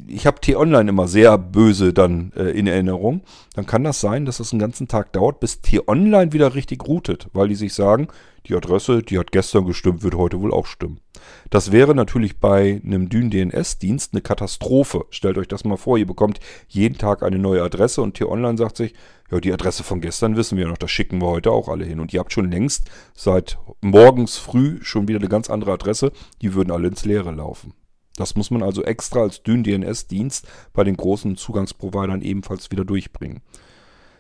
ich 0.09 0.27
habe 0.27 0.43
T-Online 0.43 0.91
immer 0.91 1.09
sehr 1.09 1.39
böse 1.39 1.95
dann 1.95 2.33
äh, 2.37 2.51
in 2.51 2.67
Erinnerung, 2.67 3.23
dann 3.55 3.65
kann 3.65 3.83
das 3.83 4.03
sein, 4.03 4.27
dass 4.27 4.41
es 4.41 4.53
einen 4.53 4.61
ganzen 4.61 4.89
Tag 4.89 5.15
dauert, 5.15 5.41
bis 5.41 5.63
T-Online 5.63 6.35
wieder 6.35 6.55
richtig 6.55 6.87
routet, 6.87 7.29
weil 7.33 7.49
die 7.49 7.55
sich 7.55 7.73
sagen, 7.73 8.09
die 8.45 8.55
Adresse, 8.55 9.03
die 9.03 9.19
hat 9.19 9.33
gestern 9.33 9.65
gestimmt, 9.65 10.03
wird 10.03 10.17
heute 10.17 10.43
wohl 10.43 10.53
auch 10.53 10.67
stimmen. 10.67 11.01
Das 11.49 11.73
wäre 11.73 11.95
natürlich 11.95 12.39
bei 12.39 12.83
einem 12.85 13.09
Dyn-DNS-Dienst 13.09 14.13
eine 14.13 14.21
Katastrophe. 14.21 15.07
Stellt 15.09 15.39
euch 15.39 15.49
das 15.49 15.65
mal 15.65 15.79
vor, 15.79 15.97
ihr 15.97 16.07
bekommt 16.07 16.39
jeden 16.69 16.99
Tag 16.99 17.23
eine 17.23 17.39
neue 17.39 17.63
Adresse 17.63 18.03
und 18.03 18.15
T-Online 18.15 18.59
sagt 18.59 18.77
sich, 18.77 18.93
ja, 19.31 19.41
die 19.41 19.53
Adresse 19.53 19.83
von 19.83 20.03
gestern 20.03 20.37
wissen 20.37 20.59
wir 20.59 20.69
noch, 20.69 20.77
das 20.77 20.91
schicken 20.91 21.23
wir 21.23 21.29
heute 21.29 21.53
auch 21.53 21.69
alle 21.69 21.87
hin. 21.87 22.01
Und 22.01 22.13
ihr 22.13 22.21
habt 22.21 22.35
schon 22.35 22.51
längst 22.51 22.85
seit 23.15 23.59
morgens 23.81 24.37
früh 24.37 24.79
schon 24.83 25.09
wieder 25.09 25.21
eine 25.21 25.31
ganz 25.31 25.49
andere 25.49 25.73
Adresse, 25.73 26.13
die 26.43 26.53
würden 26.53 26.71
alle 26.71 26.89
ins 26.89 27.07
Leere 27.07 27.31
laufen. 27.31 27.73
Das 28.17 28.35
muss 28.35 28.51
man 28.51 28.63
also 28.63 28.83
extra 28.83 29.21
als 29.21 29.43
Dyn-DNS-Dienst 29.43 30.47
bei 30.73 30.85
den 30.85 30.97
großen 30.97 31.37
Zugangsprovidern 31.37 32.23
ebenfalls 32.23 32.71
wieder 32.71 32.85
durchbringen. 32.85 33.43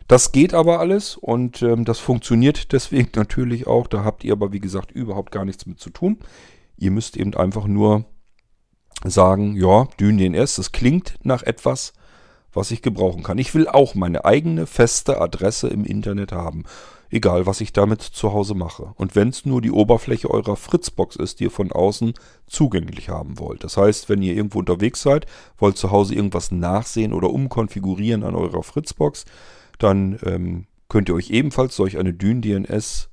Das 0.09 0.31
geht 0.31 0.55
aber 0.55 0.79
alles 0.79 1.17
und 1.17 1.63
ähm, 1.63 1.85
das 1.85 1.99
funktioniert 1.99 2.73
deswegen 2.73 3.11
natürlich 3.17 3.67
auch. 3.67 3.87
Da 3.87 4.05
habt 4.05 4.25
ihr 4.25 4.33
aber, 4.33 4.53
wie 4.53 4.61
gesagt, 4.61 4.93
überhaupt 4.93 5.33
gar 5.33 5.45
nichts 5.45 5.67
mit 5.67 5.81
zu 5.81 5.91
tun. 5.91 6.19
Ihr 6.77 6.91
müsst 6.91 7.17
eben 7.17 7.35
einfach 7.35 7.67
nur 7.67 8.05
sagen, 9.05 9.57
ja, 9.57 9.89
Dyn-DNS, 9.99 10.57
das 10.57 10.73
klingt 10.73 11.19
nach 11.23 11.43
etwas, 11.43 11.93
was 12.53 12.71
ich 12.71 12.83
gebrauchen 12.83 13.23
kann. 13.23 13.39
Ich 13.39 13.55
will 13.55 13.69
auch 13.69 13.95
meine 13.95 14.25
eigene 14.25 14.67
feste 14.67 15.21
Adresse 15.21 15.69
im 15.69 15.85
Internet 15.85 16.33
haben. 16.33 16.65
Egal, 17.11 17.47
was 17.47 17.61
ich 17.61 17.73
damit 17.73 18.03
zu 18.03 18.33
Hause 18.33 18.55
mache. 18.55 18.93
Und 18.97 19.15
wenn 19.15 19.29
es 19.29 19.47
nur 19.47 19.63
die 19.63 19.71
Oberfläche 19.71 20.31
eurer 20.31 20.57
Fritzbox 20.57 21.17
ist, 21.17 21.39
die 21.39 21.45
ihr 21.45 21.51
von 21.51 21.71
außen 21.71 22.15
zugänglich 22.47 23.09
haben 23.09 23.39
wollt. 23.39 23.63
Das 23.63 23.77
heißt, 23.77 24.09
wenn 24.09 24.23
ihr 24.23 24.35
irgendwo 24.35 24.59
unterwegs 24.59 25.03
seid, 25.03 25.27
wollt 25.57 25.77
zu 25.77 25.91
Hause 25.91 26.15
irgendwas 26.15 26.51
nachsehen 26.51 27.13
oder 27.13 27.31
umkonfigurieren 27.31 28.25
an 28.25 28.35
eurer 28.35 28.63
Fritzbox, 28.63 29.25
dann 29.79 30.19
ähm, 30.25 30.67
könnt 30.89 31.09
ihr 31.09 31.15
euch 31.15 31.31
ebenfalls 31.31 31.77
solch 31.77 31.99
eine 31.99 32.13
Dyn-DNS 32.13 33.09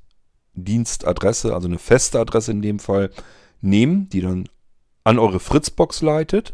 Dienstadresse, 0.55 1.53
also 1.53 1.67
eine 1.67 1.79
feste 1.79 2.19
Adresse 2.19 2.51
in 2.51 2.61
dem 2.61 2.79
Fall, 2.79 3.09
nehmen, 3.61 4.09
die 4.09 4.21
dann 4.21 4.47
an 5.03 5.19
eure 5.19 5.39
Fritzbox 5.39 6.01
leitet. 6.01 6.53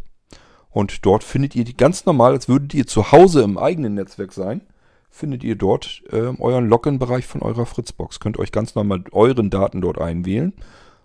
Und 0.70 1.06
dort 1.06 1.24
findet 1.24 1.56
ihr 1.56 1.64
die 1.64 1.76
ganz 1.76 2.06
normal, 2.06 2.34
als 2.34 2.48
würdet 2.48 2.74
ihr 2.74 2.86
zu 2.86 3.12
Hause 3.12 3.42
im 3.42 3.58
eigenen 3.58 3.96
Netzwerk 3.96 4.34
sein 4.34 4.62
findet 5.10 5.44
ihr 5.44 5.56
dort 5.56 6.04
äh, 6.12 6.34
euren 6.40 6.68
Login-Bereich 6.68 7.26
von 7.26 7.42
eurer 7.42 7.66
Fritzbox. 7.66 8.20
Könnt 8.20 8.38
euch 8.40 8.52
ganz 8.52 8.76
normal 8.76 9.04
euren 9.12 9.50
Daten 9.50 9.82
dort 9.82 10.00
einwählen, 10.00 10.54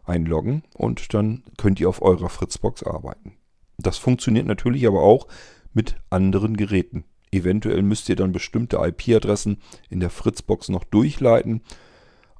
einloggen 0.04 0.62
und 0.74 1.14
dann 1.14 1.42
könnt 1.56 1.80
ihr 1.80 1.88
auf 1.88 2.02
eurer 2.02 2.28
Fritzbox 2.28 2.82
arbeiten. 2.82 3.32
Das 3.78 3.98
funktioniert 3.98 4.46
natürlich 4.46 4.86
aber 4.86 5.02
auch 5.02 5.26
mit 5.72 5.96
anderen 6.10 6.56
Geräten. 6.56 7.04
Eventuell 7.32 7.82
müsst 7.82 8.08
ihr 8.08 8.16
dann 8.16 8.30
bestimmte 8.30 8.76
IP-Adressen 8.76 9.58
in 9.90 9.98
der 9.98 10.10
Fritzbox 10.10 10.68
noch 10.68 10.84
durchleiten. 10.84 11.62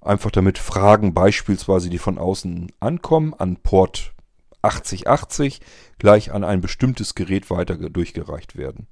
Einfach 0.01 0.31
damit 0.31 0.59
Fragen 0.59 1.15
beispielsweise, 1.15 1.91
die 1.91 1.99
von 1.99 2.19
außen 2.19 2.71
ankommen, 2.79 3.35
an 3.35 3.57
Port 3.57 4.14
8080 4.65 5.61
gleich 5.99 6.33
an 6.33 6.45
ein 6.45 6.61
bestimmtes 6.61 7.15
Gerät 7.15 7.51
weiter 7.51 7.77
durchgereicht 7.77 8.57
werden. 8.57 8.87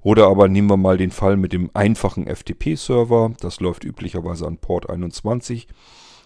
Oder 0.00 0.28
aber 0.28 0.48
nehmen 0.48 0.70
wir 0.70 0.76
mal 0.76 0.96
den 0.96 1.10
Fall 1.10 1.36
mit 1.36 1.52
dem 1.52 1.70
einfachen 1.74 2.26
FTP-Server. 2.26 3.32
Das 3.40 3.60
läuft 3.60 3.84
üblicherweise 3.84 4.46
an 4.46 4.58
Port 4.58 4.88
21. 4.88 5.68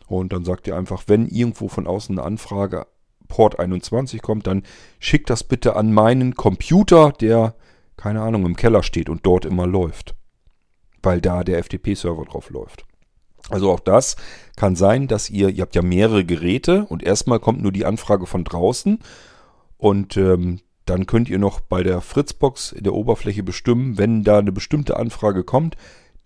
Und 0.06 0.32
dann 0.32 0.44
sagt 0.44 0.66
ihr 0.66 0.76
einfach, 0.76 1.04
wenn 1.06 1.26
irgendwo 1.26 1.68
von 1.68 1.86
außen 1.86 2.18
eine 2.18 2.26
Anfrage 2.26 2.86
Port 3.28 3.58
21 3.58 4.20
kommt, 4.20 4.46
dann 4.46 4.62
schickt 4.98 5.30
das 5.30 5.42
bitte 5.42 5.74
an 5.76 5.92
meinen 5.92 6.34
Computer, 6.34 7.12
der, 7.12 7.54
keine 7.96 8.20
Ahnung, 8.20 8.44
im 8.44 8.56
Keller 8.56 8.82
steht 8.82 9.08
und 9.08 9.24
dort 9.24 9.46
immer 9.46 9.66
läuft. 9.66 10.14
Weil 11.02 11.20
da 11.20 11.42
der 11.42 11.62
FTP-Server 11.64 12.24
drauf 12.24 12.50
läuft. 12.50 12.84
Also 13.50 13.70
auch 13.70 13.80
das 13.80 14.16
kann 14.56 14.76
sein, 14.76 15.08
dass 15.08 15.30
ihr, 15.30 15.48
ihr 15.48 15.62
habt 15.62 15.74
ja 15.74 15.82
mehrere 15.82 16.24
Geräte 16.24 16.84
und 16.88 17.02
erstmal 17.02 17.40
kommt 17.40 17.62
nur 17.62 17.72
die 17.72 17.84
Anfrage 17.84 18.26
von 18.26 18.44
draußen 18.44 18.98
und 19.76 20.16
ähm, 20.16 20.60
dann 20.84 21.06
könnt 21.06 21.28
ihr 21.28 21.38
noch 21.38 21.60
bei 21.60 21.82
der 21.82 22.00
Fritzbox 22.00 22.72
in 22.72 22.84
der 22.84 22.94
Oberfläche 22.94 23.42
bestimmen, 23.42 23.98
wenn 23.98 24.24
da 24.24 24.38
eine 24.38 24.52
bestimmte 24.52 24.96
Anfrage 24.96 25.44
kommt, 25.44 25.76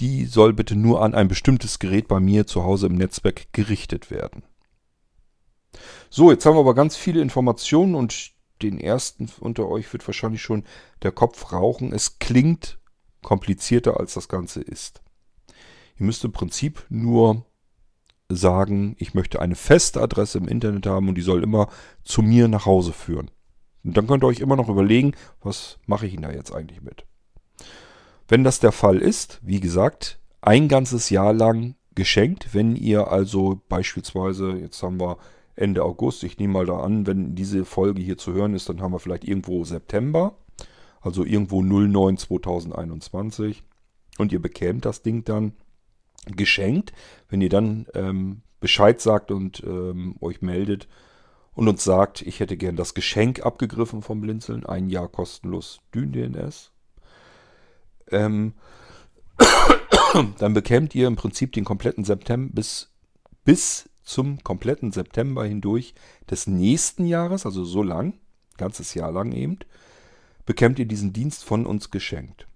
die 0.00 0.26
soll 0.26 0.52
bitte 0.52 0.76
nur 0.76 1.02
an 1.02 1.14
ein 1.14 1.28
bestimmtes 1.28 1.78
Gerät 1.78 2.08
bei 2.08 2.20
mir 2.20 2.46
zu 2.46 2.64
Hause 2.64 2.86
im 2.86 2.94
Netzwerk 2.94 3.52
gerichtet 3.52 4.10
werden. 4.10 4.42
So, 6.10 6.30
jetzt 6.30 6.46
haben 6.46 6.54
wir 6.54 6.60
aber 6.60 6.74
ganz 6.74 6.96
viele 6.96 7.20
Informationen 7.20 7.94
und 7.94 8.32
den 8.62 8.80
ersten 8.80 9.30
unter 9.40 9.68
euch 9.68 9.92
wird 9.92 10.06
wahrscheinlich 10.06 10.42
schon 10.42 10.64
der 11.02 11.12
Kopf 11.12 11.52
rauchen. 11.52 11.92
Es 11.92 12.18
klingt 12.18 12.78
komplizierter, 13.22 14.00
als 14.00 14.14
das 14.14 14.28
Ganze 14.28 14.62
ist. 14.62 15.02
Ihr 15.98 16.06
müsst 16.06 16.24
im 16.24 16.32
Prinzip 16.32 16.84
nur 16.88 17.44
sagen, 18.28 18.96
ich 18.98 19.14
möchte 19.14 19.40
eine 19.40 19.54
feste 19.54 20.00
Adresse 20.00 20.38
im 20.38 20.48
Internet 20.48 20.86
haben 20.86 21.08
und 21.08 21.14
die 21.14 21.22
soll 21.22 21.42
immer 21.42 21.68
zu 22.04 22.22
mir 22.22 22.48
nach 22.48 22.66
Hause 22.66 22.92
führen. 22.92 23.30
Und 23.84 23.96
dann 23.96 24.06
könnt 24.06 24.24
ihr 24.24 24.28
euch 24.28 24.40
immer 24.40 24.56
noch 24.56 24.68
überlegen, 24.68 25.12
was 25.42 25.78
mache 25.86 26.06
ich 26.06 26.14
Ihnen 26.14 26.22
da 26.22 26.32
jetzt 26.32 26.52
eigentlich 26.52 26.82
mit. 26.82 27.04
Wenn 28.26 28.42
das 28.42 28.58
der 28.58 28.72
Fall 28.72 28.98
ist, 28.98 29.38
wie 29.42 29.60
gesagt, 29.60 30.18
ein 30.40 30.68
ganzes 30.68 31.10
Jahr 31.10 31.32
lang 31.32 31.76
geschenkt. 31.96 32.54
Wenn 32.54 32.76
ihr 32.76 33.08
also 33.10 33.60
beispielsweise, 33.68 34.52
jetzt 34.52 34.80
haben 34.82 35.00
wir 35.00 35.18
Ende 35.56 35.82
August, 35.82 36.22
ich 36.22 36.38
nehme 36.38 36.52
mal 36.52 36.66
da 36.66 36.80
an, 36.80 37.06
wenn 37.06 37.34
diese 37.34 37.64
Folge 37.64 38.00
hier 38.00 38.18
zu 38.18 38.32
hören 38.32 38.54
ist, 38.54 38.68
dann 38.68 38.80
haben 38.80 38.92
wir 38.92 39.00
vielleicht 39.00 39.24
irgendwo 39.24 39.64
September, 39.64 40.36
also 41.00 41.24
irgendwo 41.24 41.62
09 41.62 42.18
2021 42.18 43.64
und 44.18 44.32
ihr 44.32 44.40
bekämt 44.40 44.84
das 44.84 45.02
Ding 45.02 45.24
dann 45.24 45.52
geschenkt. 46.26 46.92
Wenn 47.28 47.40
ihr 47.40 47.48
dann 47.48 47.86
ähm, 47.94 48.42
Bescheid 48.60 49.00
sagt 49.00 49.30
und 49.30 49.62
ähm, 49.64 50.16
euch 50.20 50.42
meldet, 50.42 50.88
und 51.56 51.68
uns 51.68 51.82
sagt, 51.82 52.20
ich 52.20 52.38
hätte 52.38 52.58
gern 52.58 52.76
das 52.76 52.92
Geschenk 52.92 53.44
abgegriffen 53.44 54.02
vom 54.02 54.20
Blinzeln, 54.20 54.66
ein 54.66 54.90
Jahr 54.90 55.08
kostenlos 55.08 55.80
Dyn-DNS. 55.94 56.70
Ähm, 58.10 58.52
dann 60.38 60.52
bekämt 60.52 60.94
ihr 60.94 61.06
im 61.06 61.16
Prinzip 61.16 61.52
den 61.52 61.64
kompletten 61.64 62.04
September 62.04 62.52
bis, 62.52 62.92
bis 63.44 63.88
zum 64.04 64.44
kompletten 64.44 64.92
September 64.92 65.46
hindurch 65.46 65.94
des 66.30 66.46
nächsten 66.46 67.06
Jahres, 67.06 67.46
also 67.46 67.64
so 67.64 67.82
lang, 67.82 68.18
ganzes 68.58 68.92
Jahr 68.92 69.10
lang 69.10 69.32
eben, 69.32 69.58
bekämt 70.44 70.78
ihr 70.78 70.86
diesen 70.86 71.14
Dienst 71.14 71.42
von 71.42 71.64
uns 71.64 71.90
geschenkt. 71.90 72.46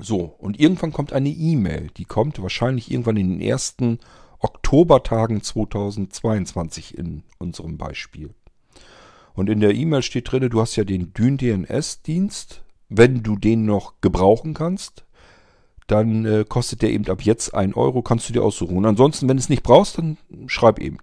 So, 0.00 0.20
und 0.38 0.60
irgendwann 0.60 0.92
kommt 0.92 1.12
eine 1.12 1.28
E-Mail, 1.28 1.88
die 1.96 2.04
kommt 2.04 2.40
wahrscheinlich 2.40 2.90
irgendwann 2.90 3.16
in 3.16 3.30
den 3.30 3.40
ersten 3.40 3.98
Oktobertagen 4.38 5.42
2022 5.42 6.96
in 6.96 7.24
unserem 7.38 7.76
Beispiel. 7.78 8.30
Und 9.34 9.50
in 9.50 9.60
der 9.60 9.74
E-Mail 9.74 10.02
steht 10.02 10.30
drin, 10.30 10.48
du 10.48 10.60
hast 10.60 10.76
ja 10.76 10.84
den 10.84 11.12
Dyn-DNS-Dienst. 11.14 12.62
Wenn 12.88 13.22
du 13.22 13.36
den 13.36 13.66
noch 13.66 14.00
gebrauchen 14.00 14.54
kannst, 14.54 15.04
dann 15.88 16.24
äh, 16.24 16.44
kostet 16.48 16.82
der 16.82 16.90
eben 16.90 17.08
ab 17.08 17.22
jetzt 17.22 17.52
1 17.52 17.76
Euro, 17.76 18.02
kannst 18.02 18.28
du 18.28 18.32
dir 18.32 18.42
aussuchen. 18.42 18.84
Ansonsten, 18.84 19.28
wenn 19.28 19.36
du 19.36 19.42
es 19.42 19.48
nicht 19.48 19.62
brauchst, 19.62 19.98
dann 19.98 20.16
schreib 20.46 20.78
eben. 20.78 20.98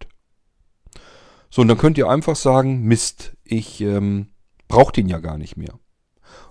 So, 1.49 1.61
und 1.61 1.67
dann 1.67 1.77
könnt 1.77 1.97
ihr 1.97 2.09
einfach 2.09 2.35
sagen, 2.35 2.83
Mist, 2.83 3.35
ich 3.43 3.81
ähm, 3.81 4.27
brauche 4.67 4.93
den 4.93 5.09
ja 5.09 5.19
gar 5.19 5.37
nicht 5.37 5.57
mehr. 5.57 5.79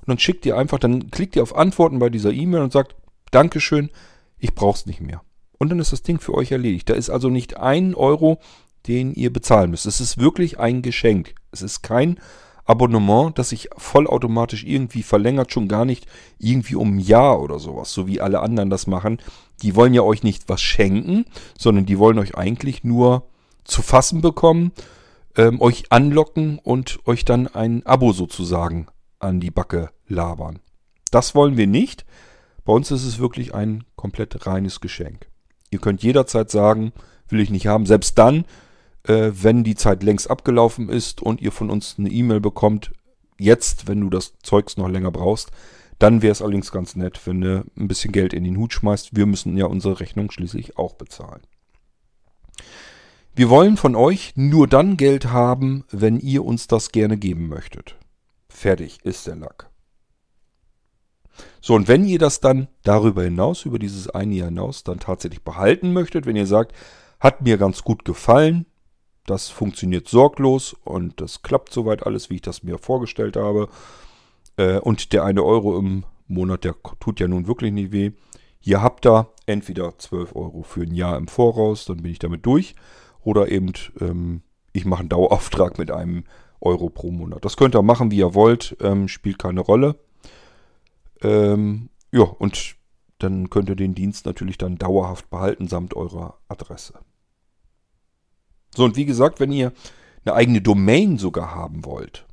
Und 0.06 0.08
dann 0.08 0.18
schickt 0.18 0.44
ihr 0.44 0.56
einfach, 0.56 0.78
dann 0.78 1.10
klickt 1.10 1.34
ihr 1.34 1.42
auf 1.42 1.56
Antworten 1.56 1.98
bei 1.98 2.10
dieser 2.10 2.32
E-Mail 2.32 2.62
und 2.62 2.72
sagt, 2.72 2.94
Dankeschön, 3.30 3.90
ich 4.38 4.54
brauche 4.54 4.76
es 4.76 4.86
nicht 4.86 5.00
mehr. 5.00 5.22
Und 5.58 5.70
dann 5.70 5.78
ist 5.78 5.92
das 5.92 6.02
Ding 6.02 6.20
für 6.20 6.34
euch 6.34 6.52
erledigt. 6.52 6.90
Da 6.90 6.94
ist 6.94 7.08
also 7.08 7.30
nicht 7.30 7.56
ein 7.56 7.94
Euro, 7.94 8.38
den 8.86 9.14
ihr 9.14 9.32
bezahlen 9.32 9.70
müsst. 9.70 9.86
Es 9.86 10.00
ist 10.00 10.18
wirklich 10.18 10.60
ein 10.60 10.82
Geschenk. 10.82 11.34
Es 11.50 11.62
ist 11.62 11.82
kein 11.82 12.18
Abonnement, 12.66 13.38
das 13.38 13.50
sich 13.50 13.68
vollautomatisch 13.76 14.64
irgendwie 14.64 15.02
verlängert, 15.02 15.52
schon 15.52 15.68
gar 15.68 15.84
nicht 15.84 16.06
irgendwie 16.38 16.74
um 16.74 16.96
ein 16.96 16.98
Jahr 16.98 17.40
oder 17.40 17.58
sowas, 17.58 17.92
so 17.92 18.06
wie 18.06 18.20
alle 18.20 18.40
anderen 18.40 18.70
das 18.70 18.86
machen. 18.86 19.20
Die 19.62 19.74
wollen 19.74 19.94
ja 19.94 20.02
euch 20.02 20.22
nicht 20.22 20.48
was 20.48 20.62
schenken, 20.62 21.24
sondern 21.58 21.86
die 21.86 21.98
wollen 21.98 22.18
euch 22.18 22.36
eigentlich 22.36 22.84
nur 22.84 23.26
zu 23.64 23.82
fassen 23.82 24.20
bekommen, 24.20 24.72
ähm, 25.36 25.60
euch 25.60 25.84
anlocken 25.90 26.58
und 26.58 27.00
euch 27.06 27.24
dann 27.24 27.48
ein 27.48 27.84
Abo 27.86 28.12
sozusagen 28.12 28.86
an 29.24 29.40
die 29.40 29.50
Backe 29.50 29.90
labern. 30.06 30.60
Das 31.10 31.34
wollen 31.34 31.56
wir 31.56 31.66
nicht. 31.66 32.04
Bei 32.64 32.72
uns 32.72 32.90
ist 32.90 33.04
es 33.04 33.18
wirklich 33.18 33.54
ein 33.54 33.84
komplett 33.96 34.46
reines 34.46 34.80
Geschenk. 34.80 35.28
Ihr 35.70 35.78
könnt 35.80 36.02
jederzeit 36.02 36.50
sagen, 36.50 36.92
will 37.28 37.40
ich 37.40 37.50
nicht 37.50 37.66
haben. 37.66 37.86
Selbst 37.86 38.18
dann, 38.18 38.44
äh, 39.06 39.30
wenn 39.32 39.64
die 39.64 39.74
Zeit 39.74 40.02
längst 40.02 40.30
abgelaufen 40.30 40.88
ist 40.88 41.22
und 41.22 41.40
ihr 41.40 41.52
von 41.52 41.70
uns 41.70 41.96
eine 41.98 42.10
E-Mail 42.10 42.40
bekommt, 42.40 42.92
jetzt, 43.38 43.88
wenn 43.88 44.00
du 44.00 44.10
das 44.10 44.34
Zeugs 44.42 44.76
noch 44.76 44.88
länger 44.88 45.10
brauchst, 45.10 45.50
dann 45.98 46.22
wäre 46.22 46.32
es 46.32 46.42
allerdings 46.42 46.72
ganz 46.72 46.96
nett, 46.96 47.20
wenn 47.24 47.40
du 47.40 47.64
ein 47.76 47.88
bisschen 47.88 48.12
Geld 48.12 48.32
in 48.32 48.44
den 48.44 48.56
Hut 48.56 48.72
schmeißt. 48.72 49.16
Wir 49.16 49.26
müssen 49.26 49.56
ja 49.56 49.66
unsere 49.66 50.00
Rechnung 50.00 50.30
schließlich 50.30 50.76
auch 50.76 50.94
bezahlen. 50.94 51.42
Wir 53.36 53.50
wollen 53.50 53.76
von 53.76 53.96
euch 53.96 54.32
nur 54.36 54.68
dann 54.68 54.96
Geld 54.96 55.26
haben, 55.26 55.84
wenn 55.90 56.20
ihr 56.20 56.44
uns 56.44 56.68
das 56.68 56.92
gerne 56.92 57.16
geben 57.16 57.48
möchtet. 57.48 57.96
Fertig 58.54 59.00
ist 59.04 59.26
der 59.26 59.34
Lack. 59.36 59.68
So, 61.60 61.74
und 61.74 61.88
wenn 61.88 62.06
ihr 62.06 62.20
das 62.20 62.40
dann 62.40 62.68
darüber 62.84 63.24
hinaus, 63.24 63.64
über 63.64 63.80
dieses 63.80 64.08
eine 64.08 64.34
Jahr 64.34 64.48
hinaus, 64.48 64.84
dann 64.84 65.00
tatsächlich 65.00 65.42
behalten 65.42 65.92
möchtet, 65.92 66.24
wenn 66.24 66.36
ihr 66.36 66.46
sagt, 66.46 66.72
hat 67.18 67.42
mir 67.42 67.58
ganz 67.58 67.82
gut 67.82 68.04
gefallen, 68.04 68.66
das 69.26 69.48
funktioniert 69.48 70.06
sorglos 70.06 70.76
und 70.84 71.20
das 71.20 71.42
klappt 71.42 71.72
soweit 71.72 72.06
alles, 72.06 72.30
wie 72.30 72.36
ich 72.36 72.42
das 72.42 72.62
mir 72.62 72.78
vorgestellt 72.78 73.36
habe, 73.36 73.68
äh, 74.56 74.78
und 74.78 75.12
der 75.12 75.24
eine 75.24 75.42
Euro 75.42 75.76
im 75.76 76.04
Monat, 76.28 76.62
der 76.62 76.76
tut 77.00 77.18
ja 77.18 77.26
nun 77.26 77.48
wirklich 77.48 77.72
nicht 77.72 77.90
weh. 77.90 78.12
Hier 78.60 78.82
habt 78.82 79.04
ihr 79.04 79.28
entweder 79.46 79.98
12 79.98 80.36
Euro 80.36 80.62
für 80.62 80.82
ein 80.82 80.94
Jahr 80.94 81.16
im 81.16 81.26
Voraus, 81.26 81.86
dann 81.86 82.02
bin 82.02 82.12
ich 82.12 82.20
damit 82.20 82.46
durch, 82.46 82.76
oder 83.20 83.48
eben 83.48 83.72
ähm, 84.00 84.42
ich 84.72 84.84
mache 84.84 85.00
einen 85.00 85.08
Dauerauftrag 85.08 85.78
mit 85.78 85.90
einem 85.90 86.24
Euro 86.64 86.88
pro 86.88 87.10
Monat. 87.10 87.44
Das 87.44 87.56
könnt 87.56 87.74
ihr 87.74 87.82
machen, 87.82 88.10
wie 88.10 88.18
ihr 88.18 88.34
wollt, 88.34 88.76
ähm, 88.80 89.08
spielt 89.08 89.38
keine 89.38 89.60
Rolle. 89.60 89.96
Ähm, 91.22 91.90
ja, 92.12 92.22
und 92.22 92.76
dann 93.18 93.50
könnt 93.50 93.68
ihr 93.68 93.76
den 93.76 93.94
Dienst 93.94 94.26
natürlich 94.26 94.58
dann 94.58 94.76
dauerhaft 94.76 95.30
behalten 95.30 95.68
samt 95.68 95.94
eurer 95.94 96.38
Adresse. 96.48 96.94
So, 98.74 98.84
und 98.84 98.96
wie 98.96 99.04
gesagt, 99.04 99.40
wenn 99.40 99.52
ihr 99.52 99.72
eine 100.24 100.34
eigene 100.34 100.60
Domain 100.60 101.18
sogar 101.18 101.54
haben 101.54 101.84
wollt, 101.84 102.26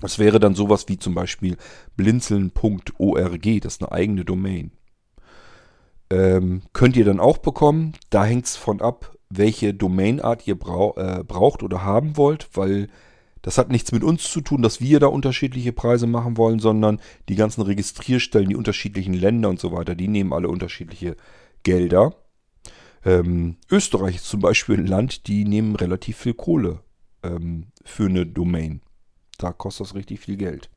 das 0.00 0.18
wäre 0.18 0.38
dann 0.38 0.54
sowas 0.54 0.88
wie 0.88 0.98
zum 0.98 1.14
Beispiel 1.14 1.56
blinzeln.org, 1.96 3.60
das 3.62 3.74
ist 3.74 3.82
eine 3.82 3.92
eigene 3.92 4.24
Domain. 4.24 4.72
Ähm, 6.10 6.62
könnt 6.72 6.96
ihr 6.96 7.04
dann 7.04 7.20
auch 7.20 7.38
bekommen. 7.38 7.92
Da 8.10 8.24
hängt 8.24 8.46
es 8.46 8.56
von 8.56 8.80
ab, 8.80 9.17
welche 9.30 9.74
Domainart 9.74 10.46
ihr 10.46 10.58
brau 10.58 10.96
äh, 10.96 11.22
braucht 11.24 11.62
oder 11.62 11.84
haben 11.84 12.16
wollt, 12.16 12.48
weil 12.54 12.88
das 13.42 13.58
hat 13.58 13.70
nichts 13.70 13.92
mit 13.92 14.02
uns 14.02 14.30
zu 14.30 14.40
tun, 14.40 14.62
dass 14.62 14.80
wir 14.80 15.00
da 15.00 15.06
unterschiedliche 15.06 15.72
Preise 15.72 16.06
machen 16.06 16.36
wollen, 16.36 16.58
sondern 16.58 17.00
die 17.28 17.36
ganzen 17.36 17.62
Registrierstellen, 17.62 18.48
die 18.48 18.56
unterschiedlichen 18.56 19.14
Länder 19.14 19.48
und 19.48 19.60
so 19.60 19.72
weiter, 19.72 19.94
die 19.94 20.08
nehmen 20.08 20.32
alle 20.32 20.48
unterschiedliche 20.48 21.16
Gelder. 21.62 22.14
Ähm, 23.04 23.56
Österreich 23.70 24.16
ist 24.16 24.26
zum 24.28 24.40
Beispiel 24.40 24.78
ein 24.78 24.86
Land, 24.86 25.28
die 25.28 25.44
nehmen 25.44 25.76
relativ 25.76 26.16
viel 26.18 26.34
Kohle 26.34 26.80
ähm, 27.22 27.68
für 27.84 28.06
eine 28.06 28.26
Domain. 28.26 28.80
Da 29.38 29.52
kostet 29.52 29.86
das 29.86 29.94
richtig 29.94 30.20
viel 30.20 30.36
Geld. 30.36 30.68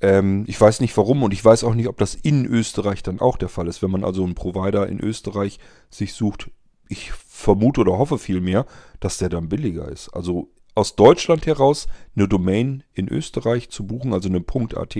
Ähm, 0.00 0.44
ich 0.46 0.58
weiß 0.58 0.80
nicht 0.80 0.96
warum 0.96 1.22
und 1.22 1.32
ich 1.32 1.44
weiß 1.44 1.64
auch 1.64 1.74
nicht, 1.74 1.88
ob 1.88 1.98
das 1.98 2.14
in 2.14 2.46
Österreich 2.46 3.02
dann 3.02 3.20
auch 3.20 3.36
der 3.36 3.50
Fall 3.50 3.68
ist. 3.68 3.82
Wenn 3.82 3.90
man 3.90 4.04
also 4.04 4.24
einen 4.24 4.34
Provider 4.34 4.88
in 4.88 4.98
Österreich 4.98 5.58
sich 5.90 6.14
sucht, 6.14 6.50
ich 6.90 7.12
vermute 7.12 7.80
oder 7.80 7.96
hoffe 7.96 8.18
vielmehr, 8.18 8.66
dass 8.98 9.18
der 9.18 9.30
dann 9.30 9.48
billiger 9.48 9.88
ist. 9.88 10.10
Also 10.10 10.50
aus 10.74 10.96
Deutschland 10.96 11.46
heraus 11.46 11.86
eine 12.14 12.28
Domain 12.28 12.82
in 12.92 13.08
Österreich 13.08 13.70
zu 13.70 13.86
buchen, 13.86 14.12
also 14.12 14.28
eine 14.28 14.44
.at 14.76 14.96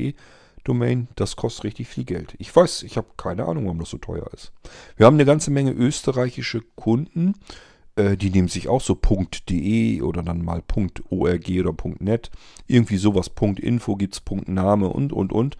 Domain, 0.64 1.08
das 1.16 1.36
kostet 1.36 1.64
richtig 1.64 1.88
viel 1.88 2.04
Geld. 2.04 2.34
Ich 2.38 2.54
weiß, 2.54 2.82
ich 2.82 2.96
habe 2.96 3.08
keine 3.16 3.46
Ahnung, 3.46 3.64
warum 3.64 3.78
das 3.78 3.90
so 3.90 3.98
teuer 3.98 4.28
ist. 4.34 4.52
Wir 4.96 5.06
haben 5.06 5.14
eine 5.14 5.24
ganze 5.24 5.50
Menge 5.50 5.72
österreichische 5.72 6.60
Kunden, 6.76 7.34
äh, 7.96 8.16
die 8.16 8.30
nehmen 8.30 8.48
sich 8.48 8.68
auch 8.68 8.82
so 8.82 8.98
.de 9.48 10.02
oder 10.02 10.22
dann 10.22 10.44
mal 10.44 10.62
.org 11.08 11.48
oder 11.48 11.74
.net, 11.98 12.30
irgendwie 12.66 12.98
sowas, 12.98 13.30
.info 13.40 13.96
gibt 13.96 14.14
es, 14.14 14.22
.name 14.46 14.88
und, 14.88 15.12
und, 15.12 15.32
und. 15.32 15.56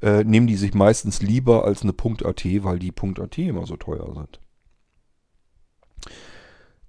Äh, 0.00 0.24
nehmen 0.24 0.46
die 0.46 0.56
sich 0.56 0.74
meistens 0.74 1.20
lieber 1.20 1.64
als 1.64 1.82
eine 1.82 1.92
.at, 1.92 2.44
weil 2.64 2.78
die 2.78 2.92
.at 2.92 3.38
immer 3.38 3.66
so 3.66 3.76
teuer 3.76 4.14
sind. 4.14 4.40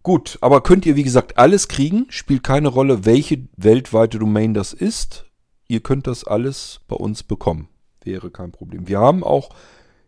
Gut, 0.01 0.37
aber 0.41 0.61
könnt 0.61 0.85
ihr 0.85 0.95
wie 0.95 1.03
gesagt 1.03 1.37
alles 1.37 1.67
kriegen, 1.67 2.05
spielt 2.09 2.43
keine 2.43 2.69
Rolle, 2.69 3.05
welche 3.05 3.47
weltweite 3.57 4.17
Domain 4.17 4.53
das 4.53 4.73
ist. 4.73 5.25
Ihr 5.67 5.81
könnt 5.81 6.07
das 6.07 6.23
alles 6.23 6.79
bei 6.87 6.95
uns 6.95 7.23
bekommen. 7.23 7.67
Wäre 8.03 8.31
kein 8.31 8.51
Problem. 8.51 8.87
Wir 8.87 8.99
haben 8.99 9.23
auch, 9.23 9.49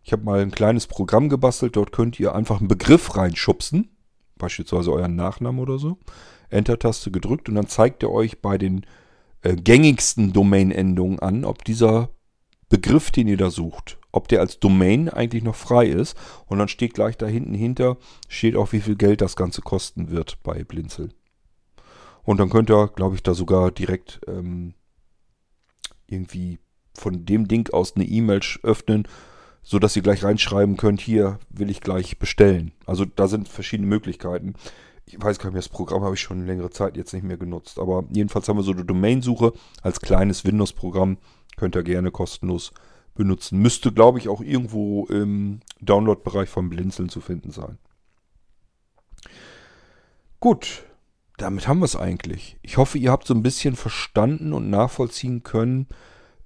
ich 0.02 0.12
habe 0.12 0.24
mal 0.24 0.40
ein 0.40 0.50
kleines 0.50 0.86
Programm 0.86 1.28
gebastelt, 1.28 1.76
dort 1.76 1.92
könnt 1.92 2.18
ihr 2.18 2.34
einfach 2.34 2.58
einen 2.58 2.68
Begriff 2.68 3.16
reinschubsen, 3.16 3.90
beispielsweise 4.38 4.92
euren 4.92 5.14
Nachnamen 5.14 5.60
oder 5.60 5.78
so. 5.78 5.98
Enter-Taste 6.48 7.10
gedrückt 7.10 7.48
und 7.48 7.54
dann 7.54 7.68
zeigt 7.68 8.02
er 8.02 8.10
euch 8.10 8.40
bei 8.40 8.58
den 8.58 8.86
äh, 9.42 9.56
gängigsten 9.56 10.32
Domain-Endungen 10.32 11.18
an, 11.18 11.44
ob 11.44 11.64
dieser 11.64 12.10
Begriff, 12.68 13.10
den 13.10 13.28
ihr 13.28 13.36
da 13.36 13.50
sucht, 13.50 13.98
ob 14.12 14.28
der 14.28 14.40
als 14.40 14.60
Domain 14.60 15.08
eigentlich 15.08 15.42
noch 15.42 15.56
frei 15.56 15.86
ist. 15.86 16.16
Und 16.46 16.58
dann 16.58 16.68
steht 16.68 16.94
gleich 16.94 17.16
da 17.16 17.26
hinten 17.26 17.54
hinter, 17.54 17.96
steht 18.28 18.56
auch, 18.56 18.72
wie 18.72 18.80
viel 18.80 18.96
Geld 18.96 19.20
das 19.20 19.36
Ganze 19.36 19.62
kosten 19.62 20.10
wird 20.10 20.42
bei 20.42 20.62
Blinzel. 20.64 21.10
Und 22.22 22.38
dann 22.38 22.50
könnt 22.50 22.70
ihr, 22.70 22.88
glaube 22.88 23.16
ich, 23.16 23.22
da 23.22 23.34
sogar 23.34 23.70
direkt 23.70 24.20
ähm, 24.28 24.74
irgendwie 26.06 26.58
von 26.94 27.24
dem 27.24 27.48
Ding 27.48 27.72
aus 27.72 27.96
eine 27.96 28.04
E-Mail 28.04 28.40
öffnen, 28.62 29.08
sodass 29.62 29.96
ihr 29.96 30.02
gleich 30.02 30.22
reinschreiben 30.22 30.76
könnt, 30.76 31.00
hier 31.00 31.38
will 31.48 31.70
ich 31.70 31.80
gleich 31.80 32.18
bestellen. 32.18 32.72
Also 32.86 33.04
da 33.04 33.26
sind 33.26 33.48
verschiedene 33.48 33.88
Möglichkeiten. 33.88 34.54
Ich 35.06 35.20
weiß 35.20 35.38
gar 35.38 35.46
nicht 35.46 35.54
mehr, 35.54 35.62
das 35.62 35.68
Programm 35.68 36.04
habe 36.04 36.14
ich 36.14 36.20
schon 36.20 36.46
längere 36.46 36.70
Zeit 36.70 36.96
jetzt 36.96 37.12
nicht 37.12 37.24
mehr 37.24 37.38
genutzt. 37.38 37.78
Aber 37.78 38.04
jedenfalls 38.12 38.48
haben 38.48 38.58
wir 38.58 38.62
so 38.62 38.72
eine 38.72 38.84
Domainsuche 38.84 39.52
als 39.82 40.00
kleines 40.00 40.44
Windows-Programm 40.44 41.16
Könnt 41.56 41.76
ihr 41.76 41.82
gerne 41.82 42.10
kostenlos 42.10 42.72
benutzen. 43.14 43.58
Müsste, 43.58 43.92
glaube 43.92 44.18
ich, 44.18 44.28
auch 44.28 44.40
irgendwo 44.40 45.06
im 45.06 45.60
Download-Bereich 45.80 46.48
vom 46.48 46.70
Blinzeln 46.70 47.08
zu 47.08 47.20
finden 47.20 47.50
sein. 47.50 47.78
Gut, 50.40 50.84
damit 51.36 51.68
haben 51.68 51.80
wir 51.80 51.84
es 51.84 51.96
eigentlich. 51.96 52.58
Ich 52.62 52.76
hoffe, 52.76 52.98
ihr 52.98 53.10
habt 53.10 53.26
so 53.26 53.34
ein 53.34 53.42
bisschen 53.42 53.76
verstanden 53.76 54.52
und 54.52 54.70
nachvollziehen 54.70 55.42
können, 55.42 55.86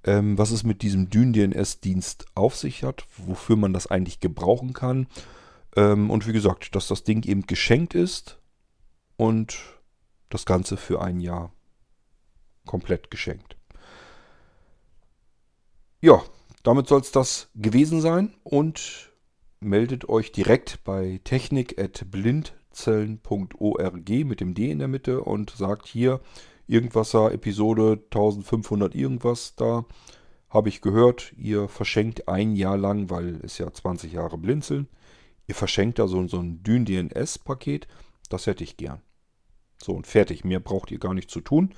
ähm, 0.03 0.37
was 0.37 0.51
es 0.51 0.63
mit 0.63 0.81
diesem 0.81 1.09
Dyn-DNS-Dienst 1.09 2.25
auf 2.35 2.55
sich 2.55 2.83
hat, 2.83 3.05
wofür 3.17 3.55
man 3.55 3.73
das 3.73 3.87
eigentlich 3.87 4.19
gebrauchen 4.19 4.73
kann. 4.73 5.07
Ähm, 5.75 6.09
und 6.09 6.27
wie 6.27 6.33
gesagt, 6.33 6.75
dass 6.75 6.87
das 6.87 7.03
Ding 7.03 7.23
eben 7.23 7.47
geschenkt 7.47 7.95
ist 7.95 8.39
und 9.15 9.57
das 10.29 10.45
Ganze 10.45 10.77
für 10.77 11.01
ein 11.01 11.19
Jahr 11.19 11.51
komplett 12.65 13.09
geschenkt. 13.09 13.57
Ja, 16.01 16.21
damit 16.63 16.87
soll 16.87 17.01
es 17.01 17.11
das 17.11 17.49
gewesen 17.55 18.01
sein 18.01 18.33
und 18.43 19.11
meldet 19.59 20.09
euch 20.09 20.31
direkt 20.31 20.83
bei 20.83 21.19
technik.blindzellen.org 21.23 24.09
mit 24.09 24.39
dem 24.39 24.53
D 24.53 24.69
in 24.71 24.77
der 24.79 24.87
Mitte 24.87 25.21
und 25.21 25.49
sagt 25.51 25.87
hier 25.87 26.21
Irgendwasser 26.69 27.31
Episode 27.31 27.97
1500 28.11 28.93
irgendwas 28.93 29.55
da. 29.55 29.85
Habe 30.49 30.67
ich 30.67 30.81
gehört, 30.81 31.31
ihr 31.37 31.69
verschenkt 31.69 32.27
ein 32.27 32.57
Jahr 32.57 32.77
lang, 32.77 33.09
weil 33.09 33.39
es 33.41 33.57
ja 33.57 33.71
20 33.71 34.11
Jahre 34.11 34.37
Blinzeln. 34.37 34.89
Ihr 35.47 35.55
verschenkt 35.55 35.97
da 35.97 36.07
so, 36.07 36.27
so 36.27 36.39
ein 36.39 36.61
Dyn 36.63 36.83
DNS-Paket. 36.83 37.87
Das 38.29 38.47
hätte 38.47 38.65
ich 38.65 38.75
gern. 38.75 39.01
So 39.81 39.93
und 39.93 40.07
fertig. 40.07 40.43
Mehr 40.43 40.59
braucht 40.59 40.91
ihr 40.91 40.99
gar 40.99 41.13
nicht 41.13 41.29
zu 41.29 41.39
tun. 41.39 41.73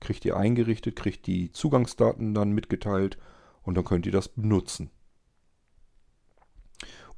Kriegt 0.00 0.24
ihr 0.24 0.36
eingerichtet, 0.36 0.96
kriegt 0.96 1.28
die 1.28 1.52
Zugangsdaten 1.52 2.34
dann 2.34 2.50
mitgeteilt 2.50 3.18
und 3.62 3.76
dann 3.76 3.84
könnt 3.84 4.06
ihr 4.06 4.12
das 4.12 4.28
benutzen. 4.28 4.90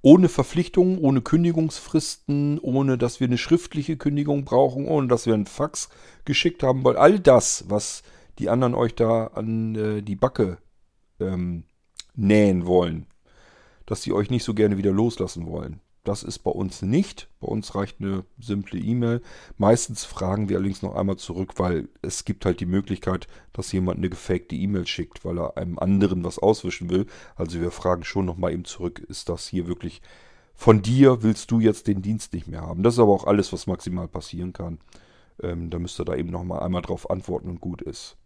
Ohne 0.02 0.28
Verpflichtungen, 0.28 0.98
ohne 0.98 1.22
Kündigungsfristen, 1.22 2.58
ohne 2.58 2.98
dass 2.98 3.20
wir 3.20 3.26
eine 3.26 3.38
schriftliche 3.38 3.96
Kündigung 3.96 4.44
brauchen, 4.44 4.86
ohne 4.86 5.08
dass 5.08 5.24
wir 5.24 5.32
einen 5.32 5.46
Fax 5.46 5.88
geschickt 6.26 6.62
haben 6.62 6.84
wollen. 6.84 6.98
All 6.98 7.18
das, 7.18 7.64
was 7.68 8.02
die 8.38 8.50
anderen 8.50 8.74
euch 8.74 8.94
da 8.94 9.28
an 9.28 9.74
äh, 9.74 10.02
die 10.02 10.16
Backe 10.16 10.58
ähm, 11.20 11.64
nähen 12.14 12.66
wollen, 12.66 13.06
dass 13.86 14.02
sie 14.02 14.12
euch 14.12 14.28
nicht 14.28 14.44
so 14.44 14.52
gerne 14.52 14.76
wieder 14.76 14.92
loslassen 14.92 15.46
wollen. 15.46 15.80
Das 16.04 16.22
ist 16.22 16.40
bei 16.40 16.50
uns 16.50 16.82
nicht. 16.82 17.30
Bei 17.40 17.48
uns 17.48 17.74
reicht 17.74 18.00
eine 18.00 18.24
simple 18.38 18.78
E-Mail. 18.78 19.22
Meistens 19.56 20.04
fragen 20.04 20.50
wir 20.50 20.58
allerdings 20.58 20.82
noch 20.82 20.94
einmal 20.94 21.16
zurück, 21.16 21.54
weil 21.56 21.88
es 22.02 22.26
gibt 22.26 22.44
halt 22.44 22.60
die 22.60 22.66
Möglichkeit, 22.66 23.26
dass 23.54 23.72
jemand 23.72 23.98
eine 23.98 24.10
gefakte 24.10 24.54
E-Mail 24.54 24.86
schickt, 24.86 25.24
weil 25.24 25.38
er 25.38 25.56
einem 25.56 25.78
anderen 25.78 26.22
was 26.22 26.38
auswischen 26.38 26.90
will. 26.90 27.06
Also 27.36 27.58
wir 27.58 27.70
fragen 27.70 28.04
schon 28.04 28.26
noch 28.26 28.36
mal 28.36 28.52
eben 28.52 28.66
zurück, 28.66 28.98
ist 29.08 29.30
das 29.30 29.48
hier 29.48 29.66
wirklich 29.66 30.02
von 30.54 30.82
dir? 30.82 31.22
Willst 31.22 31.50
du 31.50 31.58
jetzt 31.58 31.86
den 31.86 32.02
Dienst 32.02 32.34
nicht 32.34 32.48
mehr 32.48 32.60
haben? 32.60 32.82
Das 32.82 32.94
ist 32.94 33.00
aber 33.00 33.12
auch 33.12 33.26
alles, 33.26 33.50
was 33.54 33.66
maximal 33.66 34.06
passieren 34.06 34.52
kann. 34.52 34.80
Ähm, 35.42 35.70
da 35.70 35.78
müsst 35.78 35.98
ihr 35.98 36.04
da 36.04 36.14
eben 36.14 36.30
noch 36.30 36.44
mal 36.44 36.58
einmal 36.58 36.82
drauf 36.82 37.08
antworten 37.08 37.48
und 37.48 37.62
gut 37.62 37.80
ist. 37.80 38.18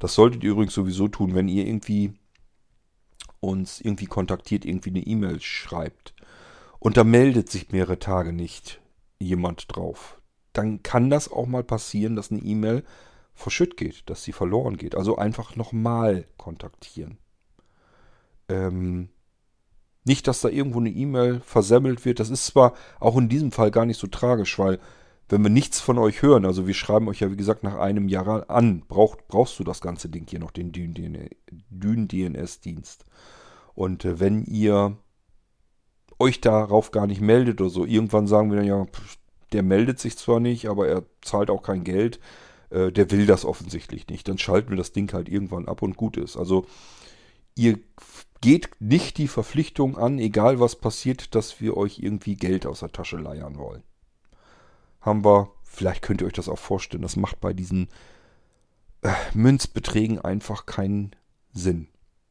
Das 0.00 0.14
solltet 0.14 0.42
ihr 0.42 0.50
übrigens 0.50 0.74
sowieso 0.74 1.06
tun, 1.06 1.36
wenn 1.36 1.46
ihr 1.46 1.68
irgendwie 1.68 2.14
uns 3.38 3.80
irgendwie 3.80 4.06
kontaktiert, 4.06 4.64
irgendwie 4.64 4.90
eine 4.90 5.06
E-Mail 5.06 5.40
schreibt 5.40 6.14
und 6.82 6.96
da 6.96 7.04
meldet 7.04 7.48
sich 7.48 7.70
mehrere 7.70 8.00
Tage 8.00 8.32
nicht 8.32 8.80
jemand 9.20 9.66
drauf, 9.68 10.20
dann 10.52 10.82
kann 10.82 11.10
das 11.10 11.30
auch 11.30 11.46
mal 11.46 11.62
passieren, 11.62 12.16
dass 12.16 12.32
eine 12.32 12.42
E-Mail 12.42 12.82
verschütt 13.34 13.76
geht, 13.76 14.10
dass 14.10 14.24
sie 14.24 14.32
verloren 14.32 14.76
geht. 14.76 14.96
Also 14.96 15.14
einfach 15.14 15.54
nochmal 15.54 16.26
kontaktieren. 16.38 17.18
Ähm, 18.48 19.10
nicht, 20.02 20.26
dass 20.26 20.40
da 20.40 20.48
irgendwo 20.48 20.80
eine 20.80 20.90
E-Mail 20.90 21.38
versemmelt 21.44 22.04
wird. 22.04 22.18
Das 22.18 22.30
ist 22.30 22.46
zwar 22.46 22.74
auch 22.98 23.16
in 23.16 23.28
diesem 23.28 23.52
Fall 23.52 23.70
gar 23.70 23.86
nicht 23.86 24.00
so 24.00 24.08
tragisch, 24.08 24.58
weil 24.58 24.80
wenn 25.28 25.44
wir 25.44 25.50
nichts 25.50 25.78
von 25.78 25.98
euch 25.98 26.20
hören, 26.20 26.44
also 26.44 26.66
wir 26.66 26.74
schreiben 26.74 27.06
euch 27.06 27.20
ja 27.20 27.30
wie 27.30 27.36
gesagt 27.36 27.62
nach 27.62 27.76
einem 27.76 28.08
Jahr 28.08 28.50
an, 28.50 28.80
braucht, 28.88 29.28
brauchst 29.28 29.56
du 29.60 29.62
das 29.62 29.82
ganze 29.82 30.08
Ding 30.08 30.26
hier 30.28 30.40
noch, 30.40 30.50
den 30.50 30.72
Dyn-DNS-Dienst. 30.72 33.04
Und 33.72 34.04
äh, 34.04 34.18
wenn 34.18 34.42
ihr 34.46 34.96
euch 36.22 36.40
darauf 36.40 36.90
gar 36.90 37.06
nicht 37.06 37.20
meldet 37.20 37.60
oder 37.60 37.70
so. 37.70 37.84
Irgendwann 37.84 38.26
sagen 38.26 38.50
wir 38.50 38.56
dann 38.56 38.66
ja, 38.66 38.86
der 39.52 39.62
meldet 39.62 39.98
sich 39.98 40.16
zwar 40.16 40.40
nicht, 40.40 40.68
aber 40.68 40.88
er 40.88 41.04
zahlt 41.20 41.50
auch 41.50 41.62
kein 41.62 41.84
Geld. 41.84 42.20
Äh, 42.70 42.90
der 42.90 43.10
will 43.10 43.26
das 43.26 43.44
offensichtlich 43.44 44.08
nicht. 44.08 44.28
Dann 44.28 44.38
schalten 44.38 44.70
wir 44.70 44.76
das 44.76 44.92
Ding 44.92 45.12
halt 45.12 45.28
irgendwann 45.28 45.68
ab 45.68 45.82
und 45.82 45.96
gut 45.96 46.16
ist. 46.16 46.36
Also 46.36 46.66
ihr 47.54 47.78
geht 48.40 48.70
nicht 48.80 49.18
die 49.18 49.28
Verpflichtung 49.28 49.96
an, 49.96 50.18
egal 50.18 50.58
was 50.58 50.76
passiert, 50.76 51.34
dass 51.34 51.60
wir 51.60 51.76
euch 51.76 51.98
irgendwie 51.98 52.34
Geld 52.34 52.66
aus 52.66 52.80
der 52.80 52.92
Tasche 52.92 53.16
leiern 53.16 53.58
wollen. 53.58 53.82
Haben 55.00 55.24
wir, 55.24 55.50
vielleicht 55.62 56.02
könnt 56.02 56.22
ihr 56.22 56.26
euch 56.26 56.32
das 56.32 56.48
auch 56.48 56.58
vorstellen, 56.58 57.02
das 57.02 57.16
macht 57.16 57.40
bei 57.40 57.52
diesen 57.52 57.88
äh, 59.02 59.12
Münzbeträgen 59.34 60.18
einfach 60.20 60.66
keinen 60.66 61.14
Sinn. 61.52 61.88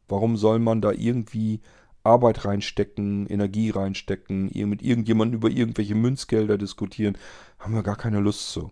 Warum 0.07 0.35
soll 0.35 0.59
man 0.59 0.81
da 0.81 0.91
irgendwie 0.91 1.61
Arbeit 2.03 2.45
reinstecken, 2.45 3.27
Energie 3.27 3.69
reinstecken, 3.69 4.51
mit 4.53 4.81
irgendjemandem 4.81 5.37
über 5.37 5.49
irgendwelche 5.49 5.95
Münzgelder 5.95 6.57
diskutieren, 6.57 7.17
haben 7.59 7.73
wir 7.73 7.83
gar 7.83 7.95
keine 7.95 8.19
Lust 8.19 8.51
zu. 8.51 8.71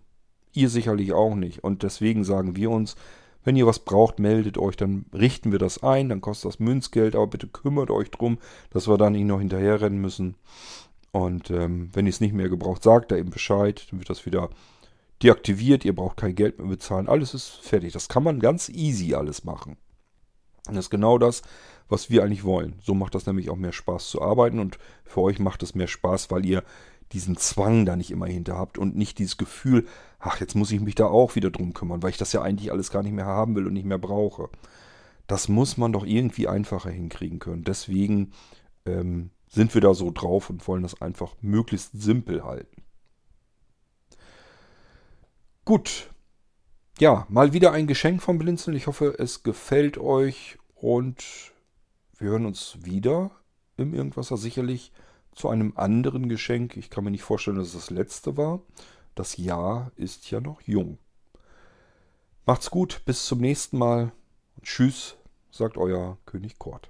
Ihr 0.52 0.68
sicherlich 0.68 1.12
auch 1.12 1.34
nicht. 1.34 1.62
Und 1.62 1.82
deswegen 1.82 2.24
sagen 2.24 2.56
wir 2.56 2.70
uns, 2.70 2.96
wenn 3.44 3.56
ihr 3.56 3.66
was 3.66 3.78
braucht, 3.78 4.18
meldet 4.18 4.58
euch, 4.58 4.76
dann 4.76 5.06
richten 5.14 5.52
wir 5.52 5.58
das 5.58 5.82
ein, 5.82 6.08
dann 6.08 6.20
kostet 6.20 6.48
das 6.50 6.60
Münzgeld, 6.60 7.14
aber 7.14 7.28
bitte 7.28 7.46
kümmert 7.46 7.90
euch 7.90 8.10
drum, 8.10 8.38
dass 8.70 8.88
wir 8.88 8.98
da 8.98 9.08
nicht 9.08 9.24
noch 9.24 9.38
hinterherrennen 9.38 10.00
müssen. 10.00 10.34
Und 11.12 11.50
ähm, 11.50 11.90
wenn 11.92 12.06
ihr 12.06 12.10
es 12.10 12.20
nicht 12.20 12.34
mehr 12.34 12.48
gebraucht, 12.48 12.82
sagt 12.82 13.10
da 13.10 13.16
eben 13.16 13.30
Bescheid, 13.30 13.86
dann 13.90 14.00
wird 14.00 14.10
das 14.10 14.26
wieder 14.26 14.50
deaktiviert, 15.22 15.84
ihr 15.84 15.94
braucht 15.94 16.16
kein 16.16 16.34
Geld 16.34 16.58
mehr 16.58 16.68
bezahlen, 16.68 17.08
alles 17.08 17.34
ist 17.34 17.48
fertig. 17.48 17.92
Das 17.92 18.08
kann 18.08 18.22
man 18.22 18.40
ganz 18.40 18.68
easy 18.68 19.14
alles 19.14 19.44
machen. 19.44 19.76
Und 20.66 20.76
das 20.76 20.86
ist 20.86 20.90
genau 20.90 21.18
das, 21.18 21.42
was 21.90 22.10
wir 22.10 22.22
eigentlich 22.22 22.44
wollen. 22.44 22.74
So 22.82 22.94
macht 22.94 23.14
das 23.14 23.26
nämlich 23.26 23.50
auch 23.50 23.56
mehr 23.56 23.72
Spaß 23.72 24.08
zu 24.08 24.22
arbeiten 24.22 24.58
und 24.58 24.78
für 25.04 25.20
euch 25.20 25.38
macht 25.38 25.62
es 25.62 25.74
mehr 25.74 25.88
Spaß, 25.88 26.30
weil 26.30 26.46
ihr 26.46 26.62
diesen 27.12 27.36
Zwang 27.36 27.86
da 27.86 27.96
nicht 27.96 28.10
immer 28.10 28.26
hinter 28.26 28.56
habt 28.56 28.78
und 28.78 28.96
nicht 28.96 29.18
dieses 29.18 29.36
Gefühl, 29.36 29.86
ach, 30.18 30.40
jetzt 30.40 30.54
muss 30.54 30.70
ich 30.70 30.80
mich 30.80 30.94
da 30.94 31.06
auch 31.06 31.34
wieder 31.34 31.50
drum 31.50 31.74
kümmern, 31.74 32.02
weil 32.02 32.10
ich 32.10 32.18
das 32.18 32.32
ja 32.32 32.42
eigentlich 32.42 32.70
alles 32.70 32.90
gar 32.90 33.02
nicht 33.02 33.12
mehr 33.12 33.26
haben 33.26 33.56
will 33.56 33.66
und 33.66 33.72
nicht 33.72 33.86
mehr 33.86 33.98
brauche. 33.98 34.48
Das 35.26 35.48
muss 35.48 35.76
man 35.76 35.92
doch 35.92 36.04
irgendwie 36.04 36.48
einfacher 36.48 36.90
hinkriegen 36.90 37.38
können. 37.38 37.64
Deswegen 37.64 38.32
ähm, 38.86 39.30
sind 39.48 39.74
wir 39.74 39.80
da 39.80 39.94
so 39.94 40.10
drauf 40.10 40.50
und 40.50 40.66
wollen 40.68 40.82
das 40.82 41.00
einfach 41.02 41.34
möglichst 41.40 42.00
simpel 42.00 42.44
halten. 42.44 42.82
Gut. 45.64 46.10
Ja, 46.98 47.26
mal 47.28 47.52
wieder 47.52 47.72
ein 47.72 47.86
Geschenk 47.86 48.22
vom 48.22 48.38
Blinzeln. 48.38 48.76
Ich 48.76 48.86
hoffe, 48.86 49.16
es 49.18 49.42
gefällt 49.42 49.98
euch 49.98 50.58
und 50.74 51.24
wir 52.20 52.30
hören 52.30 52.44
uns 52.44 52.76
wieder 52.82 53.30
im 53.78 53.94
Irgendwasser 53.94 54.36
sicherlich 54.36 54.92
zu 55.32 55.48
einem 55.48 55.72
anderen 55.76 56.28
Geschenk. 56.28 56.76
Ich 56.76 56.90
kann 56.90 57.02
mir 57.02 57.10
nicht 57.10 57.22
vorstellen, 57.22 57.56
dass 57.56 57.68
es 57.68 57.72
das 57.72 57.90
letzte 57.90 58.36
war. 58.36 58.60
Das 59.14 59.38
Jahr 59.38 59.90
ist 59.96 60.30
ja 60.30 60.40
noch 60.40 60.60
jung. 60.62 60.98
Macht's 62.44 62.70
gut, 62.70 63.02
bis 63.06 63.24
zum 63.24 63.40
nächsten 63.40 63.78
Mal. 63.78 64.12
Tschüss, 64.62 65.16
sagt 65.50 65.78
euer 65.78 66.18
König 66.26 66.58
Kort. 66.58 66.89